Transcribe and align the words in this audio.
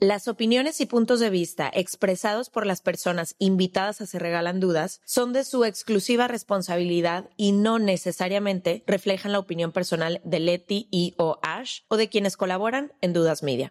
Las 0.00 0.26
opiniones 0.26 0.80
y 0.80 0.86
puntos 0.86 1.20
de 1.20 1.30
vista 1.30 1.70
expresados 1.72 2.50
por 2.50 2.66
las 2.66 2.80
personas 2.80 3.36
invitadas 3.38 4.00
a 4.00 4.06
Se 4.06 4.18
Regalan 4.18 4.58
Dudas 4.58 5.00
son 5.04 5.32
de 5.32 5.44
su 5.44 5.64
exclusiva 5.64 6.26
responsabilidad 6.26 7.30
y 7.36 7.52
no 7.52 7.78
necesariamente 7.78 8.82
reflejan 8.86 9.32
la 9.32 9.38
opinión 9.38 9.70
personal 9.70 10.20
de 10.24 10.40
Leti 10.40 10.88
y 10.90 11.14
o 11.16 11.38
Ash 11.42 11.80
o 11.88 11.96
de 11.96 12.08
quienes 12.08 12.36
colaboran 12.36 12.92
en 13.02 13.12
Dudas 13.12 13.42
Media. 13.44 13.70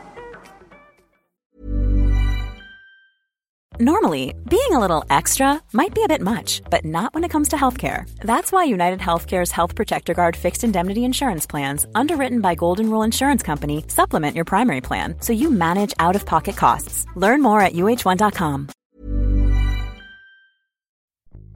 Normally, 3.79 4.35
being 4.49 4.73
a 4.73 4.79
little 4.79 5.05
extra 5.09 5.61
might 5.71 5.95
be 5.95 6.03
a 6.03 6.07
bit 6.07 6.21
much, 6.21 6.61
but 6.69 6.83
not 6.83 7.13
when 7.13 7.23
it 7.23 7.31
comes 7.31 7.49
to 7.49 7.55
healthcare. 7.55 8.05
That's 8.19 8.51
why 8.51 8.65
United 8.65 8.99
Healthcare's 8.99 9.51
Health 9.51 9.75
Protector 9.75 10.13
Guard 10.13 10.35
fixed 10.35 10.65
indemnity 10.65 11.05
insurance 11.05 11.47
plans, 11.47 11.85
underwritten 11.95 12.41
by 12.41 12.53
Golden 12.55 12.89
Rule 12.89 13.01
Insurance 13.01 13.41
Company, 13.41 13.85
supplement 13.87 14.35
your 14.35 14.43
primary 14.43 14.81
plan 14.81 15.15
so 15.21 15.31
you 15.31 15.49
manage 15.49 15.93
out 15.99 16.17
of 16.17 16.25
pocket 16.25 16.57
costs. 16.57 17.05
Learn 17.15 17.41
more 17.41 17.61
at 17.61 17.73
uh1.com. 17.73 18.67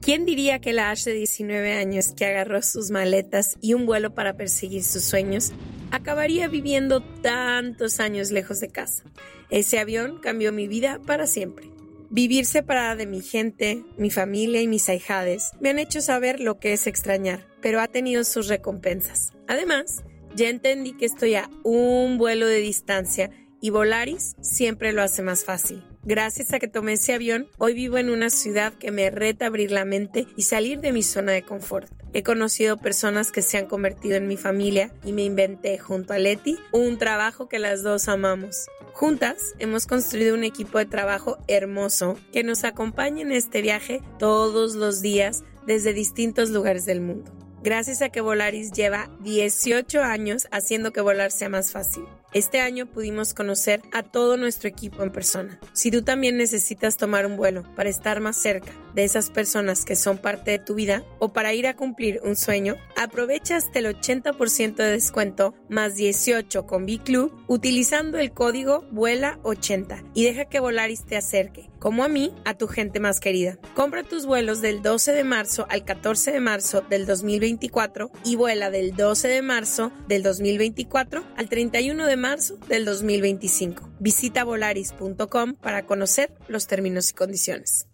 ¿Quién 0.00 0.24
diría 0.24 0.60
que 0.60 0.72
la 0.72 0.92
Ash 0.92 1.04
de 1.04 1.12
19 1.12 1.72
años 1.72 2.12
que 2.16 2.24
agarró 2.24 2.62
sus 2.62 2.90
maletas 2.90 3.58
y 3.60 3.74
un 3.74 3.86
vuelo 3.86 4.14
para 4.14 4.36
perseguir 4.36 4.84
sus 4.84 5.04
sueños 5.04 5.52
acabaría 5.90 6.48
viviendo 6.48 7.02
tantos 7.02 8.00
años 8.00 8.30
lejos 8.30 8.60
de 8.60 8.68
casa? 8.68 9.02
Ese 9.50 9.80
avión 9.80 10.18
cambió 10.20 10.52
mi 10.52 10.66
vida 10.68 11.00
para 11.04 11.26
siempre. 11.26 11.75
Vivir 12.10 12.46
separada 12.46 12.94
de 12.94 13.06
mi 13.06 13.20
gente, 13.20 13.82
mi 13.98 14.10
familia 14.10 14.62
y 14.62 14.68
mis 14.68 14.88
ahijades 14.88 15.50
me 15.60 15.70
han 15.70 15.78
hecho 15.80 16.00
saber 16.00 16.40
lo 16.40 16.58
que 16.58 16.72
es 16.72 16.86
extrañar, 16.86 17.46
pero 17.60 17.80
ha 17.80 17.88
tenido 17.88 18.22
sus 18.22 18.46
recompensas. 18.46 19.32
Además, 19.48 20.04
ya 20.34 20.48
entendí 20.48 20.92
que 20.96 21.06
estoy 21.06 21.34
a 21.34 21.50
un 21.64 22.16
vuelo 22.16 22.46
de 22.46 22.58
distancia 22.58 23.30
y 23.60 23.70
Volaris 23.70 24.36
siempre 24.40 24.92
lo 24.92 25.02
hace 25.02 25.22
más 25.22 25.44
fácil. 25.44 25.82
Gracias 26.04 26.52
a 26.52 26.60
que 26.60 26.68
tomé 26.68 26.92
ese 26.92 27.14
avión, 27.14 27.48
hoy 27.58 27.74
vivo 27.74 27.98
en 27.98 28.10
una 28.10 28.30
ciudad 28.30 28.72
que 28.74 28.92
me 28.92 29.10
reta 29.10 29.46
abrir 29.46 29.72
la 29.72 29.84
mente 29.84 30.26
y 30.36 30.42
salir 30.42 30.80
de 30.80 30.92
mi 30.92 31.02
zona 31.02 31.32
de 31.32 31.42
confort. 31.42 31.90
He 32.16 32.22
conocido 32.22 32.78
personas 32.78 33.30
que 33.30 33.42
se 33.42 33.58
han 33.58 33.66
convertido 33.66 34.16
en 34.16 34.26
mi 34.26 34.38
familia 34.38 34.90
y 35.04 35.12
me 35.12 35.22
inventé 35.22 35.76
junto 35.76 36.14
a 36.14 36.18
Leti 36.18 36.56
un 36.72 36.96
trabajo 36.96 37.46
que 37.46 37.58
las 37.58 37.82
dos 37.82 38.08
amamos. 38.08 38.68
Juntas 38.94 39.36
hemos 39.58 39.86
construido 39.86 40.34
un 40.34 40.42
equipo 40.42 40.78
de 40.78 40.86
trabajo 40.86 41.36
hermoso 41.46 42.16
que 42.32 42.42
nos 42.42 42.64
acompaña 42.64 43.20
en 43.20 43.32
este 43.32 43.60
viaje 43.60 44.00
todos 44.18 44.76
los 44.76 45.02
días 45.02 45.44
desde 45.66 45.92
distintos 45.92 46.48
lugares 46.48 46.86
del 46.86 47.02
mundo. 47.02 47.30
Gracias 47.62 48.00
a 48.00 48.08
que 48.08 48.22
Volaris 48.22 48.72
lleva 48.72 49.10
18 49.20 50.00
años 50.02 50.48
haciendo 50.50 50.94
que 50.94 51.02
volar 51.02 51.30
sea 51.30 51.50
más 51.50 51.70
fácil. 51.70 52.04
Este 52.36 52.60
año 52.60 52.84
pudimos 52.84 53.32
conocer 53.32 53.80
a 53.94 54.02
todo 54.02 54.36
nuestro 54.36 54.68
equipo 54.68 55.02
en 55.02 55.10
persona. 55.10 55.58
Si 55.72 55.90
tú 55.90 56.02
también 56.02 56.36
necesitas 56.36 56.98
tomar 56.98 57.24
un 57.24 57.38
vuelo 57.38 57.62
para 57.74 57.88
estar 57.88 58.20
más 58.20 58.36
cerca 58.36 58.72
de 58.94 59.04
esas 59.04 59.30
personas 59.30 59.86
que 59.86 59.96
son 59.96 60.18
parte 60.18 60.50
de 60.50 60.58
tu 60.58 60.74
vida 60.74 61.02
o 61.18 61.32
para 61.32 61.54
ir 61.54 61.66
a 61.66 61.76
cumplir 61.76 62.20
un 62.24 62.36
sueño, 62.36 62.76
aprovecha 62.94 63.56
hasta 63.56 63.78
el 63.78 63.86
80% 63.86 64.76
de 64.76 64.90
descuento 64.90 65.54
más 65.70 65.94
18 65.94 66.66
con 66.66 66.84
B-Club 66.84 67.32
utilizando 67.46 68.18
el 68.18 68.32
código 68.32 68.84
VUELA80 68.90 70.10
y 70.12 70.24
deja 70.24 70.44
que 70.44 70.60
Volaris 70.60 71.06
te 71.06 71.16
acerque, 71.16 71.70
como 71.78 72.04
a 72.04 72.08
mí, 72.08 72.34
a 72.44 72.52
tu 72.52 72.68
gente 72.68 73.00
más 73.00 73.18
querida. 73.18 73.58
Compra 73.74 74.02
tus 74.02 74.26
vuelos 74.26 74.60
del 74.60 74.82
12 74.82 75.12
de 75.12 75.24
marzo 75.24 75.66
al 75.70 75.86
14 75.86 76.32
de 76.32 76.40
marzo 76.40 76.82
del 76.82 77.06
2024 77.06 78.10
y 78.24 78.36
vuela 78.36 78.70
del 78.70 78.94
12 78.94 79.28
de 79.28 79.40
marzo 79.40 79.90
del 80.06 80.22
2024 80.22 81.24
al 81.36 81.48
31 81.48 82.06
de 82.06 82.16
marzo 82.16 82.25
del 82.68 82.84
2025. 82.84 83.88
Visita 84.00 84.42
volaris.com 84.42 85.54
para 85.54 85.86
conocer 85.86 86.32
los 86.48 86.66
términos 86.66 87.10
y 87.10 87.14
condiciones. 87.14 87.86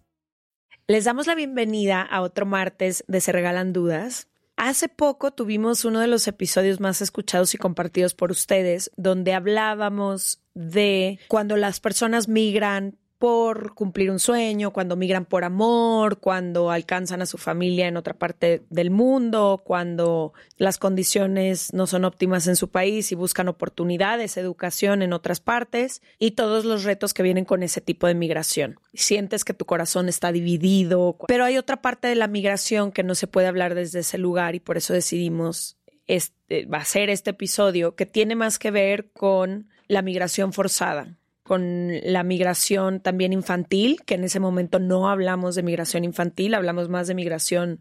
Les 0.87 1.05
damos 1.05 1.27
la 1.27 1.35
bienvenida 1.35 2.01
a 2.01 2.21
otro 2.21 2.47
martes 2.47 3.03
de 3.07 3.21
Se 3.21 3.31
Regalan 3.31 3.73
Dudas. 3.73 4.27
Hace 4.57 4.89
poco 4.89 5.31
tuvimos 5.31 5.85
uno 5.85 5.99
de 5.99 6.07
los 6.07 6.27
episodios 6.27 6.79
más 6.79 7.01
escuchados 7.01 7.53
y 7.53 7.59
compartidos 7.59 8.15
por 8.15 8.31
ustedes, 8.31 8.91
donde 8.97 9.33
hablábamos 9.33 10.41
de 10.55 11.19
cuando 11.27 11.55
las 11.55 11.79
personas 11.79 12.27
migran 12.27 12.97
por 13.17 13.73
cumplir 13.73 14.11
un 14.11 14.19
sueño, 14.19 14.71
cuando 14.71 14.95
migran 14.95 15.25
por 15.25 15.43
amor, 15.43 16.19
cuando 16.19 16.71
alcanzan 16.71 17.21
a 17.21 17.25
su 17.25 17.37
familia 17.37 17.87
en 17.87 17.95
otra 17.95 18.13
parte 18.13 18.63
del 18.69 18.91
mundo, 18.91 19.61
cuando 19.63 20.33
las 20.57 20.77
condiciones 20.77 21.73
no 21.73 21.87
son 21.87 22.05
óptimas 22.05 22.47
en 22.47 22.55
su 22.55 22.69
país 22.69 23.11
y 23.11 23.15
buscan 23.15 23.47
oportunidades, 23.47 24.35
educación 24.35 25.01
en 25.01 25.13
otras 25.13 25.39
partes 25.39 26.01
y 26.19 26.31
todos 26.31 26.65
los 26.65 26.83
retos 26.83 27.13
que 27.13 27.23
vienen 27.23 27.45
con 27.45 27.63
ese 27.63 27.79
tipo 27.79 28.07
de 28.07 28.15
migración. 28.15 28.79
Sientes 28.93 29.45
que 29.45 29.53
tu 29.53 29.65
corazón 29.65 30.09
está 30.09 30.31
dividido, 30.31 31.17
pero 31.27 31.45
hay 31.45 31.57
otra 31.57 31.81
parte 31.81 32.09
de 32.09 32.15
la 32.15 32.27
migración 32.27 32.91
que 32.91 33.03
no 33.03 33.15
se 33.15 33.27
puede 33.27 33.47
hablar 33.47 33.73
desde 33.73 33.99
ese 33.99 34.17
lugar 34.17 34.55
y 34.55 34.59
por 34.59 34.75
eso 34.75 34.93
decidimos 34.93 35.77
este, 36.07 36.67
hacer 36.73 37.09
este 37.09 37.29
episodio 37.29 37.95
que 37.95 38.05
tiene 38.05 38.35
más 38.35 38.59
que 38.59 38.71
ver 38.71 39.11
con 39.11 39.69
la 39.87 40.01
migración 40.01 40.51
forzada 40.51 41.17
con 41.43 41.91
la 42.03 42.23
migración 42.23 42.99
también 42.99 43.33
infantil, 43.33 44.01
que 44.05 44.15
en 44.15 44.23
ese 44.23 44.39
momento 44.39 44.79
no 44.79 45.09
hablamos 45.09 45.55
de 45.55 45.63
migración 45.63 46.03
infantil, 46.03 46.53
hablamos 46.53 46.89
más 46.89 47.07
de 47.07 47.15
migración 47.15 47.79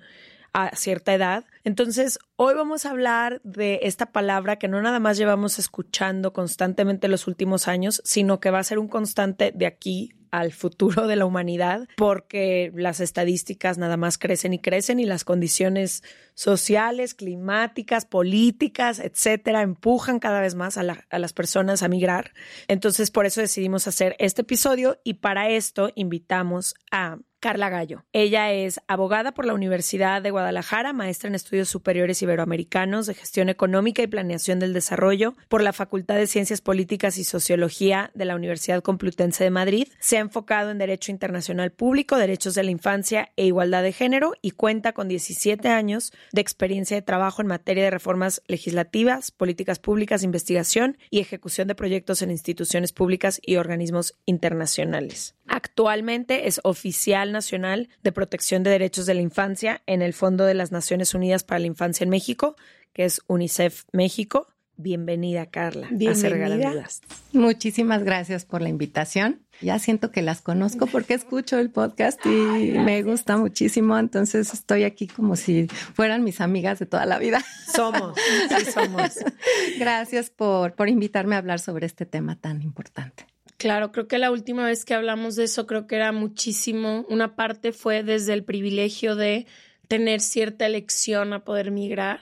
a 0.52 0.74
cierta 0.76 1.14
edad. 1.14 1.44
Entonces, 1.64 2.18
hoy 2.36 2.54
vamos 2.54 2.84
a 2.84 2.90
hablar 2.90 3.40
de 3.42 3.80
esta 3.82 4.06
palabra 4.12 4.56
que 4.56 4.68
no 4.68 4.82
nada 4.82 5.00
más 5.00 5.16
llevamos 5.16 5.58
escuchando 5.58 6.32
constantemente 6.32 7.08
los 7.08 7.26
últimos 7.26 7.68
años, 7.68 8.02
sino 8.04 8.40
que 8.40 8.50
va 8.50 8.58
a 8.58 8.64
ser 8.64 8.78
un 8.78 8.88
constante 8.88 9.52
de 9.54 9.66
aquí 9.66 10.12
al 10.32 10.50
futuro 10.50 11.06
de 11.06 11.14
la 11.14 11.26
humanidad, 11.26 11.86
porque 11.96 12.72
las 12.74 12.98
estadísticas 12.98 13.78
nada 13.78 13.96
más 13.96 14.18
crecen 14.18 14.54
y 14.54 14.58
crecen 14.58 14.98
y 14.98 15.04
las 15.04 15.24
condiciones 15.24 16.02
sociales, 16.34 17.14
climáticas, 17.14 18.06
políticas, 18.06 18.98
etcétera, 18.98 19.62
empujan 19.62 20.18
cada 20.18 20.40
vez 20.40 20.54
más 20.54 20.78
a, 20.78 20.82
a, 21.10 21.18
las 21.18 21.32
personas 21.32 21.82
a 21.82 21.88
migrar. 21.88 22.32
Entonces, 22.66 23.10
por 23.10 23.26
eso 23.26 23.40
decidimos 23.40 23.86
hacer 23.86 24.16
este 24.18 24.42
episodio 24.42 24.98
y 25.04 25.14
para 25.14 25.50
esto 25.50 25.90
invitamos 25.94 26.74
a 26.90 27.18
Carla 27.42 27.70
Gallo. 27.70 28.04
Ella 28.12 28.52
es 28.52 28.80
abogada 28.86 29.32
por 29.32 29.46
la 29.46 29.52
Universidad 29.52 30.22
de 30.22 30.30
Guadalajara, 30.30 30.92
maestra 30.92 31.26
en 31.26 31.34
estudios 31.34 31.68
superiores 31.68 32.22
iberoamericanos 32.22 33.06
de 33.06 33.14
gestión 33.14 33.48
económica 33.48 34.00
y 34.00 34.06
planeación 34.06 34.60
del 34.60 34.72
desarrollo 34.72 35.34
por 35.48 35.60
la 35.60 35.72
Facultad 35.72 36.14
de 36.14 36.28
Ciencias 36.28 36.60
Políticas 36.60 37.18
y 37.18 37.24
Sociología 37.24 38.12
de 38.14 38.26
la 38.26 38.36
Universidad 38.36 38.80
Complutense 38.80 39.42
de 39.42 39.50
Madrid. 39.50 39.88
Se 39.98 40.18
ha 40.18 40.20
enfocado 40.20 40.70
en 40.70 40.78
Derecho 40.78 41.10
Internacional 41.10 41.72
Público, 41.72 42.16
Derechos 42.16 42.54
de 42.54 42.62
la 42.62 42.70
Infancia 42.70 43.32
e 43.34 43.44
Igualdad 43.44 43.82
de 43.82 43.92
Género 43.92 44.34
y 44.40 44.52
cuenta 44.52 44.92
con 44.92 45.08
17 45.08 45.68
años 45.68 46.12
de 46.30 46.42
experiencia 46.42 46.96
de 46.96 47.02
trabajo 47.02 47.42
en 47.42 47.48
materia 47.48 47.82
de 47.82 47.90
reformas 47.90 48.40
legislativas, 48.46 49.32
políticas 49.32 49.80
públicas, 49.80 50.22
investigación 50.22 50.96
y 51.10 51.18
ejecución 51.18 51.66
de 51.66 51.74
proyectos 51.74 52.22
en 52.22 52.30
instituciones 52.30 52.92
públicas 52.92 53.40
y 53.44 53.56
organismos 53.56 54.14
internacionales. 54.26 55.34
Actualmente 55.48 56.46
es 56.46 56.60
oficial 56.62 57.31
nacional 57.32 57.88
de 58.02 58.12
protección 58.12 58.62
de 58.62 58.70
derechos 58.70 59.06
de 59.06 59.14
la 59.14 59.20
infancia 59.22 59.82
en 59.86 60.02
el 60.02 60.12
Fondo 60.12 60.44
de 60.44 60.54
las 60.54 60.72
Naciones 60.72 61.14
Unidas 61.14 61.44
para 61.44 61.58
la 61.58 61.66
Infancia 61.66 62.04
en 62.04 62.10
México, 62.10 62.56
que 62.92 63.04
es 63.04 63.22
UNICEF 63.26 63.84
México. 63.92 64.48
Bienvenida, 64.76 65.46
Carla. 65.46 65.88
Bienvenida. 65.90 66.88
Muchísimas 67.32 68.02
gracias 68.04 68.44
por 68.44 68.62
la 68.62 68.68
invitación. 68.68 69.42
Ya 69.60 69.78
siento 69.78 70.10
que 70.10 70.22
las 70.22 70.40
conozco 70.40 70.86
porque 70.86 71.14
escucho 71.14 71.58
el 71.58 71.70
podcast 71.70 72.18
y 72.24 72.28
me 72.28 73.02
gusta 73.02 73.36
muchísimo. 73.36 73.98
Entonces 73.98 74.52
estoy 74.52 74.84
aquí 74.84 75.06
como 75.06 75.36
si 75.36 75.68
fueran 75.94 76.24
mis 76.24 76.40
amigas 76.40 76.78
de 76.78 76.86
toda 76.86 77.06
la 77.06 77.18
vida. 77.18 77.44
Somos, 77.72 78.18
sí 78.48 78.70
somos. 78.72 79.12
Gracias 79.78 80.30
por, 80.30 80.74
por 80.74 80.88
invitarme 80.88 81.36
a 81.36 81.38
hablar 81.38 81.60
sobre 81.60 81.86
este 81.86 82.06
tema 82.06 82.36
tan 82.36 82.62
importante. 82.62 83.26
Claro, 83.62 83.92
creo 83.92 84.08
que 84.08 84.18
la 84.18 84.32
última 84.32 84.66
vez 84.66 84.84
que 84.84 84.92
hablamos 84.92 85.36
de 85.36 85.44
eso, 85.44 85.68
creo 85.68 85.86
que 85.86 85.94
era 85.94 86.10
muchísimo. 86.10 87.06
Una 87.08 87.36
parte 87.36 87.70
fue 87.70 88.02
desde 88.02 88.32
el 88.32 88.42
privilegio 88.42 89.14
de 89.14 89.46
tener 89.86 90.20
cierta 90.20 90.66
elección 90.66 91.32
a 91.32 91.44
poder 91.44 91.70
migrar 91.70 92.18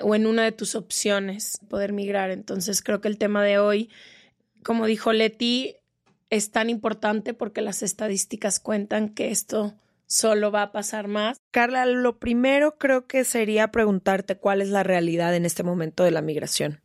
o 0.00 0.14
en 0.14 0.28
una 0.28 0.44
de 0.44 0.52
tus 0.52 0.76
opciones 0.76 1.58
poder 1.68 1.92
migrar. 1.92 2.30
Entonces 2.30 2.82
creo 2.82 3.00
que 3.00 3.08
el 3.08 3.18
tema 3.18 3.42
de 3.42 3.58
hoy, 3.58 3.90
como 4.62 4.86
dijo 4.86 5.12
Leti, 5.12 5.74
es 6.30 6.52
tan 6.52 6.70
importante 6.70 7.34
porque 7.34 7.62
las 7.62 7.82
estadísticas 7.82 8.60
cuentan 8.60 9.08
que 9.08 9.32
esto 9.32 9.74
solo 10.06 10.52
va 10.52 10.62
a 10.62 10.70
pasar 10.70 11.08
más. 11.08 11.36
Carla, 11.50 11.84
lo 11.84 12.20
primero 12.20 12.78
creo 12.78 13.08
que 13.08 13.24
sería 13.24 13.72
preguntarte 13.72 14.36
cuál 14.36 14.62
es 14.62 14.68
la 14.68 14.84
realidad 14.84 15.34
en 15.34 15.46
este 15.46 15.64
momento 15.64 16.04
de 16.04 16.12
la 16.12 16.22
migración, 16.22 16.80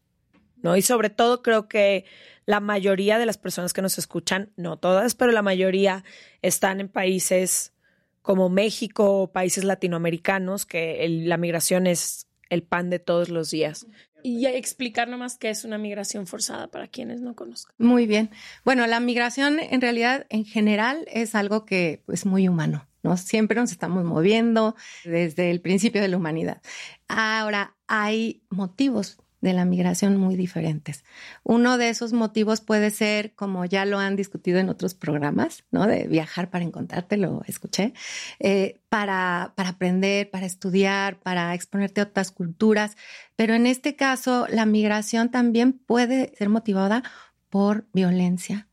¿no? 0.61 0.75
Y 0.75 0.81
sobre 0.81 1.09
todo 1.09 1.41
creo 1.41 1.67
que 1.67 2.05
la 2.45 2.59
mayoría 2.59 3.19
de 3.19 3.25
las 3.25 3.37
personas 3.37 3.73
que 3.73 3.81
nos 3.81 3.97
escuchan, 3.97 4.51
no 4.55 4.77
todas, 4.77 5.15
pero 5.15 5.31
la 5.31 5.41
mayoría 5.41 6.03
están 6.41 6.79
en 6.79 6.89
países 6.89 7.73
como 8.21 8.49
México 8.49 9.21
o 9.21 9.31
países 9.31 9.63
latinoamericanos, 9.63 10.65
que 10.65 11.07
la 11.25 11.37
migración 11.37 11.87
es 11.87 12.27
el 12.49 12.63
pan 12.63 12.89
de 12.89 12.99
todos 12.99 13.29
los 13.29 13.51
días. 13.51 13.87
Y 14.23 14.45
explicar 14.45 15.07
nomás 15.07 15.37
qué 15.37 15.49
es 15.49 15.63
una 15.63 15.79
migración 15.79 16.27
forzada 16.27 16.67
para 16.67 16.87
quienes 16.87 17.21
no 17.21 17.35
conozcan. 17.35 17.73
Muy 17.79 18.05
bien. 18.05 18.29
Bueno, 18.63 18.85
la 18.85 18.99
migración 18.99 19.59
en 19.59 19.81
realidad 19.81 20.27
en 20.29 20.45
general 20.45 21.05
es 21.11 21.33
algo 21.33 21.65
que 21.65 21.93
es 21.93 21.99
pues, 22.05 22.25
muy 22.25 22.47
humano. 22.47 22.87
¿no? 23.03 23.17
Siempre 23.17 23.59
nos 23.59 23.71
estamos 23.71 24.03
moviendo 24.03 24.75
desde 25.03 25.49
el 25.49 25.61
principio 25.61 26.01
de 26.01 26.07
la 26.07 26.17
humanidad. 26.17 26.61
Ahora, 27.07 27.75
hay 27.87 28.43
motivos 28.49 29.17
de 29.41 29.53
la 29.53 29.65
migración 29.65 30.17
muy 30.17 30.35
diferentes. 30.35 31.03
Uno 31.43 31.77
de 31.77 31.89
esos 31.89 32.13
motivos 32.13 32.61
puede 32.61 32.91
ser, 32.91 33.33
como 33.33 33.65
ya 33.65 33.85
lo 33.85 33.99
han 33.99 34.15
discutido 34.15 34.59
en 34.59 34.69
otros 34.69 34.93
programas, 34.93 35.63
¿no? 35.71 35.87
De 35.87 36.07
viajar 36.07 36.49
para 36.49 36.63
encontrarte, 36.63 37.17
lo 37.17 37.41
escuché, 37.47 37.93
eh, 38.39 38.79
para, 38.89 39.53
para 39.55 39.69
aprender, 39.69 40.29
para 40.29 40.45
estudiar, 40.45 41.19
para 41.19 41.53
exponerte 41.55 42.01
a 42.01 42.05
otras 42.05 42.31
culturas. 42.31 42.95
Pero 43.35 43.55
en 43.55 43.65
este 43.65 43.95
caso, 43.95 44.47
la 44.49 44.65
migración 44.65 45.31
también 45.31 45.73
puede 45.73 46.33
ser 46.37 46.49
motivada 46.49 47.03
por 47.49 47.85
violencia, 47.93 48.67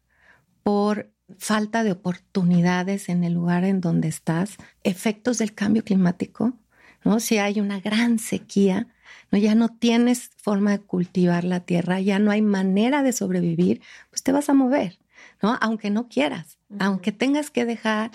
por 0.63 1.11
falta 1.39 1.83
de 1.83 1.93
oportunidades 1.93 3.09
en 3.09 3.25
el 3.25 3.35
lugar 3.35 3.65
en 3.65 3.81
donde 3.81 4.09
estás, 4.09 4.57
efectos 4.85 5.39
del 5.39 5.55
cambio 5.55 5.85
climático, 5.85 6.55
¿no? 7.05 7.21
Si 7.21 7.39
hay 7.39 7.61
una 7.61 7.81
gran 7.81 8.19
sequía, 8.19 8.89
¿no? 9.31 9.39
Ya 9.39 9.55
no 9.55 9.69
tienes 9.69 10.31
forma 10.37 10.73
de 10.73 10.81
cultivar 10.81 11.45
la 11.45 11.61
tierra, 11.61 12.01
ya 12.01 12.19
no 12.19 12.31
hay 12.31 12.43
manera 12.43 13.03
de 13.03 13.13
sobrevivir, 13.13 13.81
pues 14.11 14.23
te 14.23 14.33
vas 14.33 14.49
a 14.49 14.55
mover, 14.55 14.99
¿no? 15.43 15.57
Aunque 15.61 15.91
no 15.91 16.09
quieras, 16.09 16.59
aunque 16.79 17.13
tengas 17.13 17.51
que 17.51 17.65
dejar 17.65 18.11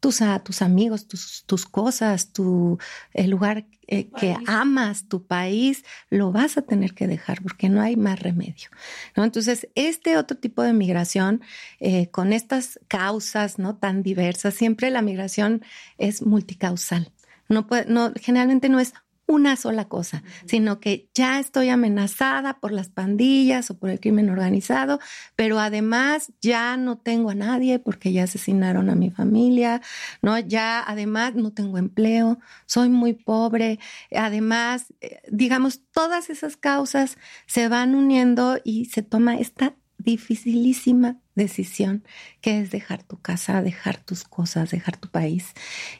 tus, 0.00 0.22
a, 0.22 0.38
tus 0.40 0.62
amigos, 0.62 1.08
tus, 1.08 1.44
tus 1.46 1.66
cosas, 1.66 2.32
tu, 2.32 2.78
el 3.12 3.30
lugar 3.30 3.66
eh, 3.88 4.10
que 4.18 4.36
amas, 4.46 5.08
tu 5.08 5.26
país, 5.26 5.84
lo 6.10 6.32
vas 6.32 6.58
a 6.58 6.62
tener 6.62 6.94
que 6.94 7.06
dejar 7.06 7.42
porque 7.42 7.68
no 7.68 7.80
hay 7.80 7.96
más 7.96 8.20
remedio. 8.20 8.68
¿no? 9.16 9.24
Entonces, 9.24 9.68
este 9.74 10.16
otro 10.16 10.36
tipo 10.36 10.62
de 10.62 10.72
migración, 10.72 11.40
eh, 11.80 12.10
con 12.10 12.32
estas 12.32 12.80
causas 12.88 13.58
¿no? 13.58 13.76
tan 13.76 14.02
diversas, 14.02 14.54
siempre 14.54 14.90
la 14.90 15.02
migración 15.02 15.62
es 15.98 16.22
multicausal. 16.22 17.12
No, 17.48 17.66
puede, 17.66 17.86
no, 17.86 18.12
generalmente 18.20 18.68
no 18.68 18.80
es 18.80 18.92
una 19.26 19.56
sola 19.56 19.86
cosa, 19.88 20.22
sino 20.46 20.78
que 20.78 21.08
ya 21.14 21.40
estoy 21.40 21.68
amenazada 21.68 22.60
por 22.60 22.72
las 22.72 22.88
pandillas 22.88 23.70
o 23.70 23.78
por 23.78 23.90
el 23.90 23.98
crimen 23.98 24.30
organizado, 24.30 25.00
pero 25.34 25.58
además 25.58 26.32
ya 26.40 26.76
no 26.76 26.98
tengo 26.98 27.30
a 27.30 27.34
nadie 27.34 27.78
porque 27.78 28.12
ya 28.12 28.24
asesinaron 28.24 28.88
a 28.88 28.94
mi 28.94 29.10
familia, 29.10 29.82
¿no? 30.22 30.38
Ya 30.38 30.82
además 30.86 31.34
no 31.34 31.52
tengo 31.52 31.78
empleo, 31.78 32.38
soy 32.66 32.88
muy 32.88 33.14
pobre, 33.14 33.80
además, 34.14 34.94
eh, 35.00 35.20
digamos, 35.30 35.82
todas 35.92 36.30
esas 36.30 36.56
causas 36.56 37.18
se 37.46 37.68
van 37.68 37.94
uniendo 37.94 38.58
y 38.62 38.86
se 38.86 39.02
toma 39.02 39.38
esta 39.38 39.74
dificilísima 39.98 41.18
decisión 41.34 42.04
que 42.40 42.60
es 42.60 42.70
dejar 42.70 43.02
tu 43.02 43.18
casa, 43.20 43.60
dejar 43.60 43.98
tus 43.98 44.22
cosas, 44.22 44.70
dejar 44.70 44.96
tu 44.96 45.08
país 45.08 45.52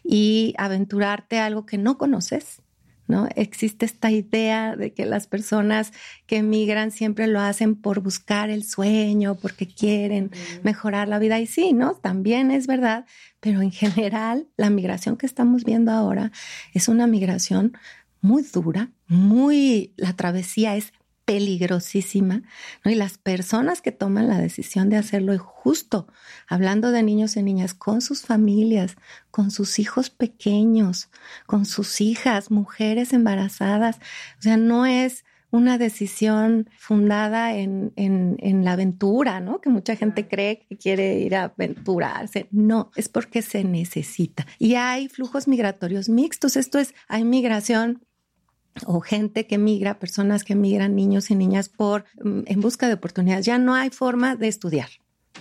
y 0.05 0.55
aventurarte 0.59 1.39
a 1.39 1.47
algo 1.47 1.67
que 1.67 1.77
no 1.77 1.99
conoces 1.99 2.63
¿no? 3.09 3.29
Existe 3.37 3.87
esta 3.87 4.11
idea 4.11 4.77
de 4.77 4.93
que 4.93 5.07
las 5.07 5.27
personas 5.27 5.93
que 6.27 6.39
emigran 6.39 6.91
siempre 6.91 7.27
lo 7.27 7.41
hacen 7.41 7.75
por 7.75 8.01
buscar 8.01 8.51
el 8.51 8.65
sueño, 8.65 9.37
porque 9.37 9.67
quieren 9.67 10.31
mejorar 10.63 11.09
la 11.09 11.19
vida. 11.19 11.39
Y 11.41 11.47
sí, 11.47 11.73
¿no? 11.73 11.95
También 11.95 12.51
es 12.51 12.67
verdad, 12.67 13.07
pero 13.41 13.63
en 13.63 13.71
general 13.71 14.49
la 14.57 14.71
migración 14.71 15.17
que 15.17 15.27
estamos 15.27 15.65
viendo 15.65 15.93
ahora 15.93 16.33
es 16.73 16.89
una 16.89 17.07
migración 17.07 17.77
muy 18.21 18.43
dura, 18.43 18.91
muy, 19.07 19.93
la 19.97 20.15
travesía 20.15 20.77
es 20.77 20.93
peligrosísima, 21.27 22.43
¿no? 22.85 22.91
Y 22.91 22.95
las 22.95 23.19
personas 23.19 23.83
que 23.83 23.93
toman 23.93 24.29
la 24.29 24.39
decisión 24.39 24.89
de 24.89 24.97
hacerlo 24.97 25.35
es 25.35 25.41
justo, 25.41 26.07
hablando 26.49 26.93
de 26.93 27.03
niños 27.03 27.37
y 27.37 27.43
niñas, 27.43 27.75
con 27.75 28.01
sus 28.01 28.23
familias, 28.23 28.97
con 29.31 29.51
sus 29.51 29.79
hijos 29.79 30.09
pequeños, 30.09 31.11
con 31.45 31.67
sus 31.67 32.01
hijas, 32.01 32.51
mujeres 32.51 33.13
embarazadas. 33.13 33.97
O 34.39 34.43
sea, 34.43 34.57
no 34.57 34.87
es 34.87 35.25
una 35.51 35.79
decisión 35.79 36.69
fundada 36.79 37.55
en, 37.57 37.93
en, 37.97 38.37
en, 38.41 38.65
la 38.65 38.73
aventura, 38.73 39.41
¿no? 39.41 39.61
Que 39.61 39.71
mucha 39.71 39.97
gente 39.97 40.29
cree 40.29 40.67
que 40.69 40.77
quiere 40.77 41.19
ir 41.21 41.35
a 41.37 41.45
aventurarse. 41.45 42.49
No, 42.51 42.91
es 42.97 43.09
porque 43.09 43.43
se 43.43 43.65
necesita. 43.65 44.47
Y 44.59 44.75
hay 44.75 45.09
flujos 45.09 45.49
migratorios 45.49 46.09
mixtos. 46.09 46.57
Esto 46.57 46.79
es, 46.79 46.95
hay 47.09 47.25
migración 47.25 48.06
o 48.85 49.01
gente 49.01 49.47
que 49.47 49.59
migra, 49.59 49.99
personas 49.99 50.45
que 50.45 50.55
migran, 50.55 50.95
niños 50.95 51.31
y 51.31 51.35
niñas 51.35 51.69
por 51.69 52.05
mm, 52.23 52.43
en 52.47 52.61
busca 52.61 52.89
de 52.89 52.95
oportunidades. 52.95 53.47
Ya 53.47 53.59
no 53.59 53.75
hay 53.75 53.91
forma 53.91 54.37
de 54.37 54.49
estudiar, 54.49 54.89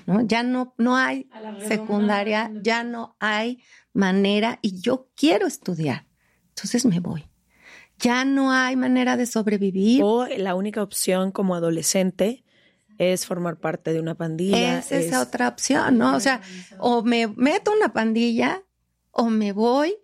¿no? 0.05 0.21
Ya 0.21 0.43
no, 0.43 0.73
no 0.77 0.95
hay 0.95 1.29
secundaria, 1.67 2.51
ya 2.61 2.83
no 2.83 3.15
hay 3.19 3.61
manera 3.93 4.59
y 4.61 4.79
yo 4.79 5.09
quiero 5.15 5.47
estudiar. 5.47 6.05
Entonces 6.49 6.85
me 6.85 6.99
voy. 6.99 7.25
Ya 7.99 8.25
no 8.25 8.51
hay 8.51 8.75
manera 8.75 9.17
de 9.17 9.25
sobrevivir. 9.25 10.01
O 10.03 10.27
la 10.27 10.55
única 10.55 10.83
opción 10.83 11.31
como 11.31 11.55
adolescente 11.55 12.43
es 12.97 13.25
formar 13.25 13.57
parte 13.57 13.93
de 13.93 13.99
una 13.99 14.15
pandilla. 14.15 14.79
Es 14.79 14.91
esa 14.91 15.21
otra 15.21 15.47
opción, 15.47 15.97
¿no? 15.97 16.15
O 16.15 16.19
sea, 16.19 16.41
o 16.79 17.03
me 17.03 17.27
meto 17.27 17.71
una 17.73 17.93
pandilla 17.93 18.63
o 19.11 19.29
me 19.29 19.53
voy 19.53 19.95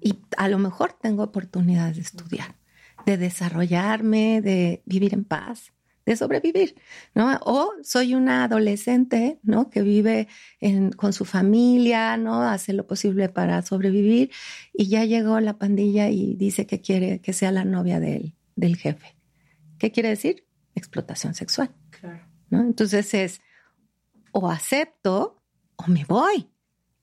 y 0.00 0.18
a 0.36 0.48
lo 0.48 0.58
mejor 0.58 0.92
tengo 0.92 1.22
oportunidades 1.22 1.96
de 1.96 2.02
estudiar 2.02 2.57
de 3.08 3.16
desarrollarme, 3.16 4.42
de 4.42 4.82
vivir 4.84 5.14
en 5.14 5.24
paz, 5.24 5.72
de 6.04 6.14
sobrevivir, 6.14 6.74
¿no? 7.14 7.38
O 7.42 7.72
soy 7.82 8.14
una 8.14 8.44
adolescente, 8.44 9.38
¿no? 9.42 9.70
Que 9.70 9.80
vive 9.80 10.28
con 10.96 11.14
su 11.14 11.24
familia, 11.24 12.18
¿no? 12.18 12.42
Hace 12.42 12.74
lo 12.74 12.86
posible 12.86 13.30
para 13.30 13.62
sobrevivir 13.62 14.30
y 14.74 14.88
ya 14.88 15.06
llegó 15.06 15.40
la 15.40 15.58
pandilla 15.58 16.10
y 16.10 16.34
dice 16.34 16.66
que 16.66 16.82
quiere 16.82 17.20
que 17.20 17.32
sea 17.32 17.50
la 17.50 17.64
novia 17.64 17.98
del, 17.98 18.34
del 18.56 18.76
jefe. 18.76 19.16
¿Qué 19.78 19.90
quiere 19.90 20.10
decir? 20.10 20.44
Explotación 20.74 21.32
sexual. 21.34 21.70
Claro. 21.88 22.26
¿no? 22.50 22.60
Entonces 22.60 23.14
es 23.14 23.40
o 24.32 24.50
acepto 24.50 25.42
o 25.76 25.86
me 25.86 26.04
voy. 26.04 26.46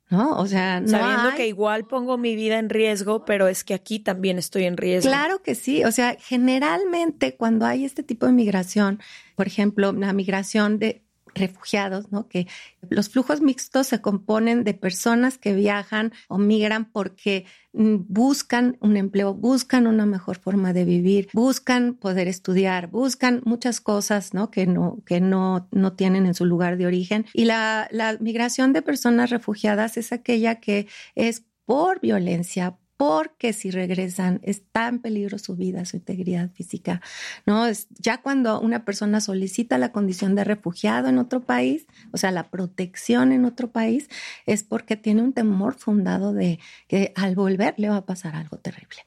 ¿No? 0.10 0.38
O 0.38 0.48
sea, 0.48 0.82
no 0.82 0.88
sabiendo 0.88 1.36
que 1.36 1.48
igual 1.48 1.86
pongo 1.86 2.18
mi 2.18 2.36
vida 2.36 2.60
en 2.60 2.70
riesgo, 2.70 3.26
pero 3.26 3.48
es 3.48 3.64
que 3.64 3.74
aquí 3.74 4.00
también 4.00 4.38
estoy 4.38 4.66
en 4.66 4.78
riesgo. 4.78 5.10
Claro 5.10 5.42
que 5.42 5.56
sí, 5.56 5.84
o 5.84 5.92
sea, 5.92 6.18
generalmente 6.20 7.36
cuando 7.36 7.66
hay 7.66 7.86
este 7.86 8.04
tipo 8.04 8.26
de 8.26 8.32
migración, 8.32 9.00
por 9.36 9.48
ejemplo, 9.48 9.92
la 9.94 10.14
migración 10.14 10.80
de 10.80 11.05
refugiados, 11.36 12.12
¿no? 12.12 12.28
Que 12.28 12.48
los 12.90 13.10
flujos 13.10 13.42
mixtos 13.42 13.88
se 13.88 14.02
componen 14.02 14.64
de 14.64 14.74
personas 14.74 15.38
que 15.38 15.54
viajan 15.54 16.14
o 16.28 16.38
migran 16.38 16.86
porque 16.86 17.46
mm, 17.74 17.98
buscan 18.08 18.78
un 18.80 18.98
empleo, 18.98 19.34
buscan 19.34 19.86
una 19.86 20.06
mejor 20.06 20.38
forma 20.38 20.74
de 20.74 20.86
vivir, 20.86 21.28
buscan 21.34 21.94
poder 21.94 22.28
estudiar, 22.28 22.88
buscan 22.88 23.42
muchas 23.46 23.82
cosas, 23.82 24.34
¿no? 24.34 24.50
Que 24.50 24.66
no, 24.66 25.04
que 25.06 25.20
no, 25.20 25.68
no 25.72 25.94
tienen 25.94 26.26
en 26.26 26.34
su 26.34 26.46
lugar 26.46 26.78
de 26.78 26.88
origen. 26.88 27.26
Y 27.34 27.46
la, 27.46 27.88
la 27.92 28.18
migración 28.20 28.74
de 28.74 28.82
personas 28.82 29.30
refugiadas 29.30 29.98
es 29.98 30.12
aquella 30.12 30.56
que 30.56 30.88
es 31.16 31.44
por 31.66 32.00
violencia, 32.00 32.78
porque 32.98 33.54
si 33.54 33.72
regresan 33.72 34.40
está 34.44 34.88
en 34.88 35.00
peligro 35.00 35.38
su 35.38 35.56
vida, 35.56 35.86
su 35.86 35.98
integridad 35.98 36.50
física, 36.52 37.02
¿no? 37.46 37.66
Es 37.66 37.88
ya 37.98 38.22
cuando 38.22 38.60
una 38.62 38.86
persona 38.86 39.22
solicita 39.22 39.78
la 39.78 39.92
condición 39.92 40.36
de 40.36 40.44
refugiado 40.44 41.10
en 41.10 41.18
otro 41.18 41.42
país, 41.42 41.88
o 42.12 42.18
sea, 42.18 42.32
la 42.32 42.50
protección 42.50 43.32
en 43.32 43.46
otro 43.46 43.72
país, 43.72 44.10
es 44.46 44.64
porque 44.64 44.96
tiene 44.96 45.22
un 45.22 45.34
temor 45.34 45.76
fundado 45.76 46.34
de 46.34 46.60
que 46.88 47.12
al 47.16 47.36
volver 47.36 47.76
le 47.78 47.90
va 47.90 47.98
a 47.98 48.06
pasar 48.06 48.36
algo 48.36 48.58
terrible 48.58 49.06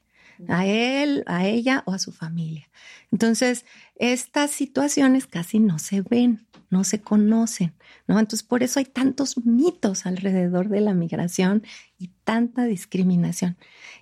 a 0.49 0.66
él, 0.66 1.25
a 1.26 1.47
ella 1.47 1.83
o 1.87 1.92
a 1.92 1.99
su 1.99 2.12
familia. 2.12 2.68
Entonces, 3.11 3.64
estas 3.97 4.50
situaciones 4.50 5.26
casi 5.26 5.59
no 5.59 5.78
se 5.78 6.02
ven. 6.02 6.47
no 6.71 6.85
se 6.85 7.00
conocen, 7.00 7.73
¿no? 8.07 8.18
Entonces, 8.18 8.47
por 8.47 8.62
eso 8.62 8.78
hay 8.78 8.85
tantos 8.85 9.38
mitos 9.47 10.04
alrededor 10.04 10.68
de 10.68 10.83
la 10.83 10.92
migración 10.92 11.62
y 11.99 12.09
tanta 12.25 12.64
discriminación. 12.64 13.57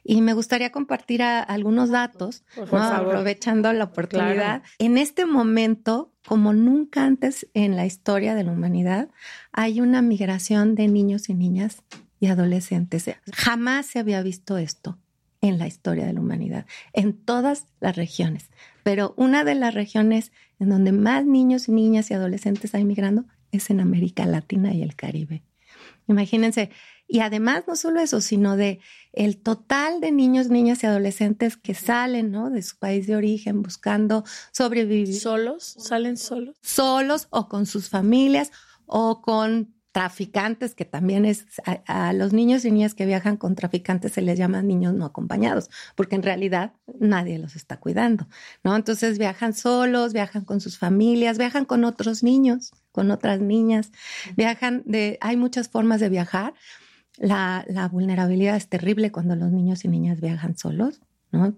Y 0.05 0.21
me 0.21 0.35
gustaría 0.35 0.71
compartir 0.71 1.23
algunos 1.23 1.91
datos, 1.91 2.45
aprovechando 2.57 3.73
la 3.73 3.85
oportunidad. 3.85 4.63
En 4.79 4.99
este 4.99 5.25
momento, 5.25 6.13
como 6.27 6.53
nunca 6.53 7.05
antes 7.05 7.49
en 7.55 7.75
la 7.75 7.87
historia 7.87 8.35
de 8.35 8.45
la 8.45 8.53
humanidad, 8.53 9.09
hay 9.53 9.81
una 9.81 10.03
migración 10.03 10.75
de 10.75 10.89
niños 10.89 11.29
y 11.29 11.35
niñas 11.35 11.83
y 12.21 12.27
adolescentes. 12.27 13.11
Jamás 13.33 13.87
se 13.87 13.99
había 13.99 14.23
visto 14.23 14.59
esto 14.59 14.99
en 15.41 15.59
la 15.59 15.67
historia 15.67 16.07
de 16.07 16.13
la 16.13 16.21
humanidad, 16.21 16.67
en 16.93 17.15
todas 17.15 17.67
las 17.81 17.97
regiones. 17.97 18.51
Pero 18.83 19.15
una 19.17 19.45
de 19.45 19.55
las 19.55 19.75
regiones 19.75 20.33
en 20.59 20.69
donde 20.69 20.93
más 20.93 21.25
niños 21.25 21.69
niñas 21.69 22.11
y 22.11 22.15
adolescentes 22.15 22.75
hay 22.75 22.85
migrando 22.85 23.25
es 23.53 23.71
en 23.71 23.81
América 23.81 24.27
Latina 24.27 24.75
y 24.75 24.83
el 24.83 24.97
Caribe. 24.97 25.43
Imagínense, 26.09 26.71
y 27.09 27.21
además 27.21 27.65
no 27.67 27.77
solo 27.77 28.01
eso, 28.01 28.21
sino 28.21 28.57
de 28.57 28.81
el 29.13 29.39
total 29.39 30.01
de 30.01 30.13
niños, 30.13 30.49
niñas 30.49 30.83
y 30.83 30.87
adolescentes 30.87 31.57
que 31.57 31.75
salen, 31.75 32.31
¿no? 32.31 32.51
De 32.51 32.63
su 32.63 32.77
país 32.77 33.07
de 33.07 33.17
origen 33.17 33.63
buscando 33.63 34.25
sobrevivir. 34.53 35.19
¿Solos? 35.19 35.77
¿Salen 35.79 36.17
solos? 36.17 36.57
Solos 36.63 37.29
o 37.31 37.49
con 37.49 37.67
sus 37.67 37.89
familias 37.89 38.51
o 38.87 39.23
con 39.23 39.77
traficantes, 39.97 40.75
que 40.75 40.85
también 40.85 41.25
es 41.25 41.47
a, 41.87 42.13
los 42.13 42.35
niños 42.35 42.67
y 42.67 42.71
niñas 42.71 42.93
que 42.93 43.07
viajan 43.07 43.39
con 43.39 43.55
traficantes 43.55 44.13
se 44.13 44.21
les 44.21 44.39
llama 44.39 44.61
niños 44.61 44.93
no 44.93 45.07
acompañados, 45.07 45.71
porque 45.95 46.17
en 46.17 46.23
realidad 46.23 46.75
nadie 47.01 47.39
los 47.39 47.57
está 47.57 47.79
cuidando, 47.79 48.29
¿no? 48.63 48.77
Entonces 48.77 49.19
viajan 49.19 49.55
solos, 49.55 50.13
viajan 50.13 50.45
con 50.45 50.61
sus 50.61 50.77
familias, 50.77 51.39
viajan 51.39 51.65
con 51.65 51.85
otros 51.85 52.23
niños, 52.23 52.73
con 52.93 53.11
otras 53.11 53.41
niñas, 53.41 53.91
viajan 54.37 54.83
de, 54.85 55.17
hay 55.23 55.39
muchas 55.39 55.71
formas 55.71 55.99
de 55.99 56.11
viajar. 56.11 56.53
La, 57.19 57.65
la 57.69 57.89
vulnerabilidad 57.89 58.57
es 58.57 58.69
terrible 58.69 59.13
cuando 59.13 59.37
los 59.37 59.51
niños 59.53 59.85
y 59.85 59.89
niñas 59.89 60.21
viajan 60.21 60.57
solos. 60.57 61.01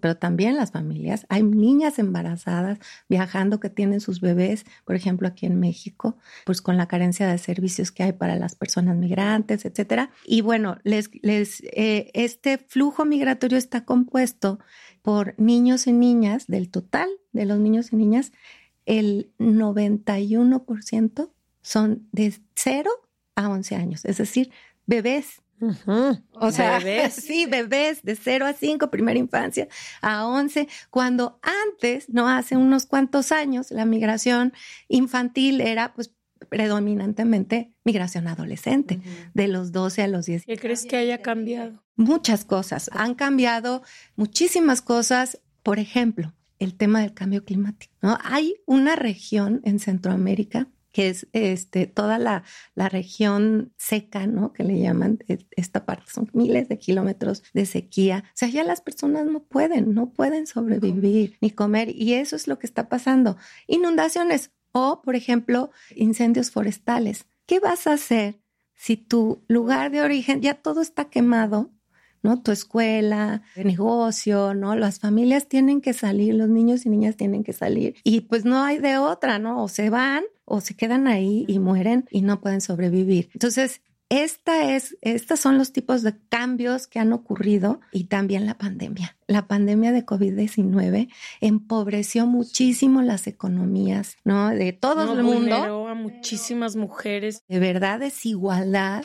Pero 0.00 0.16
también 0.16 0.56
las 0.56 0.72
familias. 0.72 1.26
Hay 1.28 1.42
niñas 1.42 1.98
embarazadas 1.98 2.78
viajando 3.08 3.60
que 3.60 3.70
tienen 3.70 4.00
sus 4.00 4.20
bebés, 4.20 4.64
por 4.84 4.96
ejemplo, 4.96 5.28
aquí 5.28 5.46
en 5.46 5.60
México, 5.60 6.16
pues 6.44 6.62
con 6.62 6.76
la 6.76 6.88
carencia 6.88 7.28
de 7.28 7.38
servicios 7.38 7.92
que 7.92 8.02
hay 8.02 8.12
para 8.12 8.36
las 8.36 8.56
personas 8.56 8.96
migrantes, 8.96 9.64
etcétera. 9.64 10.10
Y 10.24 10.40
bueno, 10.40 10.78
les, 10.84 11.10
les, 11.22 11.62
eh, 11.72 12.10
este 12.14 12.58
flujo 12.58 13.04
migratorio 13.04 13.58
está 13.58 13.84
compuesto 13.84 14.58
por 15.02 15.34
niños 15.38 15.86
y 15.86 15.92
niñas, 15.92 16.46
del 16.46 16.70
total 16.70 17.08
de 17.32 17.44
los 17.46 17.58
niños 17.58 17.92
y 17.92 17.96
niñas, 17.96 18.32
el 18.86 19.32
91% 19.38 21.30
son 21.60 22.08
de 22.10 22.34
0 22.54 22.90
a 23.36 23.48
11 23.48 23.76
años, 23.76 24.04
es 24.04 24.16
decir, 24.16 24.50
bebés 24.86 25.42
o 26.32 26.50
sea, 26.50 26.78
bebés. 26.78 27.14
sí, 27.26 27.46
bebés 27.46 28.02
de 28.02 28.16
0 28.16 28.46
a 28.46 28.52
5, 28.52 28.90
primera 28.90 29.18
infancia, 29.18 29.68
a 30.00 30.26
11, 30.26 30.68
cuando 30.90 31.38
antes, 31.42 32.08
no 32.08 32.28
hace 32.28 32.56
unos 32.56 32.86
cuantos 32.86 33.32
años, 33.32 33.70
la 33.70 33.84
migración 33.84 34.52
infantil 34.88 35.60
era 35.60 35.94
pues 35.94 36.12
predominantemente 36.48 37.72
migración 37.84 38.28
adolescente, 38.28 39.00
de 39.34 39.48
los 39.48 39.72
12 39.72 40.02
a 40.02 40.08
los 40.08 40.26
10. 40.26 40.44
¿Qué 40.46 40.56
crees 40.56 40.84
que 40.86 40.96
haya 40.96 41.18
cambiado? 41.18 41.82
Muchas 41.96 42.44
cosas, 42.44 42.90
han 42.92 43.14
cambiado 43.14 43.82
muchísimas 44.16 44.82
cosas, 44.82 45.40
por 45.62 45.78
ejemplo, 45.78 46.32
el 46.58 46.74
tema 46.74 47.00
del 47.00 47.14
cambio 47.14 47.44
climático. 47.44 47.92
¿no? 48.02 48.18
Hay 48.22 48.54
una 48.66 48.96
región 48.96 49.60
en 49.64 49.78
Centroamérica 49.78 50.68
que 50.92 51.08
es 51.08 51.28
este, 51.32 51.86
toda 51.86 52.18
la, 52.18 52.44
la, 52.74 52.88
región 52.88 53.72
seca, 53.76 54.26
¿no? 54.26 54.52
Que 54.52 54.64
le 54.64 54.78
llaman 54.80 55.18
e, 55.28 55.38
esta 55.56 55.84
parte, 55.84 56.10
son 56.10 56.30
miles 56.32 56.68
de 56.68 56.78
kilómetros 56.78 57.42
de 57.52 57.66
sequía. 57.66 58.24
O 58.26 58.32
sea, 58.34 58.48
ya 58.48 58.64
las 58.64 58.80
personas 58.80 59.26
no 59.26 59.40
pueden, 59.40 59.94
no 59.94 60.10
pueden 60.10 60.46
sobrevivir 60.46 61.36
ni 61.40 61.50
comer 61.50 61.90
y 61.94 62.14
eso 62.14 62.36
es 62.36 62.48
lo 62.48 62.58
que 62.58 62.66
está 62.66 62.88
pasando. 62.88 63.36
Inundaciones 63.66 64.50
o, 64.72 65.02
por 65.02 65.14
ejemplo, 65.14 65.70
incendios 65.94 66.50
forestales. 66.50 67.26
¿Qué 67.46 67.60
vas 67.60 67.86
a 67.86 67.92
hacer 67.92 68.40
si 68.74 68.96
tu 68.96 69.44
lugar 69.48 69.90
de 69.90 70.02
origen 70.02 70.40
ya 70.40 70.54
todo 70.54 70.80
está 70.82 71.06
quemado? 71.06 71.70
¿No? 72.22 72.42
Tu 72.42 72.52
escuela, 72.52 73.42
el 73.56 73.66
negocio, 73.66 74.54
¿no? 74.54 74.76
Las 74.76 75.00
familias 75.00 75.48
tienen 75.48 75.80
que 75.80 75.92
salir, 75.92 76.34
los 76.34 76.48
niños 76.48 76.86
y 76.86 76.90
niñas 76.90 77.16
tienen 77.16 77.44
que 77.44 77.52
salir. 77.52 77.96
Y 78.04 78.22
pues 78.22 78.44
no 78.44 78.62
hay 78.62 78.78
de 78.78 78.98
otra, 78.98 79.38
¿no? 79.38 79.62
O 79.62 79.68
se 79.68 79.90
van 79.90 80.24
o 80.44 80.60
se 80.60 80.74
quedan 80.74 81.06
ahí 81.06 81.44
y 81.46 81.58
mueren 81.58 82.06
y 82.10 82.22
no 82.22 82.40
pueden 82.40 82.60
sobrevivir. 82.60 83.28
Entonces, 83.34 83.82
esta 84.10 84.74
es, 84.74 84.96
estos 85.02 85.38
son 85.38 85.58
los 85.58 85.72
tipos 85.72 86.02
de 86.02 86.14
cambios 86.30 86.86
que 86.86 86.98
han 86.98 87.12
ocurrido 87.12 87.80
y 87.92 88.04
también 88.04 88.46
la 88.46 88.54
pandemia. 88.54 89.18
La 89.26 89.46
pandemia 89.46 89.92
de 89.92 90.06
COVID-19 90.06 91.10
empobreció 91.42 92.26
muchísimo 92.26 93.02
las 93.02 93.26
economías, 93.26 94.16
¿no? 94.24 94.48
De 94.48 94.72
todo 94.72 95.12
el 95.12 95.22
mundo. 95.22 95.88
a 95.88 95.94
muchísimas 95.94 96.74
mujeres. 96.74 97.42
De 97.48 97.58
verdad, 97.58 98.00
desigualdad 98.00 99.04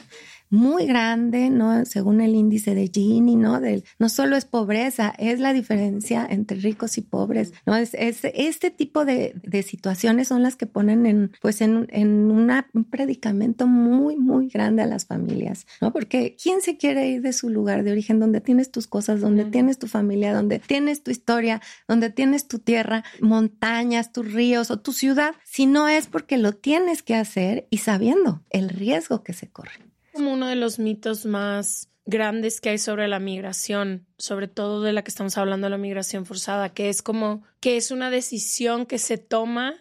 muy 0.53 0.85
grande, 0.85 1.49
¿no? 1.49 1.83
Según 1.83 2.21
el 2.21 2.35
índice 2.35 2.75
de 2.75 2.87
Gini, 2.87 3.35
¿no? 3.35 3.59
Del, 3.59 3.83
no 3.97 4.07
solo 4.07 4.35
es 4.35 4.45
pobreza, 4.45 5.11
es 5.17 5.39
la 5.39 5.51
diferencia 5.51 6.27
entre 6.29 6.59
ricos 6.59 6.99
y 6.99 7.01
pobres, 7.01 7.53
¿no? 7.65 7.75
Es, 7.75 7.95
este 7.95 8.69
tipo 8.69 9.03
de, 9.03 9.33
situaciones 9.65 10.27
son 10.27 10.43
las 10.43 10.55
que 10.55 10.67
ponen 10.67 11.07
en, 11.07 11.31
pues 11.41 11.61
en, 11.61 11.87
en 11.89 12.29
una, 12.29 12.69
un 12.73 12.83
predicamento 12.83 13.65
muy, 13.65 14.15
muy 14.15 14.47
grande 14.47 14.83
a 14.83 14.85
las 14.85 15.07
familias, 15.07 15.65
¿no? 15.81 15.91
Porque 15.91 16.35
¿quién 16.41 16.61
se 16.61 16.77
quiere 16.77 17.07
ir 17.07 17.23
de 17.23 17.33
su 17.33 17.49
lugar 17.49 17.83
de 17.83 17.91
origen 17.91 18.19
donde 18.19 18.39
tienes 18.39 18.71
tus 18.71 18.85
cosas, 18.85 19.21
donde 19.21 19.45
tienes 19.45 19.79
tu 19.79 19.87
familia, 19.87 20.35
donde 20.35 20.59
tienes 20.59 21.01
tu 21.01 21.09
historia, 21.09 21.61
donde 21.87 22.11
tienes 22.11 22.47
tu 22.47 22.59
tierra, 22.59 23.03
montañas, 23.21 24.11
tus 24.11 24.31
ríos 24.31 24.69
o 24.69 24.79
tu 24.79 24.93
ciudad, 24.93 25.33
si 25.45 25.65
no 25.65 25.87
es 25.87 26.05
porque 26.05 26.37
lo 26.37 26.53
tienes 26.53 27.01
que 27.01 27.15
hacer 27.15 27.65
y 27.71 27.79
sabiendo 27.79 28.43
el 28.51 28.69
riesgo 28.69 29.23
que 29.23 29.33
se 29.33 29.49
corre? 29.49 29.92
Como 30.13 30.31
uno 30.31 30.47
de 30.47 30.55
los 30.55 30.79
mitos 30.79 31.25
más 31.25 31.89
grandes 32.05 32.61
que 32.61 32.69
hay 32.69 32.77
sobre 32.77 33.07
la 33.07 33.19
migración, 33.19 34.05
sobre 34.17 34.47
todo 34.47 34.81
de 34.81 34.93
la 34.93 35.03
que 35.03 35.09
estamos 35.09 35.37
hablando, 35.37 35.69
la 35.69 35.77
migración 35.77 36.25
forzada, 36.25 36.73
que 36.73 36.89
es 36.89 37.01
como 37.01 37.43
que 37.59 37.77
es 37.77 37.91
una 37.91 38.09
decisión 38.09 38.85
que 38.85 38.99
se 38.99 39.17
toma 39.17 39.75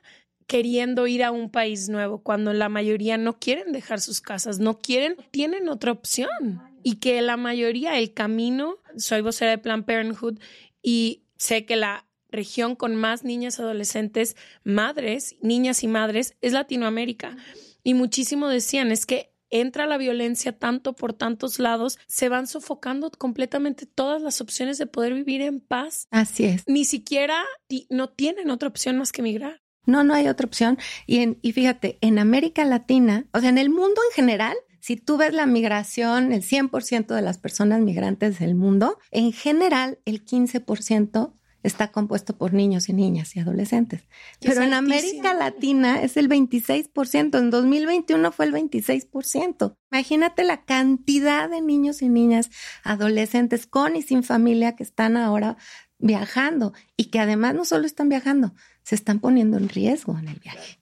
queriendo 0.46 1.06
ir 1.06 1.24
a 1.24 1.30
un 1.30 1.50
país 1.50 1.88
nuevo, 1.88 2.22
cuando 2.22 2.52
la 2.52 2.68
mayoría 2.68 3.16
no 3.16 3.38
quieren 3.38 3.72
dejar 3.72 4.00
sus 4.00 4.20
casas, 4.20 4.58
no 4.58 4.78
quieren, 4.78 5.16
tienen 5.30 5.68
otra 5.68 5.92
opción. 5.92 6.62
Y 6.84 6.96
que 6.96 7.22
la 7.22 7.36
mayoría, 7.36 7.98
el 7.98 8.12
camino, 8.12 8.76
soy 8.96 9.22
vocera 9.22 9.52
de 9.52 9.58
Plan 9.58 9.84
Parenthood 9.84 10.38
y 10.82 11.22
sé 11.36 11.64
que 11.64 11.76
la 11.76 12.06
región 12.28 12.74
con 12.74 12.96
más 12.96 13.24
niñas, 13.24 13.60
adolescentes, 13.60 14.36
madres, 14.64 15.36
niñas 15.42 15.84
y 15.84 15.88
madres 15.88 16.34
es 16.40 16.52
Latinoamérica. 16.52 17.36
Y 17.84 17.94
muchísimo 17.94 18.48
decían, 18.48 18.90
es 18.90 19.06
que 19.06 19.31
entra 19.52 19.86
la 19.86 19.98
violencia 19.98 20.58
tanto 20.58 20.94
por 20.94 21.12
tantos 21.12 21.60
lados, 21.60 21.98
se 22.08 22.28
van 22.28 22.48
sofocando 22.48 23.10
completamente 23.10 23.86
todas 23.86 24.20
las 24.20 24.40
opciones 24.40 24.78
de 24.78 24.86
poder 24.86 25.14
vivir 25.14 25.42
en 25.42 25.60
paz. 25.60 26.08
Así 26.10 26.44
es. 26.44 26.64
Ni 26.66 26.84
siquiera 26.84 27.44
no 27.90 28.08
tienen 28.08 28.50
otra 28.50 28.68
opción 28.68 28.98
más 28.98 29.12
que 29.12 29.20
emigrar. 29.20 29.62
No, 29.84 30.04
no 30.04 30.14
hay 30.14 30.28
otra 30.28 30.46
opción. 30.46 30.78
Y, 31.06 31.18
en, 31.18 31.38
y 31.42 31.52
fíjate, 31.52 31.98
en 32.00 32.18
América 32.18 32.64
Latina, 32.64 33.26
o 33.32 33.40
sea, 33.40 33.50
en 33.50 33.58
el 33.58 33.70
mundo 33.70 34.00
en 34.10 34.14
general, 34.14 34.56
si 34.80 34.96
tú 34.96 35.16
ves 35.16 35.32
la 35.32 35.46
migración, 35.46 36.32
el 36.32 36.42
100% 36.42 37.14
de 37.14 37.22
las 37.22 37.38
personas 37.38 37.80
migrantes 37.80 38.38
del 38.38 38.54
mundo, 38.54 38.98
en 39.10 39.32
general 39.32 39.98
el 40.04 40.24
15% 40.24 41.34
está 41.62 41.92
compuesto 41.92 42.36
por 42.36 42.52
niños 42.52 42.88
y 42.88 42.92
niñas 42.92 43.36
y 43.36 43.40
adolescentes. 43.40 44.02
Pero 44.40 44.62
en 44.62 44.74
América 44.74 45.34
Latina 45.34 46.02
es 46.02 46.16
el 46.16 46.28
26%, 46.28 47.38
en 47.38 47.50
2021 47.50 48.32
fue 48.32 48.46
el 48.46 48.52
26%. 48.52 49.76
Imagínate 49.90 50.44
la 50.44 50.64
cantidad 50.64 51.48
de 51.48 51.60
niños 51.60 52.02
y 52.02 52.08
niñas 52.08 52.50
adolescentes 52.82 53.66
con 53.66 53.96
y 53.96 54.02
sin 54.02 54.22
familia 54.22 54.76
que 54.76 54.82
están 54.82 55.16
ahora 55.16 55.56
viajando 55.98 56.72
y 56.96 57.06
que 57.06 57.20
además 57.20 57.54
no 57.54 57.64
solo 57.64 57.86
están 57.86 58.08
viajando, 58.08 58.54
se 58.82 58.94
están 58.94 59.20
poniendo 59.20 59.56
en 59.56 59.68
riesgo 59.68 60.18
en 60.18 60.28
el 60.28 60.38
viaje. 60.40 60.78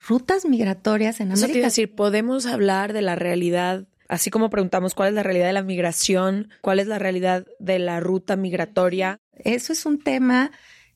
Rutas 0.00 0.46
migratorias 0.46 1.20
en 1.20 1.32
América. 1.32 1.58
Eso 1.58 1.64
decir, 1.64 1.94
podemos 1.94 2.46
hablar 2.46 2.92
de 2.92 3.02
la 3.02 3.14
realidad 3.14 3.86
Así 4.12 4.28
como 4.28 4.50
preguntamos 4.50 4.94
cuál 4.94 5.08
es 5.08 5.14
la 5.14 5.22
realidad 5.22 5.46
de 5.46 5.54
la 5.54 5.62
migración, 5.62 6.50
cuál 6.60 6.80
es 6.80 6.86
la 6.86 6.98
realidad 6.98 7.46
de 7.58 7.78
la 7.78 7.98
ruta 7.98 8.36
migratoria. 8.36 9.21
Eso 9.34 9.72
es 9.72 9.86
un 9.86 9.98
tema 9.98 10.50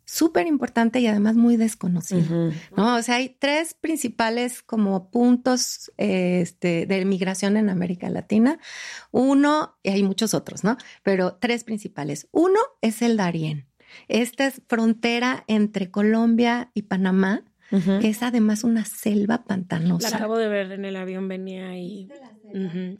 súper 0.07 0.47
importante 0.47 1.01
y 1.01 1.09
además 1.09 1.35
muy 1.35 1.57
desconocido, 1.57 2.53
¿no? 2.77 2.97
O 2.97 3.03
sea, 3.03 3.17
hay 3.17 3.37
tres 3.41 3.75
principales 3.75 4.63
como 4.63 5.11
puntos 5.11 5.93
este, 5.97 6.87
de 6.87 7.05
migración 7.05 7.57
en 7.57 7.69
América 7.69 8.09
Latina. 8.09 8.61
Uno, 9.11 9.77
y 9.83 9.91
hay 9.91 10.05
muchos 10.05 10.33
otros, 10.33 10.63
¿no? 10.63 10.77
Pero 11.03 11.35
tres 11.41 11.65
principales. 11.65 12.29
Uno 12.31 12.61
es 12.83 13.03
el 13.03 13.17
Darién. 13.17 13.67
Esta 14.07 14.47
es 14.47 14.63
frontera 14.69 15.45
entre 15.49 15.91
Colombia 15.91 16.71
y 16.73 16.83
Panamá 16.83 17.45
que 17.71 18.09
es 18.09 18.23
además 18.23 18.65
una 18.65 18.85
selva 18.85 19.45
pantanosa. 19.45 20.11
La 20.11 20.17
acabo 20.17 20.39
de 20.39 20.49
ver 20.49 20.73
en 20.73 20.85
el 20.85 20.97
avión, 20.97 21.29
venía 21.29 21.69
ahí 21.69 22.09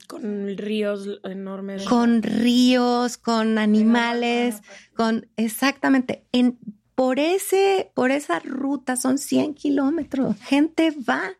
con 0.07 0.57
ríos 0.57 1.19
enormes. 1.23 1.85
Con 1.85 2.21
ríos, 2.21 3.17
con 3.17 3.57
animales, 3.57 4.61
con 4.95 5.27
exactamente. 5.37 6.25
En, 6.31 6.59
por, 6.95 7.19
ese, 7.19 7.91
por 7.93 8.11
esa 8.11 8.39
ruta 8.39 8.95
son 8.95 9.17
100 9.17 9.53
kilómetros. 9.53 10.35
Gente 10.41 10.93
va, 11.07 11.31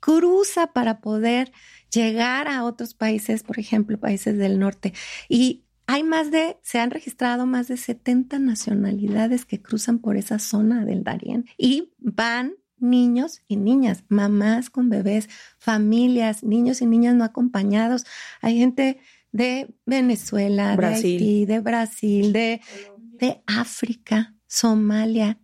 cruza 0.00 0.68
para 0.68 1.00
poder 1.00 1.52
llegar 1.90 2.48
a 2.48 2.64
otros 2.64 2.94
países, 2.94 3.42
por 3.42 3.58
ejemplo, 3.58 3.98
países 3.98 4.36
del 4.36 4.58
norte. 4.58 4.92
Y 5.28 5.64
hay 5.86 6.02
más 6.02 6.30
de, 6.30 6.58
se 6.62 6.78
han 6.78 6.90
registrado 6.90 7.46
más 7.46 7.68
de 7.68 7.76
70 7.76 8.38
nacionalidades 8.38 9.44
que 9.44 9.60
cruzan 9.60 9.98
por 9.98 10.16
esa 10.16 10.38
zona 10.38 10.84
del 10.84 11.04
Darién 11.04 11.46
y 11.58 11.92
van 11.98 12.54
niños 12.84 13.42
y 13.48 13.56
niñas, 13.56 14.04
mamás 14.08 14.70
con 14.70 14.88
bebés, 14.90 15.28
familias, 15.58 16.44
niños 16.44 16.82
y 16.82 16.86
niñas 16.86 17.14
no 17.14 17.24
acompañados. 17.24 18.04
Hay 18.40 18.58
gente 18.58 19.00
de 19.32 19.74
Venezuela, 19.86 20.76
de 20.76 20.86
Haití, 20.86 21.46
de 21.46 21.60
Brasil, 21.60 22.32
de, 22.32 22.60
de 23.18 23.42
África, 23.46 24.34
Somalia, 24.46 25.40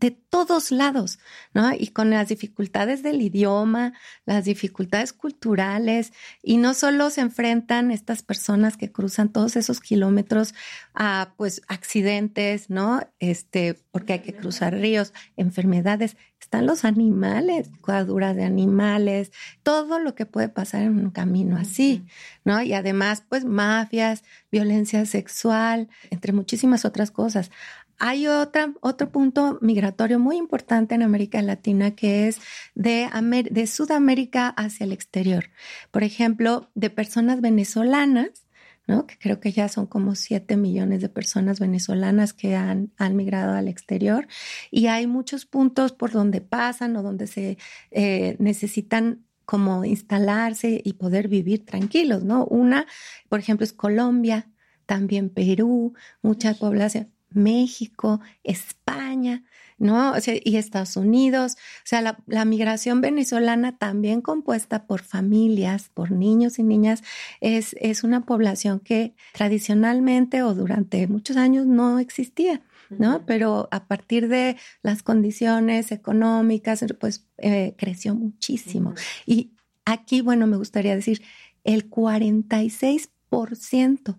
de 0.00 0.12
todos 0.12 0.70
lados, 0.70 1.18
¿no? 1.54 1.72
Y 1.72 1.88
con 1.88 2.10
las 2.10 2.28
dificultades 2.28 3.02
del 3.02 3.20
idioma, 3.20 3.94
las 4.26 4.44
dificultades 4.44 5.12
culturales, 5.12 6.12
y 6.42 6.56
no 6.56 6.74
solo 6.74 7.10
se 7.10 7.20
enfrentan 7.20 7.90
estas 7.90 8.22
personas 8.22 8.76
que 8.76 8.92
cruzan 8.92 9.32
todos 9.32 9.56
esos 9.56 9.80
kilómetros 9.80 10.54
a, 10.94 11.34
pues, 11.36 11.62
accidentes, 11.68 12.70
¿no? 12.70 13.00
Este, 13.18 13.74
porque 13.90 14.14
hay 14.14 14.20
que 14.20 14.34
cruzar 14.34 14.74
ríos, 14.74 15.12
enfermedades, 15.36 16.16
están 16.40 16.66
los 16.66 16.84
animales, 16.84 17.68
cuaduras 17.80 18.36
de 18.36 18.44
animales, 18.44 19.32
todo 19.62 19.98
lo 19.98 20.14
que 20.14 20.24
puede 20.24 20.48
pasar 20.48 20.82
en 20.82 20.98
un 20.98 21.10
camino 21.10 21.56
así, 21.56 22.06
¿no? 22.44 22.62
Y 22.62 22.72
además, 22.72 23.24
pues, 23.28 23.44
mafias, 23.44 24.22
violencia 24.50 25.04
sexual, 25.04 25.88
entre 26.10 26.32
muchísimas 26.32 26.84
otras 26.84 27.10
cosas. 27.10 27.50
Hay 27.98 28.28
otra, 28.28 28.72
otro 28.80 29.10
punto 29.10 29.58
migratorio 29.60 30.18
muy 30.18 30.36
importante 30.36 30.94
en 30.94 31.02
América 31.02 31.42
Latina 31.42 31.92
que 31.92 32.28
es 32.28 32.40
de, 32.74 33.08
de 33.50 33.66
Sudamérica 33.66 34.48
hacia 34.48 34.84
el 34.84 34.92
exterior. 34.92 35.50
Por 35.90 36.04
ejemplo, 36.04 36.70
de 36.74 36.90
personas 36.90 37.40
venezolanas, 37.40 38.46
¿no? 38.86 39.06
que 39.06 39.18
creo 39.18 39.40
que 39.40 39.52
ya 39.52 39.68
son 39.68 39.86
como 39.86 40.14
7 40.14 40.56
millones 40.56 41.02
de 41.02 41.08
personas 41.08 41.60
venezolanas 41.60 42.32
que 42.32 42.54
han, 42.56 42.92
han, 42.96 43.16
migrado 43.16 43.54
al 43.54 43.68
exterior. 43.68 44.28
Y 44.70 44.86
hay 44.86 45.06
muchos 45.06 45.44
puntos 45.44 45.92
por 45.92 46.12
donde 46.12 46.40
pasan 46.40 46.96
o 46.96 47.02
donde 47.02 47.26
se 47.26 47.58
eh, 47.90 48.36
necesitan 48.38 49.24
como 49.44 49.84
instalarse 49.84 50.80
y 50.84 50.92
poder 50.94 51.28
vivir 51.28 51.64
tranquilos, 51.64 52.22
¿no? 52.22 52.44
Una, 52.44 52.86
por 53.28 53.40
ejemplo, 53.40 53.64
es 53.64 53.72
Colombia, 53.72 54.50
también 54.86 55.30
Perú, 55.30 55.94
mucha 56.22 56.54
población. 56.54 57.12
México, 57.30 58.20
España, 58.44 59.44
¿no? 59.78 60.14
y 60.44 60.56
Estados 60.56 60.96
Unidos. 60.96 61.54
O 61.54 61.86
sea, 61.86 62.18
la, 62.26 62.44
migración 62.44 63.00
venezolana 63.00 63.78
también 63.78 64.20
compuesta 64.20 64.86
por 64.86 65.02
familias, 65.02 65.90
por 65.92 66.10
niños 66.10 66.58
y 66.58 66.62
niñas, 66.62 67.02
es, 67.40 67.76
es 67.80 68.04
una 68.04 68.24
población 68.24 68.80
que 68.80 69.14
tradicionalmente 69.32 70.42
o 70.42 70.54
durante 70.54 71.06
muchos 71.06 71.36
años 71.36 71.66
no 71.66 71.98
existía. 71.98 72.62
¿no? 72.90 73.26
Pero 73.26 73.68
a 73.70 73.86
partir 73.86 74.28
de 74.28 74.56
las 74.82 75.02
condiciones 75.02 75.92
económicas, 75.92 76.82
pues 76.98 77.26
eh, 77.36 77.74
creció 77.76 78.14
muchísimo. 78.14 78.94
Y 79.26 79.52
aquí, 79.84 80.22
bueno, 80.22 80.46
me 80.46 80.56
gustaría 80.56 80.96
decir, 80.96 81.20
el 81.64 81.90
46% 81.90 84.16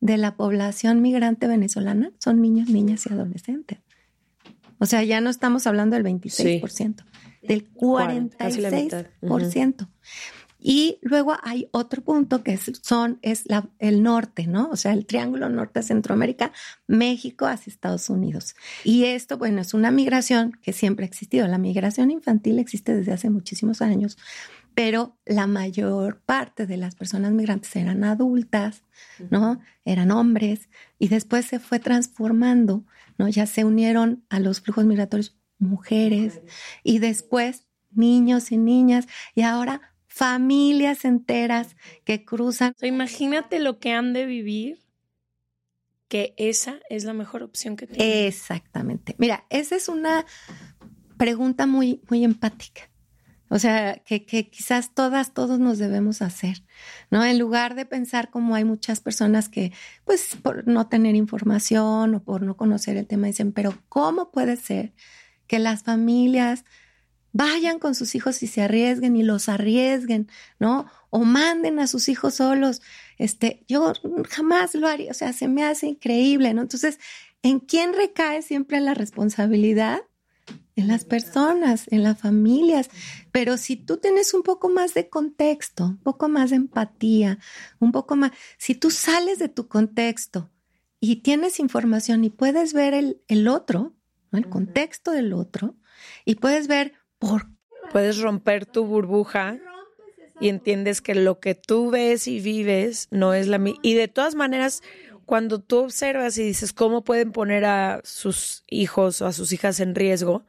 de 0.00 0.16
la 0.16 0.36
población 0.36 1.02
migrante 1.02 1.46
venezolana 1.46 2.12
son 2.18 2.40
niños, 2.40 2.68
niñas 2.68 3.06
y 3.06 3.12
adolescentes. 3.12 3.78
O 4.78 4.86
sea, 4.86 5.02
ya 5.02 5.20
no 5.20 5.30
estamos 5.30 5.66
hablando 5.66 5.96
del 5.96 6.04
26%, 6.04 7.04
del 7.42 7.72
46%. 7.72 9.88
Y 10.58 10.98
luego 11.02 11.36
hay 11.42 11.68
otro 11.70 12.02
punto 12.02 12.42
que 12.42 12.56
son, 12.56 13.18
es 13.22 13.44
la, 13.46 13.68
el 13.78 14.02
norte, 14.02 14.46
¿no? 14.46 14.68
O 14.70 14.76
sea, 14.76 14.94
el 14.94 15.06
triángulo 15.06 15.48
norte 15.48 15.80
de 15.80 15.86
Centroamérica, 15.86 16.52
México 16.86 17.46
hacia 17.46 17.70
Estados 17.70 18.10
Unidos. 18.10 18.56
Y 18.82 19.04
esto, 19.04 19.38
bueno, 19.38 19.60
es 19.60 19.74
una 19.74 19.90
migración 19.90 20.52
que 20.62 20.72
siempre 20.72 21.04
ha 21.04 21.08
existido. 21.08 21.46
La 21.46 21.58
migración 21.58 22.10
infantil 22.10 22.58
existe 22.58 22.96
desde 22.96 23.12
hace 23.12 23.30
muchísimos 23.30 23.80
años, 23.80 24.18
pero 24.76 25.16
la 25.24 25.46
mayor 25.46 26.20
parte 26.20 26.66
de 26.66 26.76
las 26.76 26.94
personas 26.94 27.32
migrantes 27.32 27.74
eran 27.76 28.04
adultas, 28.04 28.82
¿no? 29.30 29.58
Eran 29.86 30.10
hombres 30.10 30.68
y 30.98 31.08
después 31.08 31.46
se 31.46 31.58
fue 31.58 31.78
transformando, 31.78 32.84
¿no? 33.16 33.26
Ya 33.26 33.46
se 33.46 33.64
unieron 33.64 34.26
a 34.28 34.38
los 34.38 34.60
flujos 34.60 34.84
migratorios 34.84 35.34
mujeres 35.58 36.42
y 36.84 36.98
después 36.98 37.64
niños 37.90 38.52
y 38.52 38.58
niñas 38.58 39.06
y 39.34 39.42
ahora 39.42 39.94
familias 40.08 41.06
enteras 41.06 41.74
que 42.04 42.26
cruzan. 42.26 42.74
imagínate 42.82 43.60
lo 43.60 43.78
que 43.78 43.92
han 43.92 44.12
de 44.12 44.26
vivir 44.26 44.84
que 46.08 46.34
esa 46.36 46.80
es 46.90 47.04
la 47.04 47.14
mejor 47.14 47.42
opción 47.42 47.76
que 47.76 47.86
tienen. 47.86 48.26
Exactamente. 48.26 49.14
Mira, 49.16 49.46
esa 49.48 49.74
es 49.74 49.88
una 49.88 50.26
pregunta 51.16 51.64
muy 51.64 52.02
muy 52.10 52.24
empática 52.24 52.90
o 53.48 53.58
sea, 53.58 54.02
que, 54.04 54.24
quizás 54.24 54.94
todas, 54.94 55.32
todos 55.32 55.58
nos 55.58 55.78
debemos 55.78 56.22
hacer, 56.22 56.64
¿no? 57.10 57.24
En 57.24 57.38
lugar 57.38 57.74
de 57.74 57.86
pensar 57.86 58.30
como 58.30 58.54
hay 58.54 58.64
muchas 58.64 59.00
personas 59.00 59.48
que, 59.48 59.72
pues, 60.04 60.36
por 60.42 60.66
no 60.66 60.88
tener 60.88 61.14
información 61.14 62.14
o 62.14 62.22
por 62.22 62.42
no 62.42 62.56
conocer 62.56 62.96
el 62.96 63.06
tema, 63.06 63.28
dicen, 63.28 63.52
pero 63.52 63.74
¿cómo 63.88 64.30
puede 64.30 64.56
ser 64.56 64.92
que 65.46 65.58
las 65.58 65.84
familias 65.84 66.64
vayan 67.36 67.78
con 67.78 67.94
sus 67.94 68.14
hijos 68.14 68.42
y 68.42 68.46
se 68.46 68.62
arriesguen 68.62 69.14
y 69.14 69.22
los 69.22 69.50
arriesguen, 69.50 70.28
¿no? 70.58 70.86
O 71.10 71.20
manden 71.20 71.78
a 71.78 71.86
sus 71.86 72.08
hijos 72.08 72.36
solos. 72.36 72.80
Este, 73.18 73.64
yo 73.68 73.92
jamás 74.30 74.74
lo 74.74 74.88
haría, 74.88 75.10
o 75.10 75.14
sea, 75.14 75.34
se 75.34 75.46
me 75.46 75.62
hace 75.62 75.86
increíble, 75.86 76.54
¿no? 76.54 76.62
Entonces, 76.62 76.98
¿en 77.42 77.60
quién 77.60 77.92
recae 77.92 78.40
siempre 78.40 78.80
la 78.80 78.94
responsabilidad? 78.94 80.00
En 80.76 80.88
las 80.88 81.04
personas, 81.04 81.86
en 81.90 82.02
las 82.02 82.18
familias. 82.20 82.88
Pero 83.32 83.56
si 83.56 83.76
tú 83.76 83.96
tienes 83.96 84.34
un 84.34 84.42
poco 84.42 84.68
más 84.68 84.94
de 84.94 85.08
contexto, 85.08 85.86
un 85.86 85.98
poco 85.98 86.28
más 86.28 86.50
de 86.50 86.56
empatía, 86.56 87.38
un 87.80 87.92
poco 87.92 88.14
más, 88.14 88.32
si 88.58 88.74
tú 88.74 88.90
sales 88.90 89.38
de 89.38 89.48
tu 89.48 89.68
contexto 89.68 90.50
y 91.00 91.16
tienes 91.16 91.58
información 91.58 92.24
y 92.24 92.30
puedes 92.30 92.72
ver 92.72 92.94
el, 92.94 93.20
el 93.26 93.48
otro, 93.48 93.94
el 94.32 94.48
contexto 94.48 95.10
del 95.10 95.32
otro, 95.32 95.74
y 96.24 96.36
puedes 96.36 96.68
ver 96.68 96.92
por 97.18 97.48
Puedes 97.92 98.18
romper 98.18 98.66
tu 98.66 98.84
burbuja 98.84 99.58
y 100.40 100.48
entiendes 100.48 101.00
que 101.00 101.14
lo 101.14 101.40
que 101.40 101.54
tú 101.54 101.90
ves 101.90 102.28
y 102.28 102.40
vives 102.40 103.08
no 103.10 103.32
es 103.34 103.46
la 103.46 103.58
misma. 103.58 103.80
Y 103.82 103.94
de 103.94 104.08
todas 104.08 104.34
maneras, 104.34 104.82
cuando 105.24 105.60
tú 105.60 105.78
observas 105.78 106.36
y 106.38 106.42
dices 106.42 106.72
cómo 106.72 107.04
pueden 107.04 107.32
poner 107.32 107.64
a 107.64 108.00
sus 108.04 108.64
hijos 108.68 109.22
o 109.22 109.26
a 109.26 109.32
sus 109.32 109.52
hijas 109.52 109.80
en 109.80 109.94
riesgo, 109.94 110.44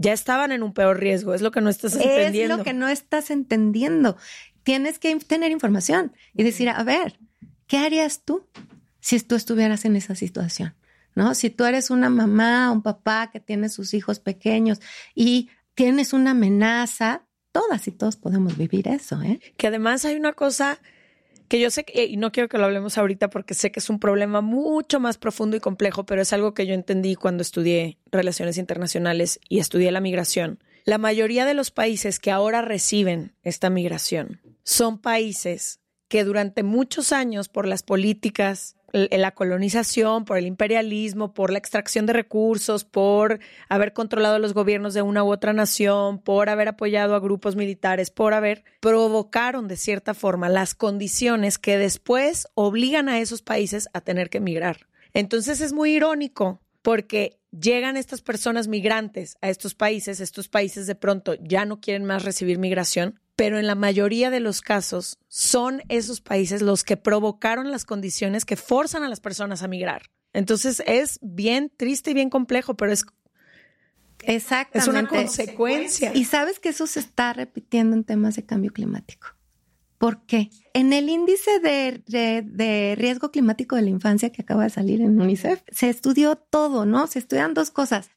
ya 0.00 0.14
estaban 0.14 0.50
en 0.50 0.62
un 0.62 0.72
peor 0.72 0.98
riesgo. 0.98 1.34
Es 1.34 1.42
lo 1.42 1.50
que 1.50 1.60
no 1.60 1.68
estás 1.68 1.94
entendiendo. 1.94 2.54
Es 2.54 2.58
lo 2.58 2.64
que 2.64 2.72
no 2.72 2.88
estás 2.88 3.30
entendiendo. 3.30 4.16
Tienes 4.62 4.98
que 4.98 5.14
tener 5.16 5.52
información 5.52 6.12
y 6.34 6.42
decir, 6.42 6.70
a 6.70 6.82
ver, 6.82 7.18
¿qué 7.66 7.76
harías 7.76 8.22
tú 8.24 8.46
si 9.00 9.20
tú 9.20 9.34
estuvieras 9.34 9.84
en 9.84 9.96
esa 9.96 10.14
situación? 10.14 10.74
¿No? 11.14 11.34
Si 11.34 11.50
tú 11.50 11.64
eres 11.64 11.90
una 11.90 12.08
mamá, 12.08 12.72
un 12.72 12.82
papá 12.82 13.30
que 13.30 13.40
tiene 13.40 13.68
sus 13.68 13.92
hijos 13.92 14.20
pequeños 14.20 14.80
y 15.14 15.50
tienes 15.74 16.14
una 16.14 16.30
amenaza, 16.30 17.26
todas 17.52 17.86
y 17.86 17.90
todos 17.90 18.16
podemos 18.16 18.56
vivir 18.56 18.88
eso, 18.88 19.20
¿eh? 19.20 19.38
Que 19.58 19.66
además 19.66 20.06
hay 20.06 20.16
una 20.16 20.32
cosa 20.32 20.78
que 21.50 21.58
yo 21.58 21.68
sé 21.72 21.82
que, 21.82 22.04
y 22.04 22.16
no 22.16 22.30
quiero 22.30 22.48
que 22.48 22.58
lo 22.58 22.64
hablemos 22.66 22.96
ahorita 22.96 23.28
porque 23.28 23.54
sé 23.54 23.72
que 23.72 23.80
es 23.80 23.90
un 23.90 23.98
problema 23.98 24.40
mucho 24.40 25.00
más 25.00 25.18
profundo 25.18 25.56
y 25.56 25.60
complejo, 25.60 26.06
pero 26.06 26.22
es 26.22 26.32
algo 26.32 26.54
que 26.54 26.64
yo 26.64 26.74
entendí 26.74 27.16
cuando 27.16 27.42
estudié 27.42 27.98
relaciones 28.12 28.56
internacionales 28.56 29.40
y 29.48 29.58
estudié 29.58 29.90
la 29.90 30.00
migración. 30.00 30.60
La 30.84 30.96
mayoría 30.96 31.46
de 31.46 31.54
los 31.54 31.72
países 31.72 32.20
que 32.20 32.30
ahora 32.30 32.62
reciben 32.62 33.34
esta 33.42 33.68
migración 33.68 34.40
son 34.62 35.00
países 35.00 35.80
que 36.06 36.22
durante 36.22 36.62
muchos 36.62 37.12
años 37.12 37.48
por 37.48 37.66
las 37.66 37.82
políticas 37.82 38.76
la 38.92 39.30
colonización, 39.32 40.24
por 40.24 40.36
el 40.36 40.46
imperialismo, 40.46 41.32
por 41.32 41.50
la 41.50 41.58
extracción 41.58 42.06
de 42.06 42.12
recursos, 42.12 42.84
por 42.84 43.40
haber 43.68 43.92
controlado 43.92 44.38
los 44.38 44.54
gobiernos 44.54 44.94
de 44.94 45.02
una 45.02 45.24
u 45.24 45.32
otra 45.32 45.52
nación, 45.52 46.18
por 46.18 46.48
haber 46.48 46.68
apoyado 46.68 47.14
a 47.14 47.20
grupos 47.20 47.56
militares, 47.56 48.10
por 48.10 48.34
haber 48.34 48.64
provocaron 48.80 49.68
de 49.68 49.76
cierta 49.76 50.14
forma 50.14 50.48
las 50.48 50.74
condiciones 50.74 51.58
que 51.58 51.78
después 51.78 52.48
obligan 52.54 53.08
a 53.08 53.20
esos 53.20 53.42
países 53.42 53.88
a 53.92 54.00
tener 54.00 54.30
que 54.30 54.38
emigrar. 54.38 54.88
Entonces 55.12 55.60
es 55.60 55.72
muy 55.72 55.92
irónico 55.94 56.60
porque 56.82 57.38
llegan 57.50 57.96
estas 57.96 58.22
personas 58.22 58.68
migrantes 58.68 59.36
a 59.40 59.50
estos 59.50 59.74
países, 59.74 60.20
estos 60.20 60.48
países 60.48 60.86
de 60.86 60.94
pronto 60.94 61.34
ya 61.34 61.64
no 61.64 61.80
quieren 61.80 62.04
más 62.04 62.24
recibir 62.24 62.58
migración, 62.58 63.20
pero 63.40 63.58
en 63.58 63.66
la 63.66 63.74
mayoría 63.74 64.28
de 64.28 64.38
los 64.38 64.60
casos 64.60 65.18
son 65.26 65.80
esos 65.88 66.20
países 66.20 66.60
los 66.60 66.84
que 66.84 66.98
provocaron 66.98 67.70
las 67.70 67.86
condiciones 67.86 68.44
que 68.44 68.54
forzan 68.54 69.02
a 69.02 69.08
las 69.08 69.20
personas 69.20 69.62
a 69.62 69.68
migrar. 69.68 70.10
Entonces 70.34 70.82
es 70.86 71.18
bien 71.22 71.72
triste 71.74 72.10
y 72.10 72.14
bien 72.14 72.28
complejo, 72.28 72.74
pero 72.74 72.92
es 72.92 73.06
Exactamente. 74.24 74.78
Es 74.80 74.88
una 74.88 75.08
consecuencia. 75.08 76.12
Y 76.14 76.26
sabes 76.26 76.60
que 76.60 76.68
eso 76.68 76.86
se 76.86 77.00
está 77.00 77.32
repitiendo 77.32 77.96
en 77.96 78.04
temas 78.04 78.36
de 78.36 78.44
cambio 78.44 78.74
climático. 78.74 79.28
¿Por 80.00 80.24
qué? 80.24 80.48
En 80.72 80.94
el 80.94 81.10
índice 81.10 81.60
de, 81.60 82.94
riesgo 82.96 83.30
climático 83.30 83.76
de 83.76 83.82
la 83.82 83.90
infancia 83.90 84.32
que 84.32 84.40
acaba 84.40 84.62
de 84.62 84.70
salir 84.70 85.02
en 85.02 85.20
UNICEF, 85.20 85.60
se 85.70 85.90
estudió 85.90 86.36
todo, 86.36 86.86
¿no? 86.86 87.06
Se 87.06 87.18
estudian 87.18 87.52
dos 87.52 87.70
cosas. 87.70 88.08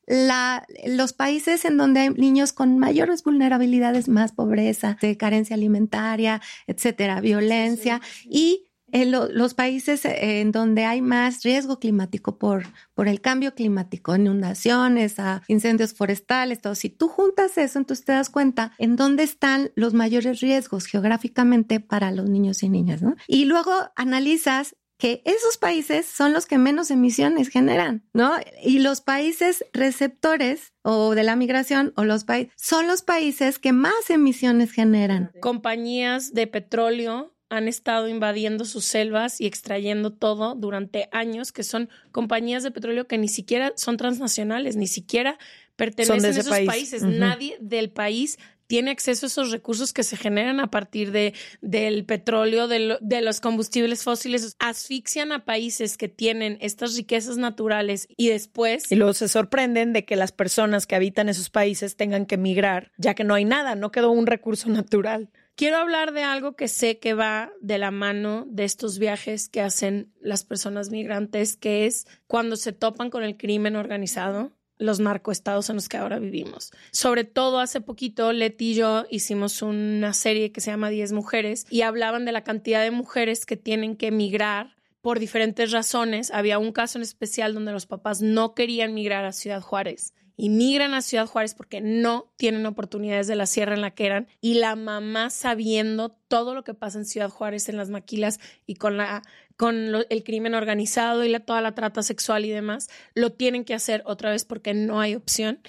los 0.85 1.11
países 1.11 1.65
en 1.65 1.75
donde 1.75 1.99
hay 1.99 2.09
niños 2.11 2.53
con 2.53 2.79
mayores 2.79 3.25
vulnerabilidades, 3.25 4.07
más 4.07 4.31
pobreza, 4.31 4.97
de 5.01 5.17
carencia 5.17 5.57
alimentaria, 5.57 6.41
etcétera, 6.67 7.19
violencia 7.19 7.99
y 8.23 8.69
los 8.93 9.53
países 9.53 10.05
eh, 10.05 10.41
en 10.41 10.51
donde 10.51 10.85
hay 10.85 11.01
más 11.01 11.43
riesgo 11.43 11.79
climático 11.79 12.37
por, 12.37 12.65
el 12.97 13.21
cambio 13.21 13.53
climático, 13.55 14.15
inundaciones, 14.15 15.19
a 15.19 15.41
incendios 15.47 15.93
forestales, 15.93 16.61
todo. 16.61 16.75
Si 16.75 16.89
tú 16.89 17.07
juntas 17.07 17.57
eso, 17.57 17.79
entonces 17.79 18.05
te 18.05 18.11
das 18.11 18.29
cuenta 18.29 18.73
en 18.77 18.95
dónde 18.95 19.23
están 19.23 19.71
los 19.75 19.93
mayores 19.93 20.39
riesgos 20.39 20.85
geográficamente 20.85 21.79
para 21.79 22.11
los 22.11 22.29
niños 22.29 22.63
y 22.63 22.69
niñas, 22.69 23.01
¿no? 23.01 23.15
Y 23.27 23.45
luego 23.45 23.71
analizas 23.95 24.75
que 24.97 25.21
esos 25.25 25.57
países 25.57 26.05
son 26.05 26.31
los 26.31 26.45
que 26.45 26.57
menos 26.57 26.91
emisiones 26.91 27.49
generan, 27.49 28.05
¿no? 28.13 28.35
Y 28.63 28.79
los 28.79 29.01
países 29.01 29.65
receptores 29.73 30.71
o 30.81 31.13
de 31.15 31.23
la 31.23 31.35
migración 31.35 31.93
o 31.97 32.05
los 32.05 32.23
países 32.23 32.53
son 32.55 32.87
los 32.87 33.01
países 33.01 33.59
que 33.59 33.73
más 33.73 34.09
emisiones 34.09 34.71
generan. 34.71 35.31
Compañías 35.41 36.33
de 36.33 36.47
petróleo 36.47 37.33
han 37.53 37.67
estado 37.67 38.07
invadiendo 38.07 38.65
sus 38.65 38.83
selvas 38.83 39.39
y 39.39 39.45
extrayendo 39.45 40.11
todo 40.11 40.55
durante 40.55 41.07
años, 41.11 41.51
que 41.51 41.63
son 41.63 41.87
compañías 42.11 42.63
de 42.63 42.71
petróleo 42.71 43.07
que 43.07 43.19
ni 43.19 43.27
siquiera 43.27 43.73
son 43.75 43.95
transnacionales, 43.97 44.75
ni 44.75 44.87
siquiera 44.87 45.37
pertenecen 45.75 46.25
a 46.25 46.29
esos 46.29 46.47
países. 46.47 47.03
Nadie 47.03 47.57
del 47.61 47.91
país 47.91 48.39
tiene 48.65 48.89
acceso 48.89 49.27
a 49.27 49.27
esos 49.27 49.51
recursos 49.51 49.93
que 49.93 50.01
se 50.01 50.17
generan 50.17 50.59
a 50.59 50.71
partir 50.71 51.11
de, 51.11 51.35
del 51.61 52.05
petróleo, 52.05 52.67
de, 52.67 52.97
de, 53.01 53.21
los 53.21 53.39
combustibles 53.39 54.03
fósiles, 54.03 54.55
asfixian 54.57 55.31
a 55.31 55.45
países 55.45 55.95
que 55.95 56.07
tienen 56.07 56.57
estas 56.59 56.95
riquezas 56.95 57.37
naturales 57.37 58.07
y 58.17 58.29
después... 58.29 58.91
Y 58.91 58.95
luego 58.95 59.13
se 59.13 59.27
sorprenden 59.27 59.93
de 59.93 60.05
que 60.05 60.15
las 60.15 60.31
personas 60.31 60.87
que 60.87 60.95
habitan 60.95 61.29
esos 61.29 61.51
países 61.51 61.97
tengan 61.97 62.25
que 62.25 62.37
migrar, 62.37 62.91
ya 62.97 63.13
que 63.13 63.23
no 63.23 63.35
hay 63.35 63.45
nada, 63.45 63.75
no 63.75 63.91
quedó 63.91 64.09
un 64.09 64.25
recurso 64.25 64.69
natural. 64.69 65.29
Quiero 65.55 65.77
hablar 65.77 66.13
de 66.13 66.23
algo 66.23 66.55
que 66.55 66.67
sé 66.67 66.97
que 66.97 67.13
va 67.13 67.51
de 67.61 67.77
la 67.77 67.91
mano 67.91 68.45
de 68.47 68.63
estos 68.63 68.97
viajes 68.97 69.49
que 69.49 69.61
hacen 69.61 70.11
las 70.19 70.43
personas 70.43 70.89
migrantes, 70.89 71.57
que 71.57 71.85
es 71.85 72.07
cuando 72.25 72.55
se 72.55 72.73
topan 72.73 73.11
con 73.11 73.23
el 73.23 73.37
crimen 73.37 73.75
organizado, 73.75 74.51
los 74.77 74.99
narcoestados 74.99 75.69
en 75.69 75.75
los 75.75 75.89
que 75.89 75.97
ahora 75.97 76.17
vivimos. 76.17 76.71
Sobre 76.91 77.23
todo 77.23 77.59
hace 77.59 77.81
poquito, 77.81 78.33
Leti 78.33 78.71
y 78.71 78.73
yo 78.73 79.05
hicimos 79.11 79.61
una 79.61 80.13
serie 80.13 80.51
que 80.51 80.59
se 80.59 80.71
llama 80.71 80.89
Diez 80.89 81.11
mujeres 81.11 81.67
y 81.69 81.81
hablaban 81.81 82.25
de 82.25 82.31
la 82.31 82.43
cantidad 82.43 82.81
de 82.81 82.89
mujeres 82.89 83.45
que 83.45 83.55
tienen 83.55 83.95
que 83.95 84.07
emigrar 84.07 84.75
por 85.01 85.19
diferentes 85.19 85.71
razones. 85.71 86.31
Había 86.31 86.57
un 86.57 86.71
caso 86.71 86.97
en 86.97 87.03
especial 87.03 87.53
donde 87.53 87.73
los 87.73 87.85
papás 87.85 88.23
no 88.23 88.55
querían 88.55 88.95
migrar 88.95 89.23
a 89.23 89.31
Ciudad 89.33 89.61
Juárez 89.61 90.15
y 90.35 90.49
migran 90.49 90.93
a 90.93 91.01
Ciudad 91.01 91.27
Juárez 91.27 91.53
porque 91.53 91.81
no 91.81 92.31
tienen 92.37 92.65
oportunidades 92.65 93.27
de 93.27 93.35
la 93.35 93.45
sierra 93.45 93.75
en 93.75 93.81
la 93.81 93.91
que 93.91 94.05
eran 94.05 94.27
y 94.41 94.55
la 94.55 94.75
mamá 94.75 95.29
sabiendo 95.29 96.09
todo 96.27 96.55
lo 96.55 96.63
que 96.63 96.73
pasa 96.73 96.97
en 96.97 97.05
Ciudad 97.05 97.29
Juárez 97.29 97.69
en 97.69 97.77
las 97.77 97.89
maquilas 97.89 98.39
y 98.65 98.75
con 98.75 98.97
la 98.97 99.21
con 99.55 99.95
el 100.09 100.23
crimen 100.23 100.55
organizado 100.55 101.23
y 101.23 101.39
toda 101.39 101.61
la 101.61 101.75
trata 101.75 102.01
sexual 102.01 102.43
y 102.45 102.49
demás, 102.49 102.89
lo 103.13 103.31
tienen 103.33 103.65
que 103.65 103.75
hacer 103.75 104.01
otra 104.05 104.31
vez 104.31 104.45
porque 104.45 104.73
no 104.73 104.99
hay 104.99 105.13
opción. 105.15 105.61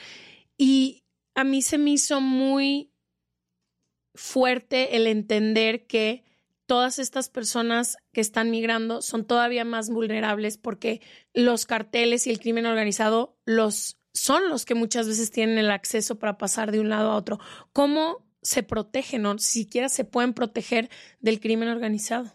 Y 0.57 1.05
a 1.35 1.44
mí 1.44 1.62
se 1.62 1.79
me 1.79 1.90
hizo 1.90 2.20
muy 2.20 2.90
fuerte 4.14 4.96
el 4.96 5.07
entender 5.07 5.87
que 5.87 6.24
todas 6.66 6.98
estas 6.98 7.29
personas 7.29 7.98
que 8.12 8.20
están 8.20 8.50
migrando 8.50 9.03
son 9.03 9.27
todavía 9.27 9.64
más 9.64 9.90
vulnerables 9.90 10.57
porque 10.57 11.00
los 11.35 11.66
carteles 11.66 12.27
y 12.27 12.31
el 12.31 12.40
crimen 12.40 12.66
organizado 12.66 13.37
los 13.44 13.98
son 14.14 14.48
los 14.48 14.64
que 14.64 14.74
muchas 14.74 15.07
veces 15.07 15.31
tienen 15.31 15.59
el 15.59 15.70
acceso 15.70 16.18
para 16.18 16.38
pasar 16.38 16.72
de 16.72 16.81
un 16.81 16.88
lado 16.88 17.11
a 17.11 17.16
otro. 17.16 17.38
¿Cómo 17.72 18.24
se 18.42 18.62
protegen 18.62 19.27
o 19.27 19.38
siquiera 19.38 19.88
se 19.88 20.05
pueden 20.05 20.33
proteger 20.33 20.88
del 21.20 21.40
crimen 21.40 21.68
organizado? 21.68 22.31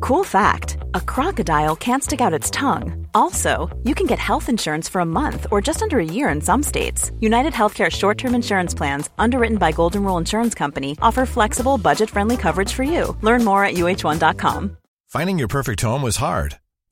Cool 0.00 0.24
fact 0.24 0.76
a 0.94 1.00
crocodile 1.00 1.76
can't 1.76 2.02
stick 2.02 2.20
out 2.20 2.32
its 2.32 2.50
tongue. 2.50 3.06
Also, 3.14 3.70
you 3.84 3.94
can 3.94 4.06
get 4.06 4.18
health 4.18 4.48
insurance 4.48 4.88
for 4.88 5.00
a 5.00 5.06
month 5.06 5.46
or 5.50 5.60
just 5.60 5.82
under 5.82 5.98
a 5.98 6.04
year 6.04 6.28
in 6.28 6.40
some 6.40 6.62
states. 6.62 7.10
United 7.20 7.52
Healthcare 7.52 7.90
short 7.90 8.18
term 8.18 8.34
insurance 8.34 8.74
plans, 8.74 9.08
underwritten 9.18 9.58
by 9.58 9.72
Golden 9.72 10.02
Rule 10.02 10.18
Insurance 10.18 10.54
Company, 10.54 10.96
offer 11.00 11.26
flexible, 11.26 11.78
budget 11.78 12.10
friendly 12.10 12.36
coverage 12.36 12.72
for 12.72 12.82
you. 12.82 13.16
Learn 13.22 13.44
more 13.44 13.64
at 13.64 13.74
uh1.com. 13.74 14.76
Finding 15.08 15.38
your 15.38 15.48
perfect 15.48 15.80
home 15.80 16.02
was 16.02 16.16
hard, 16.16 16.58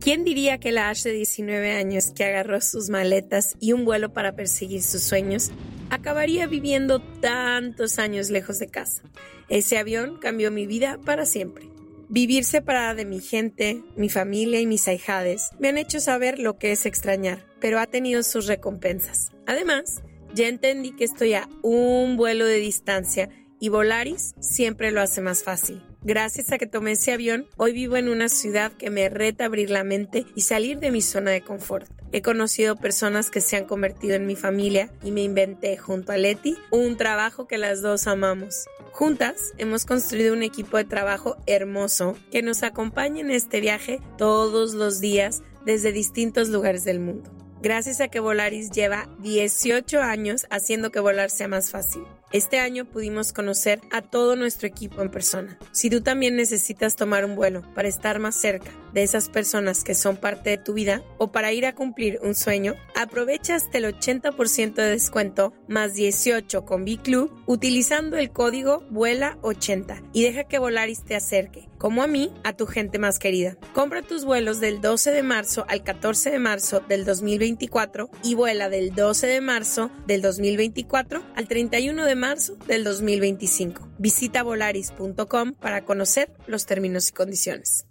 ¿Quién 0.00 0.24
diría 0.24 0.58
que 0.58 0.72
la 0.72 0.88
Ash 0.88 1.02
de 1.02 1.12
19 1.12 1.72
años 1.72 2.12
que 2.16 2.24
agarró 2.24 2.62
sus 2.62 2.88
maletas 2.88 3.54
y 3.60 3.74
un 3.74 3.84
vuelo 3.84 4.14
para 4.14 4.34
perseguir 4.34 4.82
sus 4.82 5.02
sueños 5.02 5.50
acabaría 5.90 6.46
viviendo 6.46 7.02
tantos 7.20 7.98
años 7.98 8.30
lejos 8.30 8.58
de 8.58 8.68
casa? 8.68 9.02
Ese 9.50 9.76
avión 9.76 10.16
cambió 10.18 10.50
mi 10.50 10.66
vida 10.66 10.98
para 11.04 11.26
siempre. 11.26 11.68
Vivir 12.08 12.44
separada 12.44 12.94
de 12.94 13.04
mi 13.04 13.20
gente, 13.20 13.82
mi 13.94 14.08
familia 14.08 14.58
y 14.58 14.66
mis 14.66 14.88
ahijades 14.88 15.50
me 15.58 15.68
han 15.68 15.76
hecho 15.76 16.00
saber 16.00 16.38
lo 16.38 16.56
que 16.56 16.72
es 16.72 16.86
extrañar, 16.86 17.44
pero 17.60 17.78
ha 17.78 17.86
tenido 17.86 18.22
sus 18.22 18.46
recompensas. 18.46 19.32
Además, 19.46 20.02
ya 20.32 20.48
entendí 20.48 20.92
que 20.92 21.04
estoy 21.04 21.34
a 21.34 21.46
un 21.62 22.16
vuelo 22.16 22.46
de 22.46 22.56
distancia 22.56 23.28
y 23.60 23.68
Volaris 23.68 24.34
siempre 24.40 24.92
lo 24.92 25.02
hace 25.02 25.20
más 25.20 25.44
fácil. 25.44 25.82
Gracias 26.02 26.50
a 26.50 26.56
que 26.56 26.66
tomé 26.66 26.92
ese 26.92 27.12
avión, 27.12 27.46
hoy 27.58 27.74
vivo 27.74 27.96
en 27.98 28.08
una 28.08 28.30
ciudad 28.30 28.72
que 28.72 28.88
me 28.88 29.10
reta 29.10 29.44
abrir 29.44 29.68
la 29.68 29.84
mente 29.84 30.24
y 30.34 30.40
salir 30.40 30.78
de 30.78 30.90
mi 30.90 31.02
zona 31.02 31.30
de 31.30 31.42
confort. 31.42 31.90
He 32.10 32.22
conocido 32.22 32.76
personas 32.76 33.30
que 33.30 33.42
se 33.42 33.58
han 33.58 33.66
convertido 33.66 34.14
en 34.14 34.26
mi 34.26 34.34
familia 34.34 34.90
y 35.04 35.10
me 35.10 35.22
inventé 35.22 35.76
junto 35.76 36.12
a 36.12 36.16
Leti 36.16 36.56
un 36.70 36.96
trabajo 36.96 37.46
que 37.46 37.58
las 37.58 37.82
dos 37.82 38.06
amamos. 38.06 38.64
Juntas 38.92 39.52
hemos 39.58 39.84
construido 39.84 40.32
un 40.32 40.42
equipo 40.42 40.78
de 40.78 40.84
trabajo 40.84 41.36
hermoso 41.46 42.16
que 42.32 42.40
nos 42.40 42.62
acompaña 42.62 43.20
en 43.20 43.30
este 43.30 43.60
viaje 43.60 44.00
todos 44.16 44.72
los 44.72 45.00
días 45.00 45.42
desde 45.66 45.92
distintos 45.92 46.48
lugares 46.48 46.84
del 46.84 46.98
mundo. 46.98 47.30
Gracias 47.60 48.00
a 48.00 48.08
que 48.08 48.20
Volaris 48.20 48.70
lleva 48.70 49.06
18 49.18 50.00
años 50.00 50.46
haciendo 50.48 50.90
que 50.90 51.00
volar 51.00 51.28
sea 51.28 51.46
más 51.46 51.70
fácil. 51.70 52.04
Este 52.32 52.60
año 52.60 52.84
pudimos 52.84 53.32
conocer 53.32 53.80
a 53.90 54.02
todo 54.02 54.36
nuestro 54.36 54.68
equipo 54.68 55.02
en 55.02 55.10
persona. 55.10 55.58
Si 55.72 55.90
tú 55.90 56.00
también 56.00 56.36
necesitas 56.36 56.94
tomar 56.94 57.24
un 57.24 57.34
vuelo 57.34 57.62
para 57.74 57.88
estar 57.88 58.20
más 58.20 58.36
cerca 58.36 58.70
de 58.92 59.02
esas 59.02 59.28
personas 59.28 59.82
que 59.82 59.96
son 59.96 60.16
parte 60.16 60.50
de 60.50 60.58
tu 60.58 60.72
vida 60.72 61.02
o 61.18 61.32
para 61.32 61.52
ir 61.52 61.66
a 61.66 61.74
cumplir 61.74 62.20
un 62.22 62.36
sueño, 62.36 62.74
aprovecha 62.94 63.56
hasta 63.56 63.78
el 63.78 63.84
80% 63.84 64.74
de 64.74 64.90
descuento 64.90 65.52
más 65.66 65.94
18 65.94 66.64
con 66.64 66.84
B-Club 66.84 67.32
utilizando 67.46 68.16
el 68.16 68.30
código 68.30 68.88
VUELA80 68.90 70.10
y 70.12 70.22
deja 70.22 70.44
que 70.44 70.58
Volaris 70.58 71.02
te 71.02 71.16
acerque, 71.16 71.69
como 71.80 72.02
a 72.02 72.06
mí, 72.06 72.30
a 72.44 72.52
tu 72.52 72.66
gente 72.66 72.98
más 72.98 73.18
querida. 73.18 73.56
Compra 73.72 74.02
tus 74.02 74.26
vuelos 74.26 74.60
del 74.60 74.82
12 74.82 75.12
de 75.12 75.22
marzo 75.22 75.64
al 75.66 75.82
14 75.82 76.30
de 76.30 76.38
marzo 76.38 76.80
del 76.86 77.06
2024 77.06 78.10
y 78.22 78.34
vuela 78.34 78.68
del 78.68 78.94
12 78.94 79.26
de 79.26 79.40
marzo 79.40 79.90
del 80.06 80.20
2024 80.20 81.22
al 81.34 81.48
31 81.48 82.04
de 82.04 82.14
marzo 82.16 82.56
del 82.66 82.84
2025. 82.84 83.88
Visita 83.98 84.42
volaris.com 84.42 85.54
para 85.54 85.86
conocer 85.86 86.30
los 86.46 86.66
términos 86.66 87.08
y 87.08 87.12
condiciones. 87.12 87.86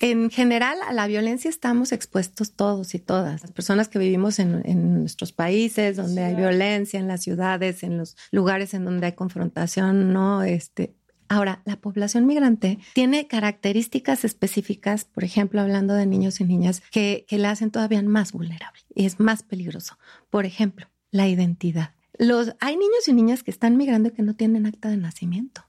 En 0.00 0.30
general, 0.30 0.78
a 0.86 0.92
la 0.92 1.06
violencia 1.06 1.48
estamos 1.48 1.92
expuestos 1.92 2.52
todos 2.52 2.94
y 2.94 2.98
todas. 2.98 3.40
Las 3.40 3.52
personas 3.52 3.88
que 3.88 3.98
vivimos 3.98 4.38
en, 4.38 4.62
en, 4.64 5.00
nuestros 5.00 5.32
países, 5.32 5.96
donde 5.96 6.22
hay 6.22 6.34
violencia, 6.36 7.00
en 7.00 7.08
las 7.08 7.22
ciudades, 7.22 7.82
en 7.82 7.96
los 7.96 8.16
lugares 8.30 8.74
en 8.74 8.84
donde 8.84 9.06
hay 9.06 9.12
confrontación, 9.14 10.12
¿no? 10.12 10.44
Este, 10.44 10.94
Ahora, 11.28 11.62
la 11.66 11.76
población 11.76 12.26
migrante 12.26 12.78
tiene 12.94 13.26
características 13.26 14.24
específicas, 14.24 15.04
por 15.04 15.24
ejemplo, 15.24 15.60
hablando 15.60 15.94
de 15.94 16.06
niños 16.06 16.40
y 16.40 16.44
niñas, 16.44 16.82
que, 16.90 17.26
que 17.28 17.38
la 17.38 17.50
hacen 17.50 17.70
todavía 17.70 18.02
más 18.02 18.32
vulnerable 18.32 18.80
y 18.94 19.04
es 19.04 19.20
más 19.20 19.42
peligroso. 19.42 19.98
Por 20.30 20.46
ejemplo, 20.46 20.86
la 21.10 21.28
identidad. 21.28 21.94
Los, 22.18 22.54
hay 22.60 22.76
niños 22.76 23.06
y 23.06 23.12
niñas 23.12 23.42
que 23.42 23.50
están 23.50 23.76
migrando 23.76 24.08
y 24.08 24.12
que 24.12 24.22
no 24.22 24.34
tienen 24.34 24.66
acta 24.66 24.88
de 24.88 24.96
nacimiento. 24.96 25.64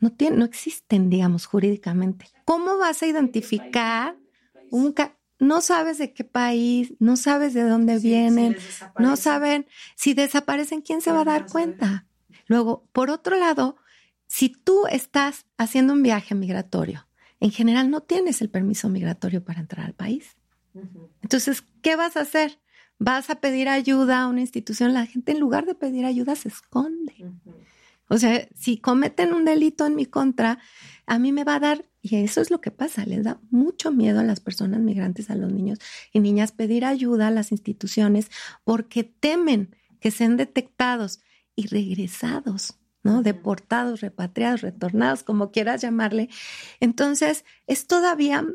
No, 0.00 0.10
tienen, 0.10 0.38
no 0.38 0.44
existen, 0.44 1.10
digamos, 1.10 1.46
jurídicamente. 1.46 2.26
¿Cómo 2.44 2.78
vas 2.78 3.02
a 3.02 3.06
identificar 3.06 4.16
un... 4.70 4.94
No 5.38 5.60
sabes 5.60 5.98
de 5.98 6.12
qué 6.12 6.22
país, 6.22 6.94
no 7.00 7.16
sabes 7.16 7.52
de 7.52 7.64
dónde 7.64 7.98
vienen, 7.98 8.56
no 8.98 9.16
saben 9.16 9.66
si 9.96 10.14
desaparecen, 10.14 10.82
¿quién 10.82 11.00
se 11.00 11.10
va 11.10 11.22
a 11.22 11.24
dar 11.24 11.46
cuenta? 11.46 12.06
Luego, 12.46 12.88
por 12.92 13.10
otro 13.10 13.36
lado, 13.36 13.76
si 14.32 14.48
tú 14.48 14.86
estás 14.90 15.44
haciendo 15.58 15.92
un 15.92 16.02
viaje 16.02 16.34
migratorio, 16.34 17.06
en 17.38 17.50
general 17.50 17.90
no 17.90 18.00
tienes 18.00 18.40
el 18.40 18.48
permiso 18.48 18.88
migratorio 18.88 19.44
para 19.44 19.60
entrar 19.60 19.84
al 19.84 19.92
país. 19.92 20.38
Entonces, 21.20 21.62
¿qué 21.82 21.96
vas 21.96 22.16
a 22.16 22.22
hacer? 22.22 22.58
Vas 22.98 23.28
a 23.28 23.42
pedir 23.42 23.68
ayuda 23.68 24.22
a 24.22 24.28
una 24.28 24.40
institución. 24.40 24.94
La 24.94 25.04
gente 25.04 25.32
en 25.32 25.38
lugar 25.38 25.66
de 25.66 25.74
pedir 25.74 26.06
ayuda 26.06 26.34
se 26.34 26.48
esconde. 26.48 27.30
O 28.08 28.16
sea, 28.16 28.48
si 28.58 28.78
cometen 28.78 29.34
un 29.34 29.44
delito 29.44 29.84
en 29.84 29.96
mi 29.96 30.06
contra, 30.06 30.58
a 31.04 31.18
mí 31.18 31.30
me 31.30 31.44
va 31.44 31.56
a 31.56 31.60
dar, 31.60 31.84
y 32.00 32.16
eso 32.16 32.40
es 32.40 32.50
lo 32.50 32.62
que 32.62 32.70
pasa, 32.70 33.04
les 33.04 33.24
da 33.24 33.38
mucho 33.50 33.92
miedo 33.92 34.20
a 34.20 34.24
las 34.24 34.40
personas 34.40 34.80
migrantes, 34.80 35.28
a 35.28 35.34
los 35.34 35.52
niños 35.52 35.78
y 36.10 36.20
niñas 36.20 36.52
pedir 36.52 36.86
ayuda 36.86 37.28
a 37.28 37.30
las 37.30 37.52
instituciones 37.52 38.30
porque 38.64 39.04
temen 39.04 39.76
que 40.00 40.10
sean 40.10 40.38
detectados 40.38 41.20
y 41.54 41.66
regresados. 41.66 42.78
¿No? 43.02 43.22
Deportados, 43.22 44.00
repatriados, 44.00 44.62
retornados, 44.62 45.22
como 45.22 45.50
quieras 45.50 45.82
llamarle. 45.82 46.28
Entonces, 46.80 47.44
es 47.66 47.86
todavía 47.86 48.46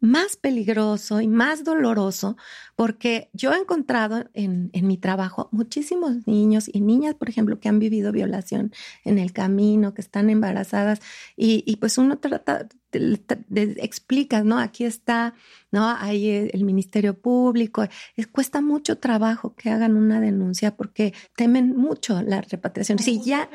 más 0.00 0.36
peligroso 0.36 1.20
y 1.20 1.28
más 1.28 1.64
doloroso 1.64 2.36
porque 2.76 3.30
yo 3.32 3.52
he 3.52 3.58
encontrado 3.58 4.28
en, 4.34 4.70
en, 4.72 4.86
mi 4.86 4.98
trabajo 4.98 5.48
muchísimos 5.52 6.26
niños 6.26 6.68
y 6.72 6.80
niñas, 6.80 7.14
por 7.14 7.28
ejemplo, 7.28 7.58
que 7.60 7.68
han 7.68 7.78
vivido 7.78 8.12
violación 8.12 8.72
en 9.04 9.18
el 9.18 9.32
camino, 9.32 9.94
que 9.94 10.02
están 10.02 10.28
embarazadas 10.28 11.00
y, 11.36 11.64
y 11.66 11.76
pues 11.76 11.98
uno 11.98 12.18
trata, 12.18 12.68
explicas, 12.92 14.44
¿no? 14.44 14.58
Aquí 14.58 14.84
está, 14.84 15.34
¿no? 15.70 15.88
Hay 15.88 16.50
el 16.52 16.64
Ministerio 16.64 17.18
Público. 17.18 17.86
Es, 18.16 18.26
cuesta 18.26 18.60
mucho 18.60 18.98
trabajo 18.98 19.54
que 19.54 19.70
hagan 19.70 19.96
una 19.96 20.20
denuncia 20.20 20.76
porque 20.76 21.14
temen 21.36 21.76
mucho 21.76 22.22
la 22.22 22.40
repatriación. 22.40 22.98
Sí, 22.98 23.20
ya, 23.24 23.48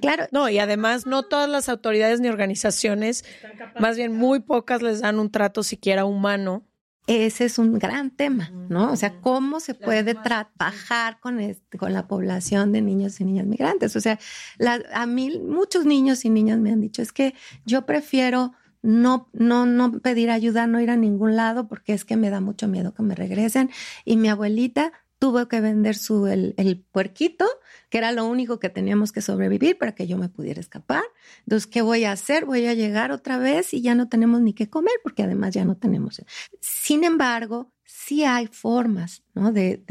claro. 0.00 0.26
No, 0.32 0.48
y 0.48 0.58
además 0.58 1.06
no 1.06 1.22
todas 1.22 1.48
las 1.48 1.68
autoridades 1.68 2.20
ni 2.20 2.28
organizaciones, 2.28 3.24
más 3.78 3.96
bien 3.96 4.12
muy 4.14 4.40
pocas 4.40 4.82
les 4.82 5.00
dan 5.00 5.18
un 5.18 5.30
trato 5.30 5.62
siquiera 5.62 6.04
humano 6.04 6.64
ese 7.06 7.44
es 7.44 7.58
un 7.58 7.78
gran 7.78 8.10
tema, 8.10 8.50
¿no? 8.68 8.92
O 8.92 8.96
sea, 8.96 9.20
cómo 9.20 9.58
se 9.58 9.74
puede 9.74 10.14
trabajar 10.14 11.18
con, 11.18 11.40
este, 11.40 11.76
con 11.76 11.92
la 11.92 12.06
población 12.06 12.70
de 12.70 12.82
niños 12.82 13.20
y 13.20 13.24
niñas 13.24 13.46
migrantes. 13.46 13.96
O 13.96 14.00
sea, 14.00 14.18
a 14.92 15.06
mí 15.06 15.40
muchos 15.40 15.86
niños 15.86 16.24
y 16.24 16.30
niñas 16.30 16.58
me 16.58 16.70
han 16.70 16.80
dicho, 16.80 17.02
es 17.02 17.12
que 17.12 17.34
yo 17.64 17.84
prefiero 17.84 18.52
no, 18.82 19.28
no, 19.32 19.66
no 19.66 20.00
pedir 20.00 20.30
ayuda, 20.30 20.66
no 20.66 20.80
ir 20.80 20.90
a 20.90 20.96
ningún 20.96 21.36
lado 21.36 21.68
porque 21.68 21.92
es 21.92 22.04
que 22.04 22.16
me 22.16 22.30
da 22.30 22.40
mucho 22.40 22.68
miedo 22.68 22.94
que 22.94 23.02
me 23.02 23.14
regresen. 23.14 23.70
Y 24.04 24.16
mi 24.16 24.28
abuelita 24.28 24.92
tuvo 25.18 25.48
que 25.48 25.60
vender 25.60 25.96
su, 25.96 26.26
el, 26.26 26.54
el, 26.56 26.80
puerquito, 26.80 27.46
que 27.90 27.98
era 27.98 28.10
lo 28.10 28.24
único 28.24 28.58
que 28.58 28.70
teníamos 28.70 29.12
que 29.12 29.20
sobrevivir 29.20 29.76
para 29.76 29.94
que 29.94 30.06
yo 30.06 30.16
me 30.16 30.30
pudiera 30.30 30.60
escapar. 30.60 31.02
Entonces, 31.40 31.66
¿qué 31.66 31.82
voy 31.82 32.04
a 32.04 32.12
hacer? 32.12 32.46
Voy 32.46 32.64
a 32.66 32.74
llegar 32.74 33.12
otra 33.12 33.38
vez 33.38 33.74
y 33.74 33.82
ya 33.82 33.94
no 33.94 34.08
tenemos 34.08 34.40
ni 34.40 34.54
qué 34.54 34.70
comer 34.70 34.94
porque 35.02 35.22
además 35.22 35.52
ya 35.52 35.64
no 35.66 35.76
tenemos. 35.76 36.22
Sin 36.60 37.04
embargo, 37.04 37.70
sí 37.92 38.24
hay 38.24 38.46
formas 38.46 39.22
¿no? 39.34 39.52
de, 39.52 39.82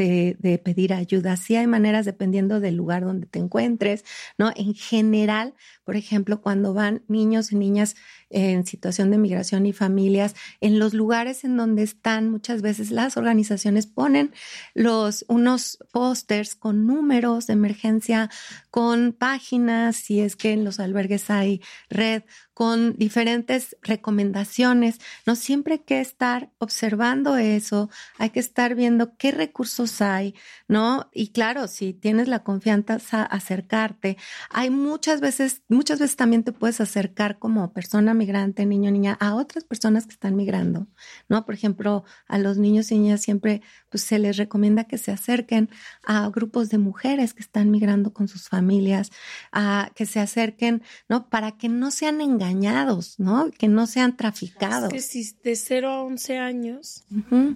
pedir 0.64 0.94
ayuda, 0.94 1.38
sí 1.38 1.56
hay 1.56 1.68
maneras 1.68 2.06
dependiendo 2.06 2.60
del 2.60 2.76
lugar 2.76 3.04
donde 3.04 3.28
te 3.28 3.40
encuentres, 3.40 4.04
¿no? 4.38 4.52
En 4.56 4.74
general, 4.74 5.54
por 5.84 5.96
ejemplo, 5.96 6.42
cuando 6.42 6.74
van 6.74 7.04
niños 7.08 7.52
y 7.52 7.56
niñas 7.56 7.96
en 8.30 8.66
situación 8.66 9.10
de 9.10 9.18
migración 9.18 9.66
y 9.66 9.74
familias, 9.74 10.36
en 10.62 10.80
los 10.80 10.94
lugares 10.94 11.44
en 11.44 11.58
donde 11.58 11.84
están, 11.84 12.30
muchas 12.30 12.62
veces 12.62 12.92
las 12.92 13.18
organizaciones 13.18 13.88
ponen 13.88 14.34
los, 14.74 15.26
unos 15.28 15.80
pósters 15.92 16.56
con 16.56 16.86
números 16.86 17.48
de 17.48 17.54
emergencia, 17.54 18.30
con 18.70 19.14
páginas, 19.14 19.96
si 19.96 20.20
es 20.20 20.36
que 20.36 20.52
en 20.52 20.64
los 20.64 20.80
albergues 20.80 21.30
hay 21.30 21.62
red, 21.90 22.24
con 22.54 22.98
diferentes 22.98 23.78
recomendaciones. 23.82 25.00
No 25.26 25.38
siempre 25.38 25.76
hay 25.76 25.80
que 25.80 26.02
estar 26.02 26.52
observando 26.58 27.38
eso, 27.38 27.89
hay 28.18 28.30
que 28.30 28.40
estar 28.40 28.76
viendo 28.76 29.16
qué 29.18 29.32
recursos 29.32 30.02
hay, 30.02 30.36
¿no? 30.68 31.10
Y 31.14 31.30
claro, 31.30 31.68
si 31.68 31.94
tienes 31.94 32.28
la 32.28 32.44
confianza, 32.44 33.24
acercarte. 33.24 34.18
Hay 34.50 34.70
muchas 34.70 35.22
veces, 35.22 35.64
muchas 35.68 36.00
veces 36.00 36.16
también 36.16 36.44
te 36.44 36.52
puedes 36.52 36.82
acercar 36.82 37.40
como 37.40 37.74
persona 37.74 38.14
migrante, 38.14 38.66
niño, 38.66 38.92
niña, 38.92 39.18
a 39.20 39.36
otras 39.36 39.64
personas 39.64 40.06
que 40.06 40.14
están 40.14 40.36
migrando, 40.36 40.88
¿no? 41.28 41.46
Por 41.46 41.56
ejemplo, 41.56 42.04
a 42.28 42.38
los 42.38 42.58
niños 42.58 42.92
y 42.92 43.00
niñas 43.00 43.22
siempre 43.22 43.62
pues, 43.90 44.04
se 44.04 44.20
les 44.20 44.38
recomienda 44.38 44.86
que 44.86 44.98
se 44.98 45.12
acerquen 45.12 45.70
a 46.04 46.30
grupos 46.30 46.70
de 46.70 46.78
mujeres 46.78 47.34
que 47.34 47.42
están 47.42 47.72
migrando 47.72 48.14
con 48.14 48.28
sus 48.28 48.50
familias, 48.50 49.12
a 49.52 49.92
que 49.96 50.06
se 50.06 50.20
acerquen, 50.20 50.84
¿no? 51.08 51.30
Para 51.30 51.54
que 51.54 51.70
no 51.70 51.92
sean 51.92 52.22
engañados 52.22 52.70
¿no? 53.18 53.52
Que 53.52 53.68
no 53.68 53.88
sean 53.88 54.16
traficados. 54.16 54.94
Es 54.94 54.94
que 54.94 55.02
si 55.02 55.36
de 55.44 55.56
0 55.56 55.90
a 55.90 56.04
11 56.04 56.38
años, 56.38 57.04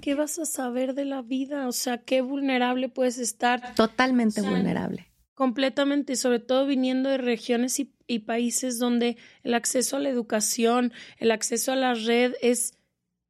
¿qué 0.01 0.15
vas 0.23 0.39
a 0.39 0.45
saber 0.45 0.93
de 0.93 1.05
la 1.05 1.21
vida? 1.21 1.67
O 1.67 1.73
sea, 1.73 1.97
qué 1.97 2.21
vulnerable 2.21 2.87
puedes 2.87 3.17
estar. 3.17 3.75
Totalmente 3.75 4.41
vulnerable. 4.41 5.11
Completamente, 5.33 6.15
sobre 6.15 6.39
todo 6.39 6.65
viniendo 6.65 7.09
de 7.09 7.17
regiones 7.17 7.79
y, 7.79 7.93
y 8.07 8.19
países 8.19 8.79
donde 8.79 9.17
el 9.43 9.53
acceso 9.53 9.97
a 9.97 9.99
la 9.99 10.09
educación, 10.09 10.93
el 11.17 11.31
acceso 11.31 11.73
a 11.73 11.75
la 11.75 11.93
red 11.93 12.33
es 12.41 12.77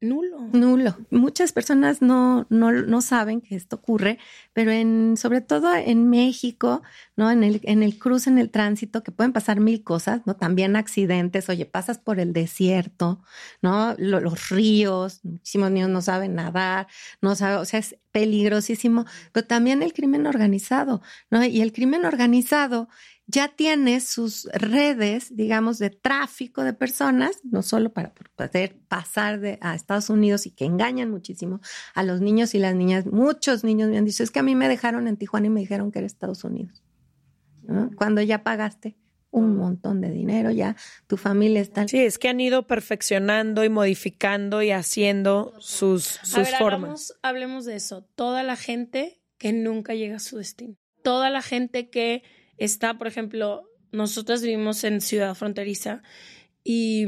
nulo. 0.03 0.49
Nulo. 0.53 0.97
Muchas 1.09 1.51
personas 1.51 2.01
no, 2.01 2.45
no, 2.49 2.71
no 2.71 3.01
saben 3.01 3.41
que 3.41 3.55
esto 3.55 3.77
ocurre, 3.77 4.19
pero 4.53 4.71
en, 4.71 5.15
sobre 5.17 5.41
todo 5.41 5.73
en 5.73 6.09
México, 6.09 6.81
¿no? 7.15 7.31
En 7.31 7.43
el, 7.43 7.61
en 7.63 7.83
el 7.83 7.97
cruce, 7.97 8.29
en 8.29 8.37
el 8.37 8.49
tránsito, 8.49 9.03
que 9.03 9.11
pueden 9.11 9.33
pasar 9.33 9.59
mil 9.59 9.83
cosas, 9.83 10.21
¿no? 10.25 10.35
También 10.35 10.75
accidentes, 10.75 11.49
oye, 11.49 11.65
pasas 11.65 11.97
por 11.97 12.19
el 12.19 12.33
desierto, 12.33 13.21
¿no? 13.61 13.95
los 13.97 14.49
ríos, 14.49 15.21
muchísimos 15.23 15.71
niños 15.71 15.89
no 15.89 16.01
saben 16.01 16.35
nadar, 16.35 16.87
no 17.21 17.35
saben, 17.35 17.59
o 17.59 17.65
sea, 17.65 17.79
es 17.79 17.95
peligrosísimo, 18.11 19.05
pero 19.31 19.47
también 19.47 19.81
el 19.81 19.93
crimen 19.93 20.27
organizado, 20.27 21.01
¿no? 21.29 21.43
Y 21.43 21.61
el 21.61 21.73
crimen 21.73 22.05
organizado 22.05 22.87
ya 23.27 23.47
tiene 23.49 23.99
sus 24.01 24.45
redes, 24.53 25.35
digamos, 25.35 25.79
de 25.79 25.89
tráfico 25.89 26.63
de 26.63 26.73
personas, 26.73 27.39
no 27.43 27.61
solo 27.61 27.93
para 27.93 28.13
poder 28.35 28.75
pasar 28.87 29.39
de, 29.39 29.57
a 29.61 29.75
Estados 29.75 30.09
Unidos 30.09 30.45
y 30.45 30.51
que 30.51 30.65
engañan 30.65 31.09
muchísimo 31.09 31.61
a 31.93 32.03
los 32.03 32.21
niños 32.21 32.53
y 32.53 32.59
las 32.59 32.75
niñas. 32.75 33.05
Muchos 33.05 33.63
niños 33.63 33.89
me 33.89 33.97
han 33.97 34.05
dicho, 34.05 34.23
es 34.23 34.31
que 34.31 34.39
a 34.39 34.43
mí 34.43 34.55
me 34.55 34.67
dejaron 34.67 35.07
en 35.07 35.17
Tijuana 35.17 35.47
y 35.47 35.49
me 35.49 35.61
dijeron 35.61 35.91
que 35.91 35.99
era 35.99 36.05
Estados 36.05 36.43
Unidos. 36.43 36.83
Cuando 37.95 38.21
ya 38.21 38.43
pagaste 38.43 38.97
un 39.31 39.55
montón 39.55 40.01
de 40.01 40.11
dinero, 40.11 40.51
ya 40.51 40.75
tu 41.07 41.15
familia 41.15 41.61
está. 41.61 41.87
Sí, 41.87 41.99
es 41.99 42.19
que 42.19 42.27
han 42.27 42.41
ido 42.41 42.67
perfeccionando 42.67 43.63
y 43.63 43.69
modificando 43.69 44.61
y 44.61 44.71
haciendo 44.71 45.53
sus, 45.59 46.19
sus 46.23 46.49
formas. 46.57 47.17
hablemos 47.21 47.65
de 47.65 47.77
eso. 47.77 48.03
Toda 48.15 48.43
la 48.43 48.57
gente 48.57 49.21
que 49.37 49.53
nunca 49.53 49.95
llega 49.95 50.17
a 50.17 50.19
su 50.19 50.37
destino. 50.37 50.75
Toda 51.03 51.29
la 51.29 51.41
gente 51.41 51.89
que 51.89 52.23
está, 52.57 52.97
por 52.97 53.07
ejemplo, 53.07 53.69
nosotros 53.91 54.41
vivimos 54.41 54.83
en 54.83 55.01
Ciudad 55.01 55.35
Fronteriza 55.35 56.01
y 56.63 57.05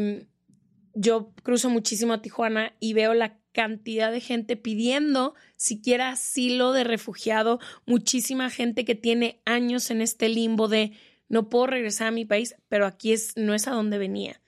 yo 0.93 1.33
cruzo 1.43 1.69
muchísimo 1.69 2.13
a 2.13 2.21
Tijuana 2.21 2.73
y 2.79 2.93
veo 2.93 3.13
la 3.13 3.37
cantidad 3.51 4.11
de 4.11 4.19
gente 4.19 4.57
pidiendo 4.57 5.33
siquiera 5.55 6.09
asilo 6.09 6.73
de 6.73 6.83
refugiado, 6.83 7.59
muchísima 7.85 8.49
gente 8.49 8.85
que 8.85 8.95
tiene 8.95 9.41
años 9.45 9.89
en 9.91 10.01
este 10.01 10.29
limbo 10.29 10.67
de 10.67 10.91
no 11.27 11.49
puedo 11.49 11.67
regresar 11.67 12.07
a 12.07 12.11
mi 12.11 12.25
país, 12.25 12.55
pero 12.67 12.85
aquí 12.85 13.13
es 13.13 13.35
no 13.35 13.53
es 13.53 13.67
a 13.67 13.71
donde 13.71 13.97
venía. 13.97 14.41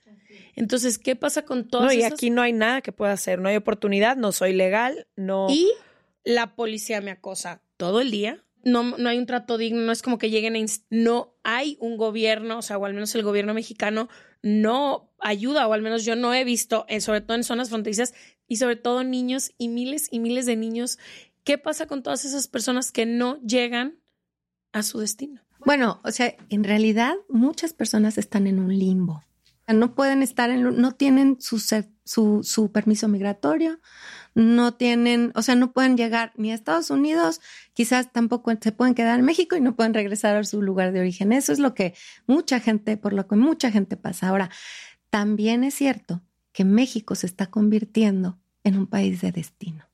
Entonces, 0.56 0.98
¿qué 0.98 1.16
pasa 1.16 1.44
con 1.44 1.68
todos 1.68 1.86
No, 1.86 1.94
y 1.94 2.04
aquí 2.04 2.30
no 2.30 2.42
hay 2.42 2.52
nada 2.52 2.82
que 2.82 2.92
pueda 2.92 3.14
hacer, 3.14 3.40
no 3.40 3.48
hay 3.48 3.56
oportunidad, 3.56 4.18
no 4.18 4.32
soy 4.32 4.54
legal, 4.54 5.08
no 5.16 5.48
Y 5.50 5.72
la 6.24 6.56
policía 6.56 7.00
me 7.00 7.12
acosa 7.12 7.62
todo 7.78 8.02
el 8.02 8.12
día 8.12 8.44
no, 8.64 8.98
no 8.98 9.10
hay 9.10 9.18
un 9.18 9.26
trato 9.26 9.58
digno, 9.58 9.82
no 9.82 9.92
es 9.92 10.02
como 10.02 10.18
que 10.18 10.30
lleguen 10.30 10.56
a... 10.56 10.60
No 10.90 11.36
hay 11.44 11.78
un 11.80 11.98
gobierno, 11.98 12.60
o 12.60 12.62
sea, 12.62 12.78
o 12.78 12.86
al 12.86 12.94
menos 12.94 13.14
el 13.16 13.24
gobierno 13.24 13.54
mexicano 13.54 14.10
no 14.42 15.12
ayuda, 15.20 15.68
o 15.68 15.74
al 15.74 15.82
menos 15.82 16.06
yo 16.06 16.16
no 16.16 16.34
he 16.34 16.44
visto, 16.44 16.86
eh, 16.88 17.02
sobre 17.02 17.22
todo 17.22 17.36
en 17.36 17.44
zonas 17.44 17.70
fronterizas 17.70 18.14
y 18.48 18.58
sobre 18.58 18.76
todo 18.76 19.04
niños 19.04 19.52
y 19.58 19.70
miles 19.70 20.08
y 20.12 20.20
miles 20.20 20.46
de 20.46 20.56
niños. 20.56 21.00
¿Qué 21.44 21.58
pasa 21.58 21.88
con 21.88 22.04
todas 22.04 22.26
esas 22.26 22.48
personas 22.48 22.92
que 22.92 23.06
no 23.06 23.40
llegan 23.42 24.00
a 24.74 24.84
su 24.84 25.00
destino? 25.00 25.42
Bueno, 25.66 26.02
o 26.04 26.12
sea, 26.12 26.36
en 26.50 26.64
realidad 26.64 27.16
muchas 27.30 27.74
personas 27.74 28.18
están 28.18 28.48
en 28.48 28.60
un 28.60 28.78
limbo. 28.78 29.24
No 29.68 29.96
pueden 29.96 30.24
estar 30.24 30.50
en, 30.50 30.80
no 30.80 30.92
tienen 30.94 31.38
su, 31.42 31.60
su, 31.60 32.42
su 32.44 32.72
permiso 32.72 33.10
migratorio, 33.10 33.80
no 34.38 34.76
tienen, 34.76 35.32
o 35.34 35.42
sea, 35.42 35.56
no 35.56 35.72
pueden 35.72 35.98
llegar 35.98 36.32
ni 36.36 36.52
a 36.52 36.54
Estados 36.54 36.92
Unidos, 36.92 37.42
quizás 37.74 38.12
tampoco 38.12 38.54
se 38.62 38.72
pueden 38.72 38.94
quedar 38.94 39.18
en 39.18 39.26
México 39.26 39.56
y 39.56 39.62
no 39.62 39.76
pueden 39.76 39.96
regresar 39.96 40.36
a 40.36 40.44
su 40.44 40.62
lugar 40.62 40.92
de 40.92 41.00
origen. 41.00 41.34
Eso 41.34 41.52
es 41.52 41.58
lo 41.58 41.74
que 41.74 41.96
mucha 42.28 42.60
gente, 42.60 42.98
por 42.98 43.14
lo 43.14 43.28
que 43.28 43.36
mucha 43.36 43.72
gente 43.72 43.98
pasa. 43.98 44.30
Ahora, 44.30 44.52
también 45.10 45.64
es 45.64 45.74
cierto 45.74 46.22
que 46.54 46.66
México 46.66 47.16
se 47.16 47.26
está 47.26 47.48
convirtiendo 47.48 48.38
en 48.64 48.78
un 48.78 48.86
país 48.86 49.22
de 49.22 49.32
destino. 49.32 49.90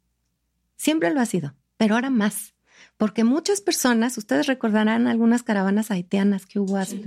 Siempre 0.75 1.13
lo 1.13 1.21
ha 1.21 1.25
sido, 1.25 1.55
pero 1.77 1.95
ahora 1.95 2.09
más. 2.09 2.53
Porque 2.97 3.23
muchas 3.23 3.61
personas, 3.61 4.17
ustedes 4.17 4.47
recordarán 4.47 5.07
algunas 5.07 5.43
caravanas 5.43 5.89
haitianas 5.89 6.45
que 6.45 6.59
hubo 6.59 6.75
hace, 6.75 7.01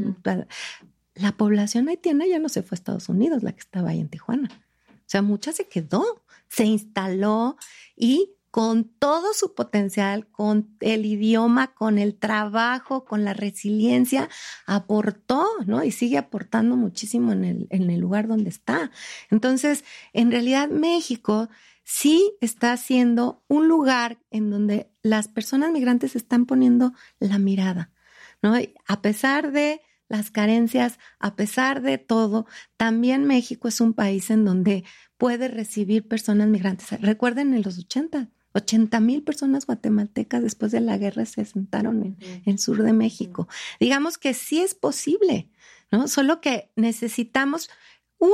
la 1.15 1.33
población 1.33 1.91
haitiana 1.91 2.25
ya 2.27 2.39
no 2.39 2.49
se 2.49 2.63
fue 2.63 2.77
a 2.77 2.79
Estados 2.79 3.11
Unidos, 3.11 3.43
la 3.43 3.53
que 3.53 3.61
estaba 3.61 3.91
ahí 3.91 4.01
en 4.01 4.09
Tijuana. 4.09 4.49
O 4.89 5.09
sea, 5.09 5.21
mucha 5.21 5.53
se 5.53 5.69
quedó 5.69 6.25
se 6.49 6.65
instaló 6.65 7.57
y 7.97 8.37
con 8.57 8.85
todo 8.85 9.35
su 9.35 9.55
potencial, 9.55 10.29
con 10.29 10.75
el 10.81 11.05
idioma, 11.05 11.75
con 11.75 11.99
el 11.99 12.17
trabajo, 12.19 13.05
con 13.05 13.23
la 13.23 13.35
resiliencia, 13.35 14.31
aportó, 14.65 15.47
¿no? 15.67 15.85
Y 15.85 15.93
sigue 15.93 16.17
aportando 16.17 16.75
muchísimo 16.75 17.33
en 17.33 17.67
el, 17.71 18.01
lugar 18.01 18.29
donde 18.29 18.49
está. 18.49 18.91
Entonces, 19.31 19.85
en 20.15 20.31
realidad 20.31 20.71
México 20.71 21.51
sí 21.85 22.33
está 22.41 22.75
siendo 22.79 23.45
un 23.47 23.69
lugar 23.69 24.17
en 24.31 24.49
donde 24.49 24.91
las 25.03 25.29
personas 25.29 25.71
migrantes 25.71 26.17
están 26.17 26.47
poniendo 26.47 26.95
la 27.19 27.37
mirada, 27.37 27.93
¿no? 28.41 28.55
A 28.87 29.03
pesar 29.03 29.53
de 29.53 29.83
las 30.09 30.31
carencias, 30.31 30.99
a 31.19 31.37
pesar 31.37 31.83
de 31.83 31.99
todo, 31.99 32.47
también 32.79 33.25
México 33.25 33.69
es 33.69 33.83
un 33.83 33.93
país 33.93 34.31
en 34.31 34.47
donde 34.47 34.85
puede 35.19 35.49
recibir 35.49 36.07
personas 36.07 36.49
migrantes. 36.49 37.01
Recuerden 37.01 37.55
en 37.55 37.63
los 37.63 37.79
80, 37.79 38.29
80 38.53 39.01
mil 39.01 39.23
personas 39.23 39.67
guatemaltecas 39.67 40.43
después 40.43 40.73
de 40.73 40.81
la 40.81 40.99
guerra 40.99 41.27
se 41.27 41.45
sentaron 41.45 42.17
en 42.21 42.43
el 42.45 42.59
sur 42.59 42.83
de 42.83 42.93
México. 42.93 43.49
Digamos 43.81 44.19
que 44.19 44.35
sí 44.35 44.61
es 44.61 44.75
posible, 44.75 45.51
¿no? 45.91 46.09
Solo 46.09 46.41
que 46.41 46.71
necesitamos, 46.77 47.71
uno, 48.19 48.33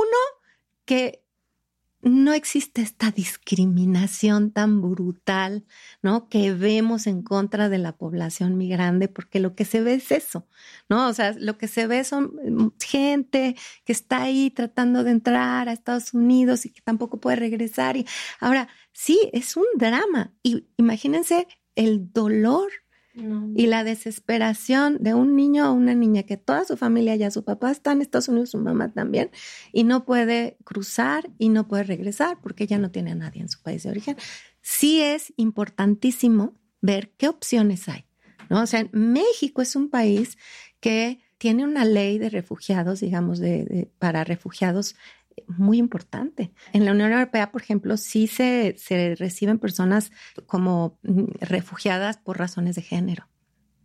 que 0.85 1.22
no 2.03 2.33
existe 2.33 2.81
esta 2.81 3.11
discriminación 3.11 4.51
tan 4.51 4.81
brutal, 4.81 5.65
¿no? 6.01 6.27
Que 6.27 6.53
vemos 6.53 7.07
en 7.07 7.23
contra 7.23 7.69
de 7.69 7.77
la 7.77 7.95
población 7.95 8.57
migrante, 8.57 9.07
porque 9.07 9.39
lo 9.39 9.55
que 9.55 9.63
se 9.63 9.81
ve 9.81 9.95
es 9.95 10.11
eso, 10.11 10.45
¿no? 10.89 11.07
O 11.07 11.13
sea, 11.13 11.33
lo 11.39 11.57
que 11.57 11.69
se 11.69 11.87
ve 11.87 12.03
son 12.03 12.33
mm, 12.45 12.73
gente 12.83 13.55
que 13.85 13.93
está 13.93 14.23
ahí 14.23 14.51
tratando 14.51 15.03
de 15.05 15.11
entrar 15.11 15.69
a 15.69 15.73
Estados 15.73 16.13
Unidos 16.13 16.65
y 16.65 16.71
que 16.71 16.81
tampoco 16.81 17.21
puede 17.21 17.37
regresar. 17.37 17.95
Y 17.95 18.05
ahora, 18.41 18.67
sí, 18.91 19.29
es 19.31 19.55
un 19.55 19.65
drama. 19.75 20.33
Y 20.43 20.67
imagínense 20.77 21.47
el 21.75 22.11
dolor 22.11 22.69
y 23.15 23.67
la 23.67 23.83
desesperación 23.83 24.97
de 24.99 25.13
un 25.13 25.35
niño 25.35 25.69
o 25.69 25.73
una 25.73 25.93
niña 25.93 26.23
que 26.23 26.37
toda 26.37 26.65
su 26.65 26.77
familia 26.77 27.15
ya 27.15 27.29
su 27.29 27.43
papá 27.43 27.69
está 27.69 27.91
en 27.91 28.01
Estados 28.01 28.27
Unidos, 28.27 28.49
su 28.51 28.57
mamá 28.57 28.91
también, 28.91 29.29
y 29.71 29.83
no 29.83 30.03
puede 30.03 30.57
cruzar 30.63 31.29
y 31.37 31.49
no 31.49 31.67
puede 31.67 31.83
regresar 31.83 32.39
porque 32.41 32.65
ya 32.65 32.79
no 32.79 32.89
tiene 32.89 33.11
a 33.11 33.15
nadie 33.15 33.41
en 33.41 33.49
su 33.49 33.61
país 33.61 33.83
de 33.83 33.91
origen. 33.91 34.17
Sí 34.61 35.01
es 35.01 35.31
importantísimo 35.37 36.55
ver 36.81 37.11
qué 37.17 37.27
opciones 37.27 37.87
hay. 37.87 38.05
¿no? 38.49 38.61
O 38.63 38.65
sea, 38.65 38.87
México 38.91 39.61
es 39.61 39.75
un 39.75 39.89
país 39.89 40.37
que 40.79 41.19
tiene 41.37 41.65
una 41.65 41.85
ley 41.85 42.19
de 42.19 42.29
refugiados, 42.29 43.01
digamos, 43.01 43.37
de, 43.39 43.91
para 43.99 44.23
refugiados 44.23 44.95
muy 45.47 45.77
importante. 45.77 46.51
En 46.73 46.85
la 46.85 46.91
Unión 46.91 47.11
Europea, 47.11 47.51
por 47.51 47.61
ejemplo, 47.61 47.97
sí 47.97 48.27
se, 48.27 48.75
se 48.77 49.15
reciben 49.15 49.59
personas 49.59 50.11
como 50.45 50.99
mm, 51.03 51.23
refugiadas 51.41 52.17
por 52.17 52.39
razones 52.39 52.75
de 52.75 52.81
género, 52.81 53.27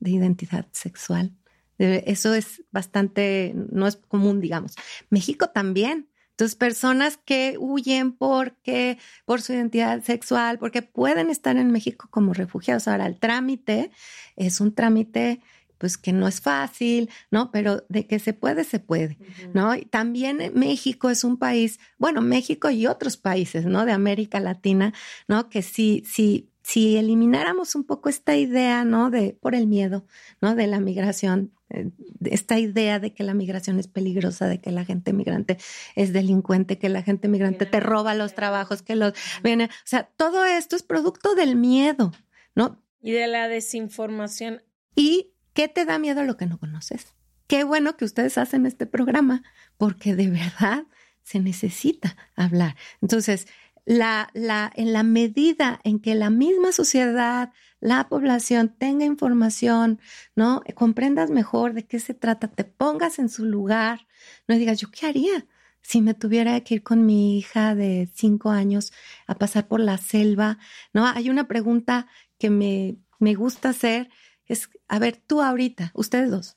de 0.01 0.11
identidad 0.11 0.67
sexual. 0.73 1.33
Eso 1.79 2.35
es 2.35 2.65
bastante, 2.73 3.55
no 3.71 3.87
es 3.87 3.97
común, 3.97 4.41
digamos. 4.41 4.75
México 5.11 5.51
también. 5.51 6.09
Entonces, 6.31 6.57
personas 6.57 7.17
que 7.17 7.57
huyen 7.59 8.13
porque, 8.13 8.99
por 9.25 9.43
su 9.43 9.53
identidad 9.53 10.03
sexual, 10.03 10.59
porque 10.59 10.83
pueden 10.83 11.31
estar 11.31 11.57
en 11.57 11.71
México 11.73 12.09
como 12.11 12.33
refugiados. 12.33 12.87
Ahora, 12.87 13.07
el 13.07 13.19
trámite 13.19 13.91
es 14.37 14.61
un 14.61 14.75
trámite 14.75 15.41
pues 15.79 15.97
que 15.97 16.13
no 16.13 16.29
es 16.29 16.41
fácil, 16.41 17.09
¿no? 17.31 17.51
Pero 17.51 17.85
de 17.89 18.07
que 18.07 18.19
se 18.19 18.33
puede, 18.33 18.65
se 18.65 18.81
puede, 18.81 19.19
¿no? 19.55 19.75
Y 19.75 19.85
también 19.85 20.53
México 20.55 21.09
es 21.09 21.25
un 21.25 21.39
país, 21.39 21.79
bueno, 21.99 22.21
México 22.21 22.71
y 22.71 22.87
otros 22.87 23.17
países, 23.17 23.65
¿no? 23.65 23.85
De 23.85 23.93
América 23.93 24.41
Latina, 24.41 24.93
¿no? 25.29 25.49
Que 25.49 25.63
sí, 25.63 26.03
sí, 26.07 26.51
si 26.63 26.99
elimináramos 26.99 27.75
un 27.75 27.85
poco 27.85 28.09
esta 28.09 28.37
idea, 28.37 28.85
¿no? 28.85 29.11
De, 29.11 29.39
por 29.41 29.55
el 29.55 29.67
miedo, 29.67 30.05
¿no? 30.43 30.55
De 30.55 30.67
la 30.67 30.81
migración, 30.81 31.53
eh, 31.71 31.91
esta 32.25 32.59
idea 32.59 32.99
de 32.99 33.15
que 33.15 33.23
la 33.23 33.35
migración 33.35 33.79
es 33.79 33.89
peligrosa, 33.89 34.47
de 34.49 34.61
que 34.61 34.71
la 34.71 34.85
gente 34.85 35.13
migrante 35.13 35.59
es 35.95 36.13
delincuente, 36.13 36.79
que 36.79 36.89
la 36.89 37.03
gente 37.03 37.29
migrante 37.29 37.65
te 37.65 37.81
roba 37.81 38.15
los 38.15 38.35
trabajos, 38.35 38.83
que 38.83 38.97
los 38.97 39.15
viene, 39.43 39.65
o 39.65 39.87
sea, 39.87 40.11
todo 40.17 40.45
esto 40.45 40.77
es 40.77 40.83
producto 40.83 41.35
del 41.35 41.57
miedo, 41.57 42.13
¿no? 42.55 42.83
Y 43.01 43.13
de 43.13 43.29
la 43.29 43.49
desinformación. 43.49 44.63
Y 44.95 45.33
¿Qué 45.59 45.67
te 45.67 45.85
da 45.85 45.99
miedo 45.99 46.23
lo 46.23 46.37
que 46.37 46.47
no 46.47 46.57
conoces? 46.57 47.17
Qué 47.49 47.65
bueno 47.65 47.97
que 47.97 48.05
ustedes 48.05 48.39
hacen 48.39 48.65
este 48.65 48.87
programa, 48.87 49.43
porque 49.77 50.15
de 50.15 50.31
verdad 50.31 50.85
se 51.25 51.41
necesita 51.41 52.17
hablar. 52.37 52.77
Entonces, 53.03 53.49
la, 53.85 54.31
la, 54.35 54.71
en 54.77 54.93
la 54.93 55.03
medida 55.03 55.81
en 55.83 55.99
que 55.99 56.15
la 56.15 56.31
misma 56.31 56.71
sociedad, 56.71 57.53
la 57.81 58.09
población 58.09 58.73
tenga 58.79 59.05
información, 59.05 59.99
¿no? 60.37 60.63
Comprendas 60.77 61.29
mejor 61.31 61.75
de 61.75 61.89
qué 61.89 61.99
se 61.99 62.15
trata, 62.15 62.47
te 62.47 62.63
pongas 62.63 63.19
en 63.19 63.29
su 63.29 63.45
lugar, 63.45 64.07
no 64.47 64.55
digas, 64.55 64.79
¿yo 64.79 64.93
qué 64.93 65.07
haría? 65.07 65.45
Si 65.83 66.03
me 66.03 66.15
tuviera 66.15 66.61
que 66.61 66.77
ir 66.77 66.83
con 66.85 67.05
mi 67.05 67.37
hija 67.37 67.75
de 67.75 68.09
cinco 68.15 68.51
años 68.51 68.93
a 69.27 69.35
pasar 69.35 69.67
por 69.67 69.81
la 69.81 69.99
selva, 69.99 70.59
¿no? 70.93 71.05
Hay 71.05 71.31
una 71.31 71.49
pregunta 71.49 72.07
que 72.39 72.49
me, 72.49 72.99
me 73.19 73.35
gusta 73.35 73.71
hacer 73.71 74.09
es, 74.49 74.71
a 74.89 74.99
ver, 74.99 75.17
tú 75.17 75.43
ahorita, 75.43 75.93
ustedes 75.95 76.31
dos, 76.31 76.57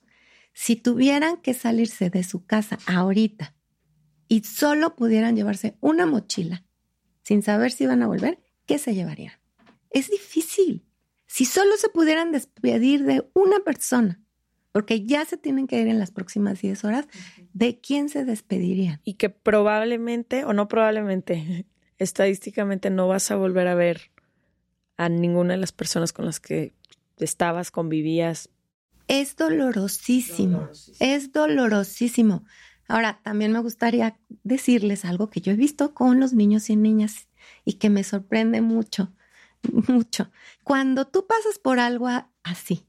si 0.54 0.76
tuvieran 0.76 1.38
que 1.38 1.54
salirse 1.54 2.10
de 2.10 2.24
su 2.24 2.46
casa 2.46 2.78
ahorita 2.86 3.56
y 4.28 4.44
solo 4.44 4.96
pudieran 4.96 5.36
llevarse 5.36 5.78
una 5.82 6.06
mochila 6.06 6.66
sin 7.24 7.44
saber 7.44 7.72
si 7.72 7.84
iban 7.84 8.02
a 8.02 8.08
volver, 8.08 8.40
¿qué 8.66 8.78
se 8.78 8.96
llevarían? 8.96 9.34
Es 9.90 10.10
difícil. 10.10 10.86
Si 11.28 11.46
solo 11.46 11.78
se 11.78 11.90
pudieran 11.90 12.32
despedir 12.32 13.04
de 13.04 13.30
una 13.34 13.60
persona, 13.60 14.22
porque 14.72 15.06
ya 15.06 15.26
se 15.26 15.38
tienen 15.38 15.68
que 15.68 15.80
ir 15.80 15.88
en 15.88 16.00
las 16.00 16.12
próximas 16.12 16.62
10 16.62 16.84
horas, 16.86 17.08
¿de 17.54 17.80
quién 17.80 18.10
se 18.10 18.26
despedirían? 18.26 19.02
Y 19.04 19.16
que 19.16 19.30
probablemente, 19.30 20.46
o 20.46 20.54
no 20.54 20.68
probablemente, 20.68 21.66
estadísticamente 21.98 22.90
no 22.90 23.08
vas 23.08 23.32
a 23.32 23.36
volver 23.36 23.68
a 23.68 23.76
ver 23.76 24.12
a 24.98 25.10
ninguna 25.10 25.54
de 25.54 25.60
las 25.60 25.72
personas 25.72 26.14
con 26.14 26.26
las 26.26 26.40
que 26.40 26.74
estabas, 27.26 27.72
convivías. 27.72 28.50
Es 29.08 29.36
dolorosísimo, 29.36 30.70
es 31.00 31.32
dolorosísimo. 31.32 32.44
Ahora, 32.88 33.20
también 33.24 33.52
me 33.52 33.60
gustaría 33.60 34.18
decirles 34.44 35.06
algo 35.06 35.30
que 35.30 35.42
yo 35.42 35.54
he 35.54 35.56
visto 35.56 35.94
con 35.94 36.20
los 36.20 36.34
niños 36.34 36.70
y 36.70 36.76
niñas 36.76 37.28
y 37.66 37.74
que 37.74 37.90
me 37.90 38.04
sorprende 38.04 38.62
mucho, 38.62 39.14
mucho. 39.88 40.30
Cuando 40.64 41.08
tú 41.08 41.26
pasas 41.26 41.58
por 41.58 41.80
algo 41.80 42.08
así, 42.44 42.86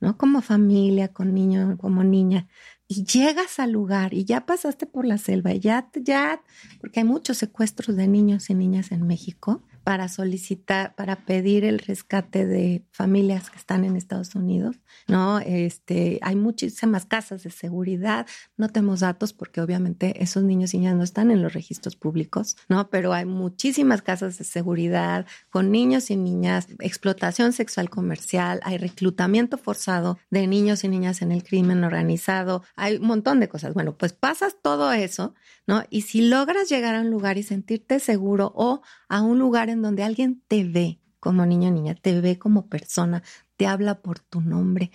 ¿no? 0.00 0.16
Como 0.16 0.42
familia, 0.42 1.12
con 1.12 1.34
niño, 1.34 1.76
como 1.78 2.02
niña, 2.02 2.48
y 2.88 3.04
llegas 3.04 3.58
al 3.58 3.72
lugar 3.72 4.14
y 4.14 4.24
ya 4.24 4.44
pasaste 4.46 4.86
por 4.86 5.04
la 5.06 5.16
selva, 5.16 5.52
y 5.52 5.60
ya, 5.60 5.88
ya, 5.94 6.42
porque 6.80 7.00
hay 7.00 7.04
muchos 7.04 7.38
secuestros 7.38 7.96
de 7.96 8.08
niños 8.08 8.50
y 8.50 8.54
niñas 8.54 8.90
en 8.92 9.06
México, 9.06 9.62
para 9.84 10.08
solicitar, 10.08 10.94
para 10.94 11.16
pedir 11.24 11.64
el 11.64 11.78
rescate 11.78 12.46
de 12.46 12.84
familias 12.92 13.50
que 13.50 13.58
están 13.58 13.84
en 13.84 13.96
Estados 13.96 14.34
Unidos, 14.34 14.76
¿no? 15.08 15.40
Este, 15.40 16.18
hay 16.22 16.36
muchísimas 16.36 17.06
casas 17.06 17.42
de 17.42 17.50
seguridad, 17.50 18.26
no 18.56 18.68
tenemos 18.68 19.00
datos 19.00 19.32
porque 19.32 19.60
obviamente 19.60 20.22
esos 20.22 20.44
niños 20.44 20.74
y 20.74 20.78
niñas 20.78 20.96
no 20.96 21.02
están 21.02 21.30
en 21.30 21.42
los 21.42 21.52
registros 21.52 21.96
públicos, 21.96 22.56
¿no? 22.68 22.90
Pero 22.90 23.12
hay 23.12 23.24
muchísimas 23.24 24.02
casas 24.02 24.38
de 24.38 24.44
seguridad 24.44 25.26
con 25.50 25.72
niños 25.72 26.10
y 26.10 26.16
niñas, 26.16 26.68
explotación 26.78 27.52
sexual 27.52 27.90
comercial, 27.90 28.60
hay 28.62 28.78
reclutamiento 28.78 29.58
forzado 29.58 30.18
de 30.30 30.46
niños 30.46 30.84
y 30.84 30.88
niñas 30.88 31.22
en 31.22 31.32
el 31.32 31.42
crimen 31.42 31.82
organizado, 31.82 32.62
hay 32.76 32.96
un 32.96 33.06
montón 33.06 33.40
de 33.40 33.48
cosas. 33.48 33.74
Bueno, 33.74 33.96
pues 33.96 34.12
pasas 34.12 34.56
todo 34.62 34.92
eso, 34.92 35.34
¿no? 35.66 35.84
Y 35.90 36.02
si 36.02 36.22
logras 36.22 36.68
llegar 36.68 36.94
a 36.94 37.00
un 37.00 37.10
lugar 37.10 37.38
y 37.38 37.42
sentirte 37.42 37.98
seguro 37.98 38.52
o 38.54 38.82
a 39.08 39.22
un 39.22 39.38
lugar 39.38 39.70
en 39.72 39.82
donde 39.82 40.02
alguien 40.02 40.42
te 40.48 40.64
ve 40.64 41.00
como 41.20 41.46
niño 41.46 41.68
o 41.68 41.72
niña, 41.72 41.94
te 41.94 42.20
ve 42.20 42.38
como 42.38 42.66
persona, 42.68 43.22
te 43.56 43.66
habla 43.66 44.00
por 44.02 44.18
tu 44.18 44.40
nombre, 44.40 44.90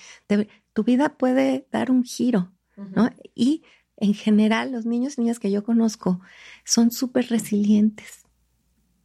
tu 0.74 0.84
vida 0.84 1.18
puede 1.18 1.68
dar 1.72 1.90
un 1.90 2.04
giro, 2.04 2.52
¿no? 2.76 3.10
Y 3.34 3.64
en 3.96 4.14
general, 4.14 4.72
los 4.72 4.86
niños 4.86 5.18
y 5.18 5.22
niñas 5.22 5.40
que 5.40 5.52
yo 5.52 5.64
conozco 5.64 6.20
son 6.66 6.92
súper 6.92 7.30
resilientes. 7.30 8.26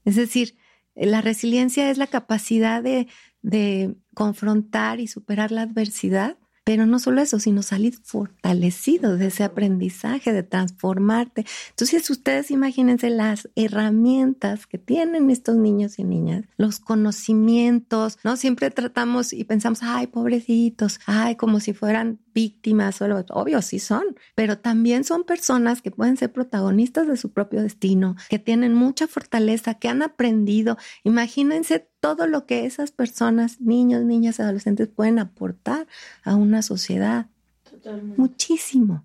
Es 0.05 0.17
decir, 0.17 0.57
la 0.95 1.21
resiliencia 1.21 1.91
es 1.91 1.97
la 1.97 2.09
capacidad 2.09 2.83
de, 2.83 3.09
de 3.41 3.97
confrontar 4.15 5.01
y 5.01 5.07
superar 5.07 5.53
la 5.53 5.63
adversidad 5.63 6.37
pero 6.65 6.87
no 6.87 6.99
solo 6.99 7.21
eso, 7.21 7.39
sino 7.39 7.63
salir 7.63 7.97
fortalecido 8.03 9.17
de 9.17 9.27
ese 9.27 9.45
aprendizaje, 9.45 10.33
de 10.33 10.43
transformarte. 10.43 11.45
Entonces, 11.71 12.09
ustedes 12.11 12.51
imagínense 12.51 13.11
las 13.11 13.49
herramientas 13.57 14.67
que 14.67 14.79
tienen 14.79 15.31
estos 15.31 15.57
niños 15.57 15.99
y 15.99 16.05
niñas, 16.05 16.45
los 16.57 16.79
conocimientos, 16.79 18.19
¿no? 18.23 18.37
Siempre 18.37 18.71
tratamos 18.71 19.33
y 19.33 19.45
pensamos, 19.45 19.81
ay, 19.83 20.07
pobrecitos, 20.07 21.01
ay, 21.07 21.37
como 21.37 21.59
si 21.59 21.73
fueran 21.73 22.21
víctimas, 22.35 22.97
solo, 22.97 23.25
obvio, 23.31 23.63
sí 23.63 23.79
son, 23.79 24.05
pero 24.35 24.59
también 24.59 25.05
son 25.05 25.25
personas 25.25 25.83
que 25.83 25.91
pueden 25.91 26.17
ser 26.17 26.33
protagonistas 26.33 27.07
de 27.07 27.17
su 27.17 27.31
propio 27.33 27.63
destino, 27.63 28.17
que 28.29 28.39
tienen 28.39 28.75
mucha 28.75 29.07
fortaleza, 29.07 29.75
que 29.75 29.89
han 29.89 30.03
aprendido. 30.03 30.77
Imagínense 31.05 31.89
todo 32.01 32.27
lo 32.27 32.47
que 32.47 32.67
esas 32.67 32.91
personas, 32.91 33.61
niños, 33.61 34.03
niñas, 34.03 34.41
adolescentes 34.41 34.89
pueden 34.89 35.19
aportar 35.19 35.87
a 36.25 36.35
una 36.35 36.63
sociedad. 36.63 37.27
Muchísimo. 38.17 39.05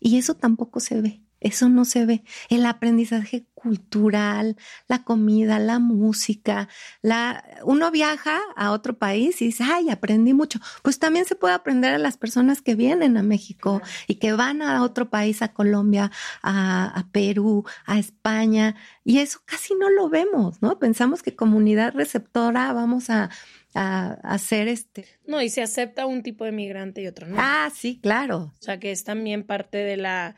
Y 0.00 0.18
eso 0.18 0.34
tampoco 0.34 0.80
se 0.80 1.00
ve. 1.00 1.20
Eso 1.42 1.68
no 1.68 1.84
se 1.84 2.06
ve. 2.06 2.22
El 2.48 2.64
aprendizaje 2.66 3.46
cultural, 3.54 4.56
la 4.88 5.04
comida, 5.04 5.58
la 5.58 5.78
música, 5.78 6.68
la 7.02 7.44
uno 7.64 7.90
viaja 7.90 8.40
a 8.56 8.70
otro 8.72 8.96
país 8.98 9.42
y 9.42 9.46
dice, 9.46 9.64
"Ay, 9.64 9.90
aprendí 9.90 10.34
mucho." 10.34 10.60
Pues 10.82 10.98
también 10.98 11.24
se 11.24 11.34
puede 11.34 11.54
aprender 11.54 11.94
a 11.94 11.98
las 11.98 12.16
personas 12.16 12.62
que 12.62 12.74
vienen 12.76 13.16
a 13.16 13.22
México 13.22 13.82
y 14.06 14.16
que 14.16 14.32
van 14.32 14.62
a 14.62 14.82
otro 14.82 15.10
país, 15.10 15.42
a 15.42 15.52
Colombia, 15.52 16.10
a, 16.42 16.86
a 16.86 17.08
Perú, 17.10 17.64
a 17.86 17.98
España, 17.98 18.76
y 19.04 19.18
eso 19.18 19.40
casi 19.44 19.74
no 19.74 19.90
lo 19.90 20.08
vemos, 20.08 20.62
¿no? 20.62 20.78
Pensamos 20.78 21.22
que 21.22 21.34
comunidad 21.36 21.94
receptora 21.94 22.72
vamos 22.72 23.10
a 23.10 23.30
a, 23.74 24.12
hacer 24.22 24.68
este. 24.68 25.04
No, 25.26 25.40
y 25.42 25.48
se 25.48 25.62
acepta 25.62 26.06
un 26.06 26.22
tipo 26.22 26.44
de 26.44 26.52
migrante 26.52 27.02
y 27.02 27.06
otro 27.06 27.26
no. 27.26 27.36
Ah, 27.38 27.70
sí, 27.74 27.98
claro. 28.00 28.52
O 28.58 28.62
sea, 28.62 28.78
que 28.78 28.90
es 28.90 29.04
también 29.04 29.44
parte 29.44 29.78
de 29.78 29.96
la 29.96 30.36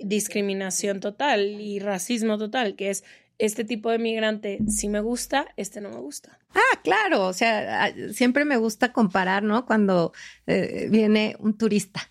discriminación, 0.00 1.00
total 1.00 1.60
y 1.60 1.78
racismo 1.78 2.38
total, 2.38 2.76
que 2.76 2.90
es 2.90 3.04
este 3.38 3.64
tipo 3.64 3.90
de 3.90 3.98
migrante 3.98 4.58
sí 4.68 4.88
me 4.88 5.00
gusta, 5.00 5.46
este 5.56 5.80
no 5.80 5.90
me 5.90 5.98
gusta. 5.98 6.38
Ah, 6.54 6.80
claro, 6.82 7.26
o 7.26 7.32
sea, 7.32 7.94
siempre 8.12 8.44
me 8.44 8.56
gusta 8.56 8.92
comparar, 8.92 9.42
¿no? 9.42 9.66
Cuando 9.66 10.12
eh, 10.46 10.88
viene 10.90 11.36
un 11.38 11.58
turista 11.58 12.10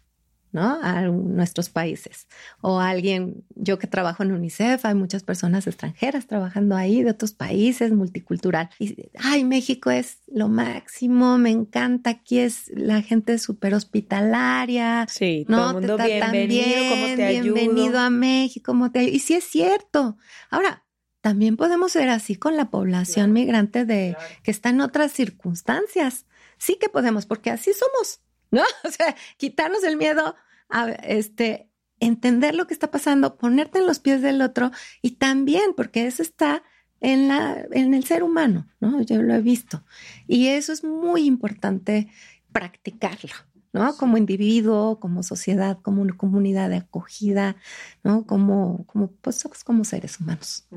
¿no? 0.56 0.80
A 0.82 1.01
nuestros 1.01 1.70
países. 1.70 2.30
O 2.62 2.80
alguien, 2.80 3.43
yo 3.56 3.78
que 3.78 3.88
trabajo 3.88 4.24
en 4.24 4.32
UNICEF, 4.32 4.86
hay 4.86 4.95
muchas 4.95 5.22
personas 5.22 5.68
extranjeras 5.68 6.28
trabajando 6.28 6.78
ahí 6.78 7.03
de 7.03 7.12
otros 7.12 7.34
países, 7.34 7.91
multicultural. 7.91 8.70
Y, 8.80 9.10
ay, 9.20 9.43
México 9.43 9.91
es 9.91 10.20
lo 10.28 10.47
máximo, 10.47 11.38
me 11.38 11.49
encanta, 11.49 12.12
aquí 12.12 12.39
es 12.39 12.72
la 12.74 13.01
gente 13.01 13.38
súper 13.38 13.74
hospitalaria. 13.74 15.06
Sí, 15.10 15.45
¿no? 15.49 15.58
todo 15.58 15.68
el 15.68 15.88
mundo 15.88 15.97
bienvenido, 16.06 16.89
¿cómo 16.89 17.06
te 17.18 17.41
Bienvenido 17.41 17.99
a 17.99 18.10
México, 18.10 18.72
¿cómo 18.72 18.91
te 18.91 19.03
Y 19.03 19.20
sí 19.20 19.34
es 19.34 19.43
cierto. 19.43 20.18
Ahora, 20.49 20.86
también 21.20 21.58
podemos 21.58 21.91
ser 21.91 22.08
así 22.08 22.38
con 22.38 22.56
la 22.56 22.70
población 22.70 23.34
migrante 23.34 23.84
de 23.84 24.16
que 24.41 24.51
está 24.51 24.70
en 24.70 24.80
otras 24.80 25.12
circunstancias. 25.12 26.26
Sí 26.58 26.78
que 26.80 26.88
podemos, 26.88 27.26
porque 27.26 27.49
así 27.49 27.74
somos. 27.74 28.22
¿no? 28.51 28.64
O 28.84 28.91
sea, 28.91 29.16
quitarnos 29.38 29.84
el 29.84 29.97
miedo 29.97 30.36
a 30.70 30.89
este, 30.89 31.70
entender 31.99 32.55
lo 32.55 32.68
que 32.68 32.74
está 32.74 32.91
pasando, 32.91 33.38
ponerte 33.38 33.80
en 33.80 33.88
los 33.88 33.99
pies 33.99 34.22
del 34.22 34.41
otro 34.41 34.72
y 35.01 35.11
también, 35.11 35.74
porque 35.76 36.05
eso 36.05 36.22
está 36.22 36.63
en, 36.99 37.28
la, 37.28 37.66
en 37.72 37.93
el 37.93 38.03
ser 38.05 38.24
humano, 38.24 38.68
¿no? 38.80 39.01
Yo 39.01 39.22
lo 39.22 39.34
he 39.34 39.41
visto. 39.41 39.84
Y 40.28 40.47
eso 40.47 40.74
es 40.74 40.84
muy 40.84 41.26
importante 41.26 42.09
practicarlo, 42.51 43.34
¿no? 43.74 43.95
Como 43.97 44.18
individuo, 44.18 44.99
como 44.99 45.24
sociedad, 45.24 45.80
como 45.82 46.01
una 46.01 46.16
comunidad 46.16 46.70
de 46.70 46.78
acogida, 46.78 47.57
¿no? 48.03 48.26
Como, 48.26 48.86
como, 48.86 49.11
pues, 49.11 49.43
como 49.63 49.84
seres 49.84 50.20
humanos. 50.20 50.68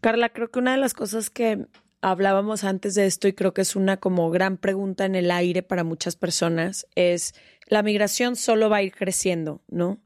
Carla, 0.00 0.28
creo 0.28 0.50
que 0.50 0.58
una 0.58 0.72
de 0.72 0.78
las 0.78 0.94
cosas 0.94 1.30
que 1.30 1.66
hablábamos 2.00 2.64
antes 2.64 2.94
de 2.94 3.06
esto 3.06 3.26
y 3.26 3.32
creo 3.32 3.54
que 3.54 3.62
es 3.62 3.74
una 3.74 3.96
como 3.96 4.30
gran 4.30 4.56
pregunta 4.56 5.04
en 5.04 5.14
el 5.14 5.30
aire 5.30 5.62
para 5.62 5.84
muchas 5.84 6.16
personas, 6.16 6.86
es 6.94 7.34
la 7.68 7.82
migración 7.82 8.36
solo 8.36 8.68
va 8.68 8.78
a 8.78 8.82
ir 8.82 8.92
creciendo, 8.92 9.62
¿no? 9.68 9.98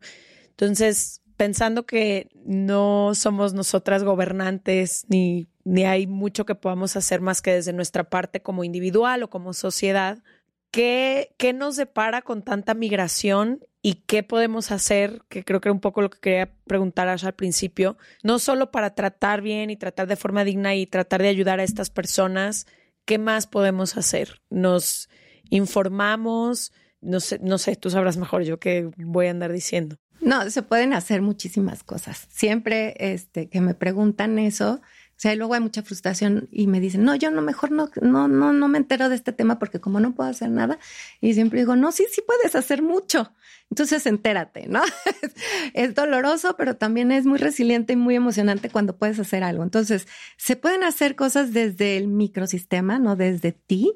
Entonces, 0.50 1.22
pensando 1.36 1.86
que 1.86 2.28
no 2.44 3.14
somos 3.14 3.54
nosotras 3.54 4.04
gobernantes 4.04 5.04
ni, 5.08 5.48
ni 5.64 5.84
hay 5.84 6.06
mucho 6.06 6.44
que 6.44 6.54
podamos 6.54 6.96
hacer 6.96 7.20
más 7.20 7.42
que 7.42 7.54
desde 7.54 7.72
nuestra 7.72 8.04
parte 8.04 8.42
como 8.42 8.64
individual 8.64 9.22
o 9.22 9.30
como 9.30 9.52
sociedad, 9.52 10.22
¿qué, 10.70 11.34
qué 11.38 11.52
nos 11.52 11.76
depara 11.76 12.22
con 12.22 12.42
tanta 12.42 12.74
migración 12.74 13.60
y 13.82 13.94
qué 14.06 14.22
podemos 14.22 14.70
hacer, 14.70 15.22
que 15.28 15.44
creo 15.44 15.60
que 15.60 15.68
era 15.68 15.74
un 15.74 15.80
poco 15.80 16.02
lo 16.02 16.10
que 16.10 16.20
quería 16.20 16.54
preguntar 16.66 17.08
al 17.08 17.34
principio, 17.34 17.96
no 18.22 18.38
solo 18.38 18.70
para 18.70 18.94
tratar 18.94 19.42
bien 19.42 19.70
y 19.70 19.76
tratar 19.76 20.06
de 20.06 20.16
forma 20.16 20.44
digna 20.44 20.76
y 20.76 20.86
tratar 20.86 21.22
de 21.22 21.28
ayudar 21.28 21.58
a 21.58 21.64
estas 21.64 21.90
personas, 21.90 22.66
¿qué 23.04 23.18
más 23.18 23.48
podemos 23.48 23.96
hacer? 23.96 24.40
¿Nos 24.50 25.08
informamos? 25.50 26.72
No 27.02 27.20
sé, 27.20 27.38
no 27.42 27.58
sé, 27.58 27.76
tú 27.76 27.90
sabrás 27.90 28.16
mejor 28.16 28.42
yo 28.42 28.58
qué 28.58 28.90
voy 28.96 29.26
a 29.26 29.30
andar 29.30 29.52
diciendo. 29.52 29.96
No, 30.20 30.48
se 30.50 30.62
pueden 30.62 30.92
hacer 30.92 31.20
muchísimas 31.20 31.82
cosas. 31.82 32.28
Siempre 32.30 32.94
este, 32.98 33.48
que 33.48 33.60
me 33.60 33.74
preguntan 33.74 34.38
eso, 34.38 34.80
o 35.22 35.22
sea, 35.22 35.36
luego 35.36 35.54
hay 35.54 35.60
mucha 35.60 35.82
frustración 35.82 36.48
y 36.50 36.66
me 36.66 36.80
dicen, 36.80 37.04
no, 37.04 37.14
yo 37.14 37.30
no, 37.30 37.42
mejor 37.42 37.70
no, 37.70 37.90
no, 38.00 38.28
no, 38.28 38.52
no 38.52 38.68
me 38.68 38.78
entero 38.78 39.08
de 39.08 39.14
este 39.14 39.32
tema 39.32 39.58
porque 39.58 39.80
como 39.80 40.00
no 40.00 40.14
puedo 40.14 40.28
hacer 40.30 40.50
nada. 40.50 40.78
Y 41.20 41.34
siempre 41.34 41.60
digo, 41.60 41.76
no, 41.76 41.92
sí, 41.92 42.06
sí 42.10 42.22
puedes 42.26 42.56
hacer 42.56 42.82
mucho. 42.82 43.32
Entonces 43.70 44.04
entérate, 44.06 44.66
¿no? 44.68 44.82
es 45.74 45.94
doloroso, 45.94 46.56
pero 46.56 46.76
también 46.76 47.12
es 47.12 47.24
muy 47.24 47.38
resiliente 47.38 47.92
y 47.92 47.96
muy 47.96 48.16
emocionante 48.16 48.68
cuando 48.68 48.96
puedes 48.96 49.18
hacer 49.18 49.44
algo. 49.44 49.62
Entonces, 49.62 50.08
se 50.36 50.56
pueden 50.56 50.82
hacer 50.82 51.16
cosas 51.16 51.52
desde 51.52 51.96
el 51.96 52.08
microsistema, 52.08 52.98
no 52.98 53.16
desde 53.16 53.52
ti. 53.52 53.92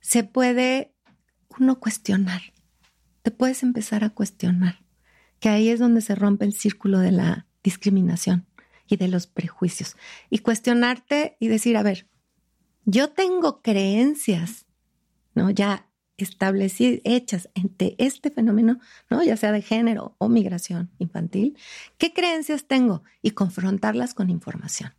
Se 0.00 0.24
puede 0.24 0.93
uno 1.58 1.80
cuestionar. 1.80 2.42
Te 3.22 3.30
puedes 3.30 3.62
empezar 3.62 4.04
a 4.04 4.10
cuestionar, 4.10 4.84
que 5.40 5.48
ahí 5.48 5.68
es 5.68 5.80
donde 5.80 6.00
se 6.00 6.14
rompe 6.14 6.44
el 6.44 6.52
círculo 6.52 6.98
de 6.98 7.12
la 7.12 7.46
discriminación 7.62 8.46
y 8.86 8.96
de 8.96 9.08
los 9.08 9.26
prejuicios. 9.26 9.96
Y 10.30 10.38
cuestionarte 10.38 11.36
y 11.40 11.48
decir, 11.48 11.76
a 11.76 11.82
ver, 11.82 12.08
yo 12.84 13.10
tengo 13.10 13.62
creencias, 13.62 14.66
¿no? 15.34 15.50
Ya 15.50 15.88
establecidas, 16.16 17.00
hechas 17.04 17.48
entre 17.54 17.96
este 17.98 18.30
fenómeno, 18.30 18.78
¿no? 19.10 19.22
ya 19.22 19.36
sea 19.36 19.52
de 19.52 19.62
género 19.62 20.14
o 20.18 20.28
migración 20.28 20.90
infantil, 20.98 21.58
¿qué 21.98 22.12
creencias 22.12 22.66
tengo? 22.66 23.02
Y 23.22 23.32
confrontarlas 23.32 24.14
con 24.14 24.30
información. 24.30 24.94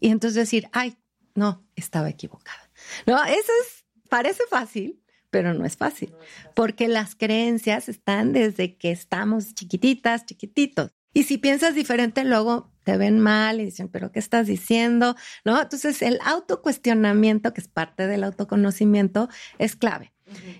Y 0.00 0.10
entonces 0.10 0.36
decir, 0.36 0.68
ay, 0.72 0.96
no, 1.34 1.64
estaba 1.74 2.08
equivocada. 2.08 2.70
No, 3.06 3.22
eso 3.24 3.52
es, 3.62 3.84
parece 4.08 4.42
fácil, 4.48 5.00
pero 5.30 5.54
no 5.54 5.64
es 5.64 5.76
fácil, 5.76 6.12
porque 6.54 6.88
las 6.88 7.14
creencias 7.14 7.88
están 7.88 8.32
desde 8.32 8.76
que 8.76 8.90
estamos 8.90 9.54
chiquititas, 9.54 10.26
chiquititos. 10.26 10.92
Y 11.12 11.24
si 11.24 11.38
piensas 11.38 11.74
diferente, 11.74 12.24
luego 12.24 12.70
te 12.84 12.96
ven 12.96 13.18
mal 13.18 13.60
y 13.60 13.64
dicen, 13.66 13.88
pero 13.88 14.12
¿qué 14.12 14.18
estás 14.18 14.46
diciendo? 14.46 15.16
¿No? 15.44 15.60
Entonces, 15.60 16.00
el 16.02 16.18
autocuestionamiento, 16.24 17.52
que 17.52 17.60
es 17.60 17.68
parte 17.68 18.06
del 18.06 18.24
autoconocimiento, 18.24 19.28
es 19.58 19.76
clave. 19.76 20.12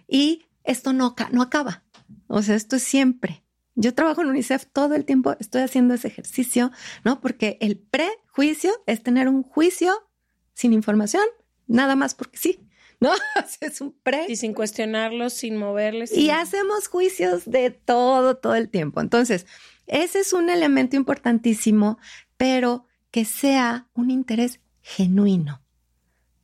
Y 0.07 0.47
esto 0.65 0.93
no, 0.93 1.15
no 1.33 1.43
acaba. 1.43 1.85
O 2.27 2.43
sea, 2.43 2.57
esto 2.57 2.77
es 2.77 2.83
siempre. 2.83 3.45
Yo 3.75 3.95
trabajo 3.95 4.23
en 4.23 4.29
UNICEF 4.29 4.67
todo 4.73 4.95
el 4.95 5.05
tiempo, 5.05 5.37
estoy 5.39 5.63
haciendo 5.63 5.95
ese 5.95 6.09
ejercicio, 6.09 6.73
¿no? 7.05 7.21
Porque 7.21 7.59
el 7.61 7.79
prejuicio 7.79 8.73
es 8.87 9.03
tener 9.03 9.29
un 9.29 9.45
juicio 9.45 9.95
sin 10.53 10.73
información, 10.73 11.23
nada 11.69 11.95
más 11.95 12.15
porque 12.15 12.39
sí. 12.39 12.68
¿no? 13.01 13.13
es 13.61 13.81
un 13.81 13.93
pre. 14.03 14.27
Y 14.29 14.37
sin 14.37 14.55
cuestionarlos, 14.55 15.33
sin 15.33 15.57
moverles. 15.57 16.17
Y 16.17 16.31
hacemos 16.31 16.89
juicios 16.89 17.45
de 17.45 17.71
todo, 17.71 18.37
todo 18.37 18.55
el 18.55 18.69
tiempo. 18.69 19.01
Entonces, 19.01 19.47
ese 19.87 20.21
es 20.21 20.33
un 20.33 20.51
elemento 20.51 20.97
importantísimo, 20.97 21.99
pero 22.37 22.87
que 23.11 23.25
sea 23.25 23.89
un 23.95 24.11
interés 24.11 24.61
genuino. 24.83 25.63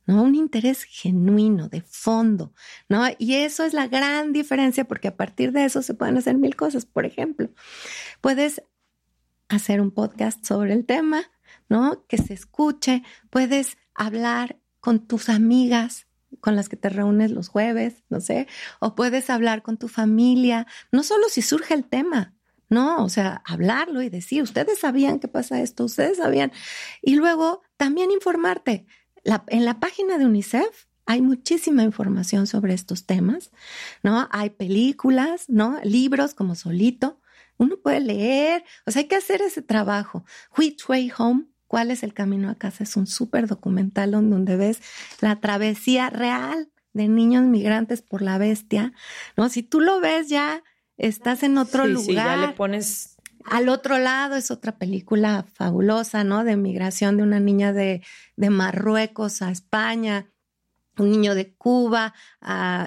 ¿no? 0.07 0.21
Un 0.21 0.35
interés 0.35 0.83
genuino, 0.83 1.67
de 1.67 1.81
fondo, 1.81 2.53
¿no? 2.87 3.05
Y 3.17 3.35
eso 3.35 3.63
es 3.63 3.73
la 3.73 3.87
gran 3.87 4.33
diferencia 4.33 4.87
porque 4.87 5.07
a 5.07 5.17
partir 5.17 5.51
de 5.51 5.65
eso 5.65 5.81
se 5.81 5.95
pueden 5.95 6.17
hacer 6.17 6.37
mil 6.37 6.55
cosas. 6.55 6.85
Por 6.85 7.05
ejemplo, 7.05 7.49
puedes 8.21 8.61
hacer 9.49 9.81
un 9.81 9.89
podcast 9.89 10.45
sobre 10.45 10.73
el 10.73 10.85
tema, 10.85 11.23
¿no? 11.69 12.05
Que 12.07 12.17
se 12.17 12.35
escuche, 12.35 13.01
puedes 13.31 13.77
hablar 13.95 14.59
con 14.79 15.07
tus 15.07 15.27
amigas 15.27 16.05
con 16.41 16.55
las 16.55 16.69
que 16.69 16.75
te 16.75 16.89
reúnes 16.89 17.31
los 17.31 17.47
jueves, 17.47 18.03
no 18.09 18.19
sé, 18.19 18.47
o 18.79 18.95
puedes 18.95 19.29
hablar 19.29 19.61
con 19.61 19.77
tu 19.77 19.87
familia, 19.87 20.67
no 20.91 21.03
solo 21.03 21.29
si 21.29 21.41
surge 21.41 21.73
el 21.73 21.85
tema, 21.85 22.35
no, 22.69 23.03
o 23.03 23.09
sea, 23.09 23.41
hablarlo 23.45 24.01
y 24.01 24.09
decir, 24.09 24.41
ustedes 24.41 24.79
sabían 24.79 25.19
que 25.19 25.27
pasa 25.27 25.61
esto, 25.61 25.85
ustedes 25.85 26.17
sabían. 26.17 26.51
Y 27.01 27.15
luego 27.15 27.61
también 27.77 28.11
informarte. 28.11 28.85
en 29.47 29.65
la 29.65 29.79
página 29.79 30.17
de 30.17 30.25
UNICEF 30.25 30.85
hay 31.05 31.21
muchísima 31.21 31.83
información 31.83 32.47
sobre 32.47 32.73
estos 32.73 33.05
temas, 33.05 33.51
¿no? 34.01 34.27
Hay 34.31 34.49
películas, 34.49 35.45
¿no? 35.47 35.79
Libros 35.83 36.33
como 36.33 36.55
Solito. 36.55 37.21
Uno 37.57 37.77
puede 37.77 38.01
leer, 38.01 38.63
o 38.85 38.91
sea, 38.91 39.03
hay 39.03 39.07
que 39.07 39.15
hacer 39.15 39.41
ese 39.41 39.61
trabajo. 39.61 40.25
Which 40.57 40.89
Way 40.89 41.13
Home 41.17 41.45
¿Cuál 41.75 41.91
es 41.91 42.03
el 42.03 42.13
camino 42.13 42.49
a 42.49 42.55
casa? 42.55 42.85
Es 42.85 42.95
un 42.95 43.05
súper 43.05 43.47
documental 43.47 44.11
donde 44.11 44.55
ves 44.55 44.79
la 45.19 45.41
travesía 45.41 46.09
real 46.09 46.69
de 46.93 47.09
niños 47.09 47.43
migrantes 47.43 48.01
por 48.01 48.21
la 48.21 48.37
bestia, 48.37 48.93
¿no? 49.35 49.49
Si 49.49 49.61
tú 49.61 49.81
lo 49.81 49.99
ves 49.99 50.29
ya, 50.29 50.63
estás 50.95 51.43
en 51.43 51.57
otro 51.57 51.85
lugar. 51.85 52.05
Sí, 52.05 52.13
ya 52.13 52.37
le 52.37 52.53
pones... 52.53 53.17
Al 53.43 53.67
otro 53.67 53.97
lado 53.97 54.37
es 54.37 54.51
otra 54.51 54.77
película 54.77 55.47
fabulosa, 55.53 56.23
¿no? 56.23 56.45
De 56.45 56.55
migración 56.55 57.17
de 57.17 57.23
una 57.23 57.41
niña 57.41 57.73
de, 57.73 58.01
de 58.37 58.49
Marruecos 58.49 59.41
a 59.41 59.51
España, 59.51 60.31
un 60.97 61.11
niño 61.11 61.35
de 61.35 61.55
Cuba 61.55 62.13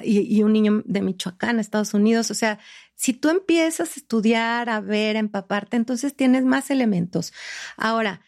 y, 0.03 0.35
y, 0.35 0.43
un 0.45 0.55
niño 0.55 0.83
de 0.87 1.03
Michoacán, 1.03 1.61
Estados 1.61 1.93
Unidos. 1.93 2.31
O 2.31 2.35
sea, 2.35 2.59
si 2.95 3.13
tú 3.13 3.29
empiezas 3.29 3.91
a 3.91 4.01
estudiar, 4.01 4.71
a 4.71 4.81
ver, 4.81 5.17
a 5.17 5.21
empaparte, 5.21 5.77
entonces 5.77 6.17
tienes 6.17 6.43
más 6.47 6.71
elementos. 6.71 7.35
Ahora, 7.77 8.23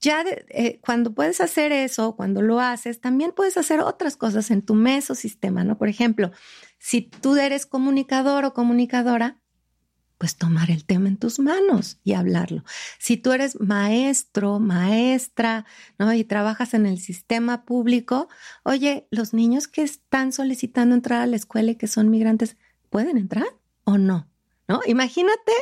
ya 0.00 0.24
eh, 0.26 0.80
cuando 0.80 1.12
puedes 1.12 1.40
hacer 1.40 1.72
eso, 1.72 2.16
cuando 2.16 2.42
lo 2.42 2.60
haces, 2.60 3.00
también 3.00 3.32
puedes 3.32 3.56
hacer 3.56 3.80
otras 3.80 4.16
cosas 4.16 4.50
en 4.50 4.62
tu 4.62 4.74
mesosistema, 4.74 5.62
¿no? 5.62 5.76
Por 5.76 5.88
ejemplo, 5.88 6.30
si 6.78 7.02
tú 7.02 7.36
eres 7.36 7.66
comunicador 7.66 8.44
o 8.44 8.54
comunicadora, 8.54 9.40
pues 10.20 10.36
tomar 10.36 10.70
el 10.70 10.84
tema 10.84 11.08
en 11.08 11.16
tus 11.16 11.38
manos 11.38 11.98
y 12.04 12.12
hablarlo. 12.12 12.62
Si 12.98 13.16
tú 13.16 13.32
eres 13.32 13.58
maestro, 13.58 14.58
maestra, 14.58 15.64
¿no? 15.98 16.12
Y 16.12 16.24
trabajas 16.24 16.74
en 16.74 16.84
el 16.84 16.98
sistema 16.98 17.64
público, 17.64 18.28
oye, 18.62 19.08
los 19.10 19.32
niños 19.32 19.66
que 19.66 19.82
están 19.82 20.32
solicitando 20.32 20.94
entrar 20.94 21.22
a 21.22 21.26
la 21.26 21.36
escuela 21.36 21.70
y 21.70 21.76
que 21.76 21.88
son 21.88 22.10
migrantes, 22.10 22.58
¿pueden 22.90 23.16
entrar 23.16 23.46
o 23.84 23.96
no? 23.96 24.28
¿No? 24.68 24.80
Imagínate, 24.86 25.52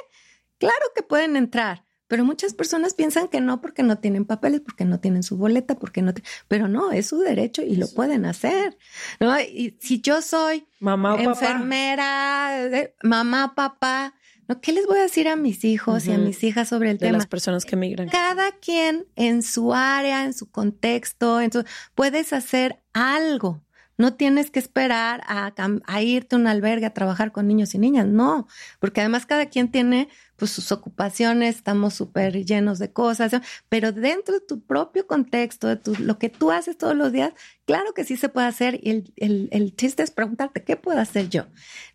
claro 0.59 0.86
que 0.95 1.05
pueden 1.05 1.36
entrar, 1.36 1.84
pero 2.09 2.25
muchas 2.25 2.55
personas 2.55 2.95
piensan 2.95 3.29
que 3.29 3.41
no 3.41 3.61
porque 3.61 3.83
no 3.83 3.99
tienen 3.99 4.25
papeles, 4.25 4.63
porque 4.63 4.85
no 4.85 4.99
tienen 4.99 5.23
su 5.23 5.37
boleta, 5.37 5.79
porque 5.79 6.03
no, 6.03 6.13
pero 6.49 6.67
no, 6.67 6.91
es 6.91 7.07
su 7.07 7.19
derecho 7.21 7.63
y 7.63 7.77
lo 7.77 7.87
pueden 7.89 8.25
hacer. 8.25 8.77
¿no? 9.21 9.39
Y 9.41 9.77
si 9.81 10.01
yo 10.01 10.23
soy 10.23 10.67
mamá 10.81 11.23
enfermera, 11.23 12.67
eh, 12.67 12.95
mamá, 13.03 13.55
papá, 13.55 14.15
¿no? 14.49 14.61
¿qué 14.61 14.73
les 14.73 14.87
voy 14.87 14.99
a 14.99 15.03
decir 15.03 15.29
a 15.29 15.37
mis 15.37 15.65
hijos 15.65 16.07
y 16.07 16.13
a 16.13 16.19
mis 16.19 16.43
hijas 16.43 16.69
sobre 16.69 16.91
el 16.91 16.99
tema? 16.99 17.13
De 17.13 17.19
las 17.19 17.27
personas 17.27 17.67
que 17.67 17.77
migran. 17.77 18.09
Cada 18.09 18.53
quien 18.53 19.07
en 19.15 19.43
su 19.43 19.75
área, 19.75 20.25
en 20.25 20.33
su 20.33 20.51
contexto, 20.51 21.41
en 21.43 21.51
puedes 21.95 22.33
hacer 22.33 22.83
algo. 22.95 23.63
No 23.99 24.15
tienes 24.15 24.53
que 24.53 24.61
esperar 24.61 25.23
a, 25.27 25.53
a, 25.85 26.03
irte 26.03 26.37
a 26.37 26.39
un 26.39 26.47
albergue 26.47 26.87
a 26.87 26.95
trabajar 26.95 27.33
con 27.33 27.49
niños 27.49 27.75
y 27.75 27.79
niñas, 27.79 28.07
no, 28.07 28.47
porque 28.79 29.01
además 29.01 29.27
cada 29.27 29.47
quien 29.47 29.73
tiene 29.73 30.09
pues 30.39 30.53
sus 30.53 30.70
ocupaciones, 30.70 31.57
estamos 31.57 31.95
súper 31.95 32.45
llenos 32.45 32.78
de 32.78 32.93
cosas, 32.93 33.32
pero 33.68 33.91
dentro 33.91 34.34
de 34.34 34.41
tu 34.41 34.61
propio 34.61 35.07
contexto, 35.09 35.66
de 35.66 35.76
tu, 35.76 35.97
lo 35.97 36.18
que 36.18 36.28
tú 36.28 36.53
haces 36.53 36.78
todos 36.78 36.95
los 36.95 37.12
días, 37.12 37.32
claro 37.66 37.93
que 37.93 38.05
sí 38.05 38.16
se 38.16 38.28
puede 38.28 38.47
hacer 38.47 38.78
y 38.80 38.91
el, 38.91 39.12
el, 39.16 39.49
el 39.51 39.74
chiste 39.74 40.05
es 40.05 40.12
preguntarte, 40.12 40.62
¿qué 40.62 40.76
puedo 40.76 41.01
hacer 41.01 41.28
yo? 41.28 41.47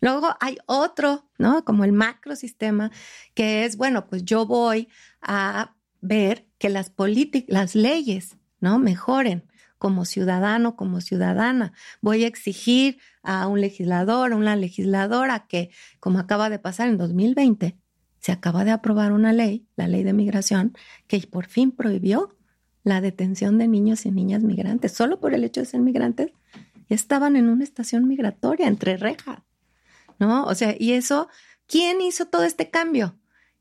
Luego 0.02 0.36
hay 0.40 0.58
otro, 0.66 1.26
¿no? 1.38 1.64
Como 1.64 1.84
el 1.84 1.92
macrosistema, 1.92 2.90
que 3.32 3.64
es, 3.64 3.78
bueno, 3.78 4.06
pues 4.06 4.24
yo 4.26 4.44
voy 4.44 4.88
a 5.22 5.74
ver 6.02 6.46
que 6.58 6.68
las 6.68 6.90
políticas, 6.90 7.48
las 7.48 7.74
leyes, 7.74 8.36
¿no? 8.60 8.78
Mejoren 8.78 9.48
como 9.78 10.04
ciudadano, 10.04 10.76
como 10.76 11.00
ciudadana. 11.00 11.72
Voy 12.02 12.24
a 12.24 12.26
exigir 12.26 12.98
a 13.22 13.46
un 13.46 13.60
legislador, 13.60 14.32
a 14.32 14.36
una 14.36 14.54
legisladora 14.54 15.46
que, 15.46 15.70
como 15.98 16.18
acaba 16.18 16.50
de 16.50 16.58
pasar 16.58 16.88
en 16.88 16.98
2020, 16.98 17.78
se 18.24 18.32
acaba 18.32 18.64
de 18.64 18.70
aprobar 18.70 19.12
una 19.12 19.34
ley, 19.34 19.66
la 19.76 19.86
ley 19.86 20.02
de 20.02 20.14
migración, 20.14 20.74
que 21.08 21.20
por 21.30 21.44
fin 21.44 21.70
prohibió 21.70 22.34
la 22.82 23.02
detención 23.02 23.58
de 23.58 23.68
niños 23.68 24.06
y 24.06 24.12
niñas 24.12 24.42
migrantes, 24.42 24.92
solo 24.92 25.20
por 25.20 25.34
el 25.34 25.44
hecho 25.44 25.60
de 25.60 25.66
ser 25.66 25.80
migrantes, 25.80 26.32
estaban 26.88 27.36
en 27.36 27.50
una 27.50 27.64
estación 27.64 28.08
migratoria 28.08 28.66
entre 28.66 28.96
rejas, 28.96 29.40
¿no? 30.18 30.46
O 30.46 30.54
sea, 30.54 30.74
y 30.78 30.92
eso, 30.92 31.28
¿quién 31.66 32.00
hizo 32.00 32.24
todo 32.24 32.44
este 32.44 32.70
cambio? 32.70 33.14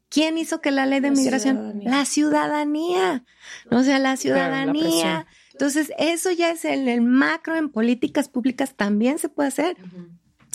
¿Quién 0.07 0.37
hizo 0.37 0.61
que 0.61 0.71
la 0.71 0.85
ley 0.85 1.01
de 1.01 1.11
migración? 1.11 1.81
La 1.83 2.05
ciudadanía. 2.05 3.25
O 3.69 3.83
sea, 3.83 3.99
la 3.99 4.15
ciudadanía. 4.15 5.27
Entonces, 5.51 5.91
eso 5.97 6.31
ya 6.31 6.51
es 6.51 6.63
el 6.63 7.01
macro, 7.01 7.57
en 7.57 7.67
políticas 7.67 8.29
públicas 8.29 8.75
también 8.77 9.19
se 9.19 9.27
puede 9.27 9.49
hacer. 9.49 9.75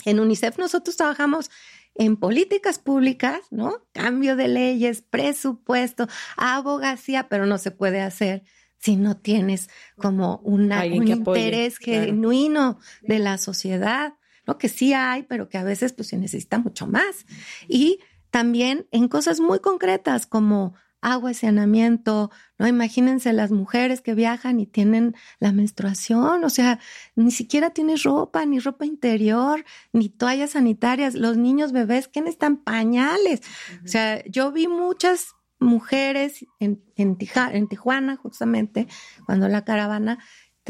En 0.05 0.19
UNICEF 0.19 0.57
nosotros 0.57 0.97
trabajamos 0.97 1.51
en 1.99 2.15
políticas 2.15 2.79
públicas, 2.79 3.41
¿no? 3.51 3.85
Cambio 3.91 4.37
de 4.37 4.47
leyes, 4.47 5.01
presupuesto, 5.01 6.07
abogacía, 6.37 7.27
pero 7.27 7.45
no 7.45 7.57
se 7.57 7.71
puede 7.71 7.99
hacer 7.99 8.43
si 8.77 8.95
no 8.95 9.17
tienes 9.17 9.69
como 9.97 10.37
una, 10.45 10.85
un 10.85 11.05
interés 11.09 11.77
genuino 11.77 12.79
de 13.01 13.19
la 13.19 13.37
sociedad, 13.37 14.13
¿no? 14.47 14.57
Que 14.57 14.69
sí 14.69 14.93
hay, 14.93 15.23
pero 15.23 15.49
que 15.49 15.57
a 15.57 15.63
veces 15.65 15.91
pues 15.91 16.07
se 16.07 16.17
necesita 16.17 16.57
mucho 16.57 16.87
más. 16.87 17.25
Y 17.67 17.99
también 18.31 18.87
en 18.91 19.09
cosas 19.09 19.41
muy 19.41 19.59
concretas 19.59 20.25
como 20.25 20.75
agua 21.01 21.31
y 21.31 21.33
saneamiento, 21.33 22.31
¿no? 22.57 22.67
Imagínense 22.67 23.33
las 23.33 23.51
mujeres 23.51 24.01
que 24.01 24.15
viajan 24.15 24.59
y 24.59 24.65
tienen 24.65 25.15
la 25.39 25.51
menstruación, 25.51 26.43
o 26.43 26.49
sea, 26.49 26.79
ni 27.15 27.31
siquiera 27.31 27.69
tienes 27.71 28.03
ropa, 28.03 28.45
ni 28.45 28.59
ropa 28.59 28.85
interior, 28.85 29.63
ni 29.93 30.09
toallas 30.09 30.51
sanitarias, 30.51 31.15
los 31.15 31.37
niños 31.37 31.71
bebés 31.71 32.07
que 32.07 32.21
necesitan 32.21 32.57
pañales. 32.57 33.41
O 33.85 33.87
sea, 33.87 34.23
yo 34.25 34.51
vi 34.51 34.67
muchas 34.67 35.35
mujeres 35.59 36.45
en, 36.59 36.81
en, 36.95 37.17
en 37.51 37.67
Tijuana, 37.67 38.15
justamente, 38.17 38.87
cuando 39.25 39.47
la 39.47 39.65
caravana 39.65 40.19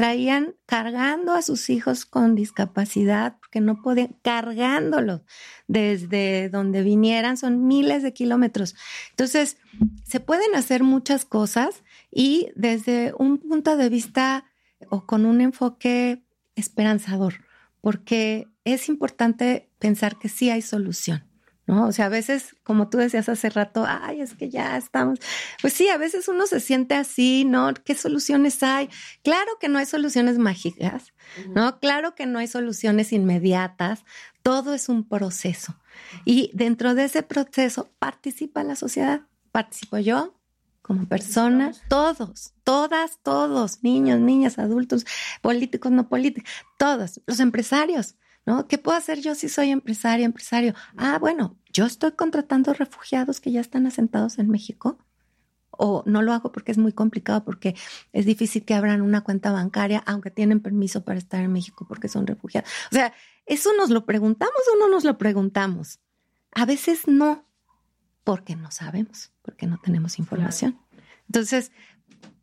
traían 0.00 0.54
cargando 0.64 1.34
a 1.34 1.42
sus 1.42 1.68
hijos 1.68 2.06
con 2.06 2.34
discapacidad 2.34 3.36
porque 3.38 3.60
no 3.60 3.82
podían, 3.82 4.16
cargándolos 4.22 5.20
desde 5.68 6.48
donde 6.48 6.82
vinieran, 6.82 7.36
son 7.36 7.66
miles 7.66 8.02
de 8.02 8.14
kilómetros. 8.14 8.76
Entonces, 9.10 9.58
se 10.02 10.18
pueden 10.18 10.54
hacer 10.54 10.84
muchas 10.84 11.26
cosas 11.26 11.84
y 12.10 12.48
desde 12.56 13.12
un 13.18 13.36
punto 13.36 13.76
de 13.76 13.90
vista 13.90 14.46
o 14.88 15.04
con 15.04 15.26
un 15.26 15.42
enfoque 15.42 16.24
esperanzador, 16.54 17.34
porque 17.82 18.48
es 18.64 18.88
importante 18.88 19.68
pensar 19.78 20.18
que 20.18 20.30
sí 20.30 20.48
hay 20.48 20.62
solución. 20.62 21.29
¿No? 21.70 21.86
O 21.86 21.92
sea, 21.92 22.06
a 22.06 22.08
veces, 22.08 22.56
como 22.64 22.88
tú 22.88 22.98
decías 22.98 23.28
hace 23.28 23.48
rato, 23.48 23.84
ay, 23.86 24.20
es 24.20 24.34
que 24.34 24.50
ya 24.50 24.76
estamos. 24.76 25.20
Pues 25.60 25.72
sí, 25.72 25.88
a 25.88 25.98
veces 25.98 26.26
uno 26.26 26.48
se 26.48 26.58
siente 26.58 26.96
así, 26.96 27.44
¿no? 27.44 27.72
¿Qué 27.84 27.94
soluciones 27.94 28.60
hay? 28.64 28.90
Claro 29.22 29.52
que 29.60 29.68
no 29.68 29.78
hay 29.78 29.86
soluciones 29.86 30.36
mágicas, 30.38 31.12
¿no? 31.54 31.78
Claro 31.78 32.16
que 32.16 32.26
no 32.26 32.40
hay 32.40 32.48
soluciones 32.48 33.12
inmediatas. 33.12 34.04
Todo 34.42 34.74
es 34.74 34.88
un 34.88 35.08
proceso. 35.08 35.76
Y 36.24 36.50
dentro 36.54 36.96
de 36.96 37.04
ese 37.04 37.22
proceso 37.22 37.88
participa 38.00 38.64
la 38.64 38.74
sociedad. 38.74 39.20
Participo 39.52 39.98
yo, 39.98 40.34
como 40.82 41.06
persona, 41.06 41.70
todos, 41.88 42.52
todas, 42.64 43.20
todos, 43.22 43.84
niños, 43.84 44.18
niñas, 44.18 44.58
adultos, 44.58 45.06
políticos, 45.40 45.92
no 45.92 46.08
políticos, 46.08 46.50
todos, 46.78 47.20
los 47.26 47.38
empresarios, 47.38 48.16
¿no? 48.44 48.66
¿Qué 48.66 48.76
puedo 48.76 48.98
hacer 48.98 49.20
yo 49.20 49.36
si 49.36 49.48
soy 49.48 49.70
empresario, 49.70 50.24
empresario? 50.24 50.74
Ah, 50.96 51.18
bueno, 51.20 51.59
yo 51.72 51.86
estoy 51.86 52.12
contratando 52.12 52.72
refugiados 52.74 53.40
que 53.40 53.52
ya 53.52 53.60
están 53.60 53.86
asentados 53.86 54.38
en 54.38 54.48
México 54.48 54.98
o 55.70 56.02
no 56.06 56.22
lo 56.22 56.32
hago 56.32 56.52
porque 56.52 56.72
es 56.72 56.78
muy 56.78 56.92
complicado, 56.92 57.44
porque 57.44 57.74
es 58.12 58.26
difícil 58.26 58.64
que 58.64 58.74
abran 58.74 59.00
una 59.00 59.22
cuenta 59.22 59.50
bancaria, 59.50 60.02
aunque 60.06 60.30
tienen 60.30 60.60
permiso 60.60 61.04
para 61.04 61.18
estar 61.18 61.42
en 61.42 61.52
México 61.52 61.86
porque 61.88 62.08
son 62.08 62.26
refugiados. 62.26 62.68
O 62.92 62.94
sea, 62.94 63.14
¿eso 63.46 63.70
nos 63.76 63.90
lo 63.90 64.04
preguntamos 64.04 64.60
o 64.74 64.78
no 64.78 64.88
nos 64.88 65.04
lo 65.04 65.16
preguntamos? 65.16 66.00
A 66.52 66.66
veces 66.66 67.06
no, 67.06 67.46
porque 68.24 68.56
no 68.56 68.70
sabemos, 68.70 69.32
porque 69.42 69.66
no 69.66 69.78
tenemos 69.78 70.18
información. 70.18 70.78
Entonces, 71.26 71.72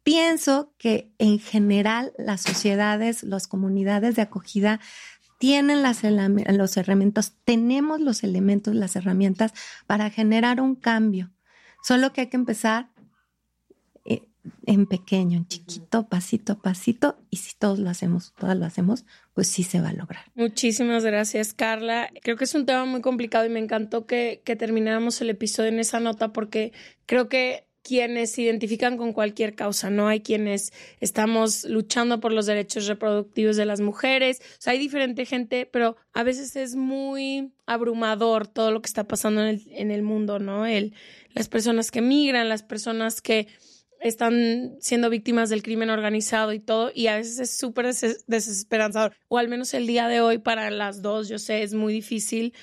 pienso 0.04 0.74
que 0.78 1.14
en 1.18 1.40
general 1.40 2.14
las 2.18 2.42
sociedades, 2.42 3.24
las 3.24 3.48
comunidades 3.48 4.16
de 4.16 4.22
acogida 4.22 4.80
tienen 5.38 5.84
las 5.84 6.04
los 6.04 6.78
herramientas, 6.78 7.36
tenemos 7.44 8.00
los 8.00 8.24
elementos, 8.24 8.76
las 8.76 8.96
herramientas 8.96 9.54
para 9.86 10.10
generar 10.10 10.62
un 10.62 10.76
cambio. 10.76 11.32
Solo 11.84 12.12
que 12.12 12.22
hay 12.22 12.28
que 12.28 12.38
empezar 12.38 12.90
en 14.66 14.86
pequeño, 14.86 15.38
en 15.38 15.48
chiquito, 15.48 16.08
pasito 16.08 16.54
a 16.54 16.62
pasito, 16.62 17.18
y 17.30 17.38
si 17.38 17.56
todos 17.58 17.80
lo 17.80 17.90
hacemos, 17.90 18.34
todas 18.38 18.58
lo 18.58 18.66
hacemos, 18.66 19.06
pues 19.34 19.48
sí 19.48 19.64
se 19.64 19.82
va 19.82 19.90
a 19.90 19.94
lograr. 19.94 20.26
Muchísimas 20.36 21.04
gracias, 21.04 21.54
Carla. 21.54 22.10
Creo 22.22 22.38
que 22.38 22.46
es 22.46 22.56
un 22.56 22.66
tema 22.66 22.86
muy 22.86 23.02
complicado 23.02 23.46
y 23.46 23.50
me 23.50 23.60
encantó 23.60 24.06
que, 24.06 24.42
que 24.44 24.56
termináramos 24.56 25.22
el 25.22 25.30
episodio 25.30 25.70
en 25.70 25.80
esa 25.80 26.00
nota 26.00 26.34
porque 26.34 26.74
creo 27.06 27.30
que 27.30 27.67
quienes 27.88 28.32
se 28.32 28.42
identifican 28.42 28.98
con 28.98 29.14
cualquier 29.14 29.56
causa, 29.56 29.90
¿no? 29.90 30.10
Hay 30.10 30.20
quienes 30.20 30.74
estamos 31.00 31.64
luchando 31.64 32.20
por 32.20 32.34
los 32.34 32.46
derechos 32.46 32.88
reproductivos 32.88 33.56
de 33.56 33.66
las 33.66 33.80
mujeres, 33.80 34.42
o 34.42 34.56
sea, 34.60 34.74
hay 34.74 34.80
diferente 34.80 35.26
gente, 35.26 35.66
pero 35.66 35.96
a 36.14 36.24
veces 36.24 36.58
es 36.58 36.76
muy 36.76 37.54
abrumador 37.66 38.48
todo 38.48 38.72
lo 38.72 38.82
que 38.82 38.88
está 38.88 39.06
pasando 39.06 39.42
en 39.42 39.48
el, 39.48 39.68
en 39.72 39.92
el 39.92 40.04
mundo, 40.04 40.38
¿no? 40.38 40.66
El, 40.66 40.94
las 41.34 41.48
personas 41.48 41.90
que 41.90 42.02
migran, 42.02 42.50
las 42.50 42.64
personas 42.64 43.22
que 43.22 43.48
están 44.02 44.76
siendo 44.82 45.10
víctimas 45.10 45.50
del 45.50 45.64
crimen 45.64 45.90
organizado 45.90 46.52
y 46.52 46.60
todo, 46.60 46.92
y 46.94 47.08
a 47.08 47.16
veces 47.16 47.40
es 47.40 47.58
súper 47.58 47.86
desesperanzador, 48.28 49.16
o 49.30 49.38
al 49.38 49.48
menos 49.48 49.74
el 49.74 49.88
día 49.88 50.10
de 50.10 50.20
hoy 50.20 50.40
para 50.40 50.70
las 50.72 51.02
dos, 51.02 51.30
yo 51.30 51.40
sé, 51.40 51.64
es 51.64 51.74
muy 51.74 51.94
difícil 51.94 52.54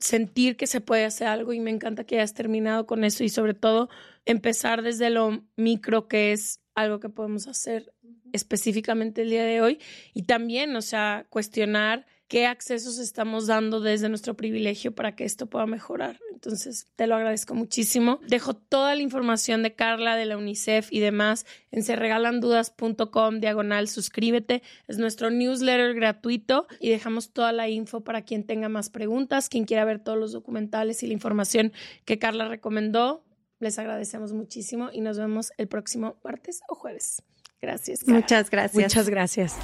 sentir 0.00 0.56
que 0.56 0.66
se 0.66 0.80
puede 0.80 1.04
hacer 1.04 1.28
algo 1.28 1.52
y 1.52 1.60
me 1.60 1.70
encanta 1.70 2.04
que 2.04 2.16
hayas 2.16 2.34
terminado 2.34 2.86
con 2.86 3.04
eso 3.04 3.22
y 3.22 3.28
sobre 3.28 3.54
todo 3.54 3.88
empezar 4.24 4.82
desde 4.82 5.10
lo 5.10 5.44
micro 5.56 6.08
que 6.08 6.32
es 6.32 6.60
algo 6.74 7.00
que 7.00 7.10
podemos 7.10 7.46
hacer 7.46 7.92
específicamente 8.32 9.22
el 9.22 9.30
día 9.30 9.44
de 9.44 9.60
hoy 9.60 9.78
y 10.14 10.22
también, 10.22 10.74
o 10.74 10.82
sea, 10.82 11.26
cuestionar 11.28 12.06
qué 12.30 12.46
accesos 12.46 12.98
estamos 13.00 13.48
dando 13.48 13.80
desde 13.80 14.08
nuestro 14.08 14.34
privilegio 14.34 14.94
para 14.94 15.16
que 15.16 15.24
esto 15.24 15.46
pueda 15.46 15.66
mejorar. 15.66 16.20
Entonces, 16.32 16.86
te 16.94 17.08
lo 17.08 17.16
agradezco 17.16 17.56
muchísimo. 17.56 18.20
Dejo 18.28 18.54
toda 18.54 18.94
la 18.94 19.02
información 19.02 19.64
de 19.64 19.74
Carla, 19.74 20.14
de 20.14 20.26
la 20.26 20.36
UNICEF 20.36 20.92
y 20.92 21.00
demás 21.00 21.44
en 21.72 21.82
serregalandudas.com, 21.82 23.40
diagonal, 23.40 23.88
suscríbete. 23.88 24.62
Es 24.86 24.98
nuestro 24.98 25.30
newsletter 25.30 25.92
gratuito 25.92 26.68
y 26.78 26.90
dejamos 26.90 27.32
toda 27.32 27.50
la 27.50 27.68
info 27.68 28.02
para 28.04 28.22
quien 28.22 28.44
tenga 28.44 28.68
más 28.68 28.90
preguntas, 28.90 29.48
quien 29.48 29.64
quiera 29.64 29.84
ver 29.84 29.98
todos 29.98 30.16
los 30.16 30.30
documentales 30.30 31.02
y 31.02 31.08
la 31.08 31.14
información 31.14 31.72
que 32.04 32.20
Carla 32.20 32.46
recomendó. 32.46 33.24
Les 33.58 33.76
agradecemos 33.80 34.32
muchísimo 34.32 34.90
y 34.92 35.00
nos 35.00 35.18
vemos 35.18 35.50
el 35.58 35.66
próximo 35.66 36.20
martes 36.22 36.60
o 36.68 36.76
jueves. 36.76 37.24
Gracias. 37.60 38.06
Muchas 38.06 38.50
gracias. 38.50 38.80
Muchas 38.80 39.08
gracias. 39.08 39.56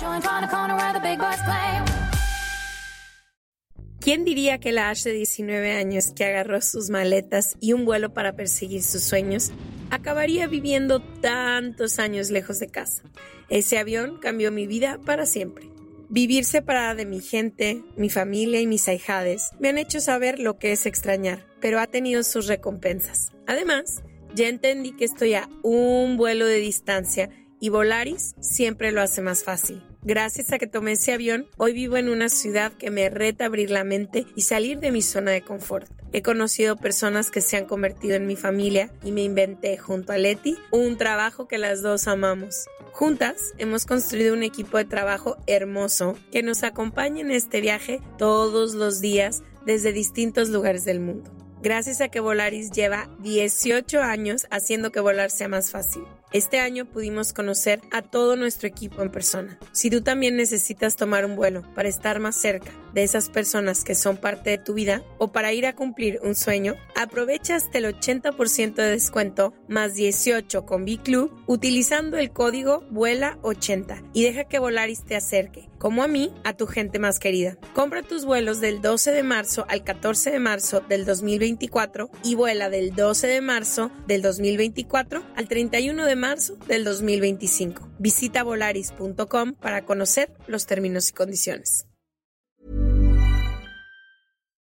¿Quién 4.00 4.24
diría 4.24 4.58
que 4.58 4.72
la 4.72 4.90
Ash 4.90 5.02
de 5.02 5.12
19 5.12 5.72
años 5.72 6.12
que 6.14 6.24
agarró 6.24 6.60
sus 6.60 6.90
maletas 6.90 7.56
y 7.60 7.72
un 7.72 7.84
vuelo 7.84 8.12
para 8.12 8.36
perseguir 8.36 8.82
sus 8.82 9.02
sueños 9.02 9.50
acabaría 9.90 10.46
viviendo 10.46 11.00
tantos 11.00 11.98
años 11.98 12.30
lejos 12.30 12.58
de 12.58 12.68
casa? 12.68 13.02
Ese 13.48 13.78
avión 13.78 14.18
cambió 14.18 14.52
mi 14.52 14.66
vida 14.66 15.00
para 15.04 15.26
siempre. 15.26 15.68
Vivir 16.08 16.44
separada 16.44 16.94
de 16.94 17.04
mi 17.04 17.20
gente, 17.20 17.82
mi 17.96 18.10
familia 18.10 18.60
y 18.60 18.66
mis 18.68 18.86
ahijades 18.86 19.50
me 19.58 19.70
han 19.70 19.78
hecho 19.78 20.00
saber 20.00 20.38
lo 20.38 20.56
que 20.56 20.70
es 20.70 20.86
extrañar, 20.86 21.44
pero 21.60 21.80
ha 21.80 21.88
tenido 21.88 22.22
sus 22.22 22.46
recompensas. 22.46 23.32
Además, 23.46 24.02
ya 24.34 24.48
entendí 24.48 24.92
que 24.92 25.04
estoy 25.04 25.34
a 25.34 25.48
un 25.62 26.16
vuelo 26.16 26.46
de 26.46 26.58
distancia 26.58 27.30
y 27.58 27.70
Volaris 27.70 28.36
siempre 28.38 28.92
lo 28.92 29.00
hace 29.00 29.20
más 29.20 29.42
fácil. 29.42 29.82
Gracias 30.06 30.52
a 30.52 30.58
que 30.58 30.68
tomé 30.68 30.92
ese 30.92 31.12
avión, 31.12 31.48
hoy 31.56 31.72
vivo 31.72 31.96
en 31.96 32.08
una 32.08 32.28
ciudad 32.28 32.72
que 32.72 32.92
me 32.92 33.10
reta 33.10 33.46
abrir 33.46 33.72
la 33.72 33.82
mente 33.82 34.24
y 34.36 34.42
salir 34.42 34.78
de 34.78 34.92
mi 34.92 35.02
zona 35.02 35.32
de 35.32 35.42
confort. 35.42 35.90
He 36.12 36.22
conocido 36.22 36.76
personas 36.76 37.32
que 37.32 37.40
se 37.40 37.56
han 37.56 37.64
convertido 37.64 38.14
en 38.14 38.24
mi 38.24 38.36
familia 38.36 38.92
y 39.02 39.10
me 39.10 39.24
inventé 39.24 39.76
junto 39.78 40.12
a 40.12 40.16
Leti 40.16 40.56
un 40.70 40.96
trabajo 40.96 41.48
que 41.48 41.58
las 41.58 41.82
dos 41.82 42.06
amamos. 42.06 42.68
Juntas 42.92 43.52
hemos 43.58 43.84
construido 43.84 44.32
un 44.32 44.44
equipo 44.44 44.78
de 44.78 44.84
trabajo 44.84 45.38
hermoso 45.48 46.16
que 46.30 46.44
nos 46.44 46.62
acompaña 46.62 47.22
en 47.22 47.32
este 47.32 47.60
viaje 47.60 48.00
todos 48.16 48.74
los 48.74 49.00
días 49.00 49.42
desde 49.64 49.92
distintos 49.92 50.50
lugares 50.50 50.84
del 50.84 51.00
mundo. 51.00 51.32
Gracias 51.62 52.00
a 52.00 52.10
que 52.10 52.20
Volaris 52.20 52.70
lleva 52.70 53.10
18 53.22 54.00
años 54.02 54.46
haciendo 54.52 54.92
que 54.92 55.00
volar 55.00 55.32
sea 55.32 55.48
más 55.48 55.72
fácil. 55.72 56.04
Este 56.32 56.58
año 56.58 56.86
pudimos 56.86 57.32
conocer 57.32 57.80
a 57.92 58.02
todo 58.02 58.34
nuestro 58.34 58.66
equipo 58.66 59.00
en 59.00 59.12
persona. 59.12 59.60
Si 59.70 59.90
tú 59.90 60.00
también 60.00 60.36
necesitas 60.36 60.96
tomar 60.96 61.24
un 61.24 61.36
vuelo 61.36 61.62
para 61.76 61.88
estar 61.88 62.18
más 62.18 62.34
cerca 62.34 62.72
de 62.92 63.04
esas 63.04 63.28
personas 63.28 63.84
que 63.84 63.94
son 63.94 64.16
parte 64.16 64.50
de 64.50 64.58
tu 64.58 64.74
vida 64.74 65.02
o 65.18 65.30
para 65.30 65.52
ir 65.52 65.66
a 65.66 65.76
cumplir 65.76 66.18
un 66.24 66.34
sueño, 66.34 66.74
aprovecha 66.96 67.54
hasta 67.54 67.78
el 67.78 67.84
80% 67.84 68.74
de 68.74 68.90
descuento 68.90 69.54
más 69.68 69.94
18 69.94 70.66
con 70.66 70.84
B-Club 70.84 71.30
utilizando 71.46 72.16
el 72.16 72.32
código 72.32 72.82
VUELA80 72.90 74.10
y 74.12 74.24
deja 74.24 74.44
que 74.44 74.58
Volaris 74.58 75.04
te 75.04 75.14
acerque, 75.14 75.68
como 75.78 76.02
a 76.02 76.08
mí, 76.08 76.32
a 76.42 76.54
tu 76.54 76.66
gente 76.66 76.98
más 76.98 77.20
querida. 77.20 77.56
Compra 77.72 78.02
tus 78.02 78.24
vuelos 78.24 78.60
del 78.60 78.82
12 78.82 79.12
de 79.12 79.22
marzo 79.22 79.64
al 79.68 79.84
14 79.84 80.32
de 80.32 80.40
marzo 80.40 80.80
del 80.80 81.04
2024 81.04 82.10
y 82.24 82.34
vuela 82.34 82.68
del 82.68 82.96
12 82.96 83.28
de 83.28 83.40
marzo 83.40 83.92
del 84.08 84.22
2024 84.22 85.22
al 85.36 85.48
31 85.48 86.04
de 86.04 86.15
marzo 86.16 86.56
del 86.66 86.84
2025. 86.84 87.88
Visita 87.98 88.42
volaris.com 88.42 89.54
para 89.54 89.84
conocer 89.84 90.32
los 90.46 90.66
términos 90.66 91.10
y 91.10 91.12
condiciones. 91.12 91.86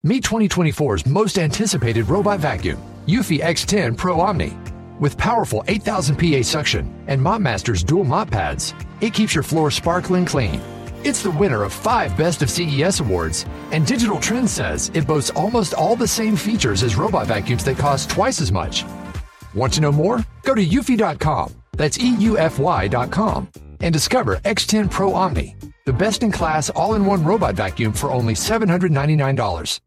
Meet 0.04 0.24
2024's 0.24 1.06
most 1.06 1.38
anticipated 1.38 2.10
robot 2.10 2.40
vacuum, 2.40 2.80
Eufy 3.06 3.40
X10 3.40 3.96
Pro 3.96 4.20
Omni. 4.20 4.52
With 5.00 5.16
powerful 5.16 5.64
8000 5.68 6.16
PA 6.16 6.42
suction 6.42 6.92
and 7.06 7.22
MopMaster's 7.22 7.84
dual 7.84 8.04
mop 8.04 8.32
pads, 8.32 8.74
it 9.00 9.14
keeps 9.14 9.36
your 9.36 9.44
floor 9.44 9.70
sparkling 9.70 10.26
clean. 10.26 10.60
It's 11.04 11.22
the 11.22 11.30
winner 11.30 11.62
of 11.64 11.72
five 11.72 12.18
Best 12.18 12.42
of 12.42 12.50
CES 12.50 13.00
awards, 13.00 13.46
and 13.72 13.86
Digital 13.86 14.20
Trends 14.20 14.52
says 14.52 14.90
it 14.96 15.06
boasts 15.06 15.30
almost 15.36 15.76
all 15.76 15.96
the 15.96 16.08
same 16.08 16.36
features 16.36 16.82
as 16.82 16.96
robot 16.96 17.28
vacuums 17.28 17.64
that 17.66 17.78
cost 17.78 18.10
twice 18.10 18.42
as 18.42 18.52
much. 18.52 18.84
Want 19.54 19.74
to 19.74 19.82
know 19.82 19.92
more? 19.92 20.26
Go 20.44 20.56
to 20.56 20.66
eufy.com, 20.66 21.54
that's 21.74 21.98
EUFY.com, 21.98 23.50
and 23.82 23.94
discover 23.94 24.38
X10 24.38 24.90
Pro 24.90 25.14
Omni, 25.14 25.56
the 25.86 25.94
best 25.94 26.24
in 26.24 26.32
class 26.32 26.70
all 26.70 26.96
in 26.96 27.06
one 27.06 27.24
robot 27.24 27.56
vacuum 27.56 27.94
for 27.94 28.12
only 28.12 28.34
$799. 28.34 29.80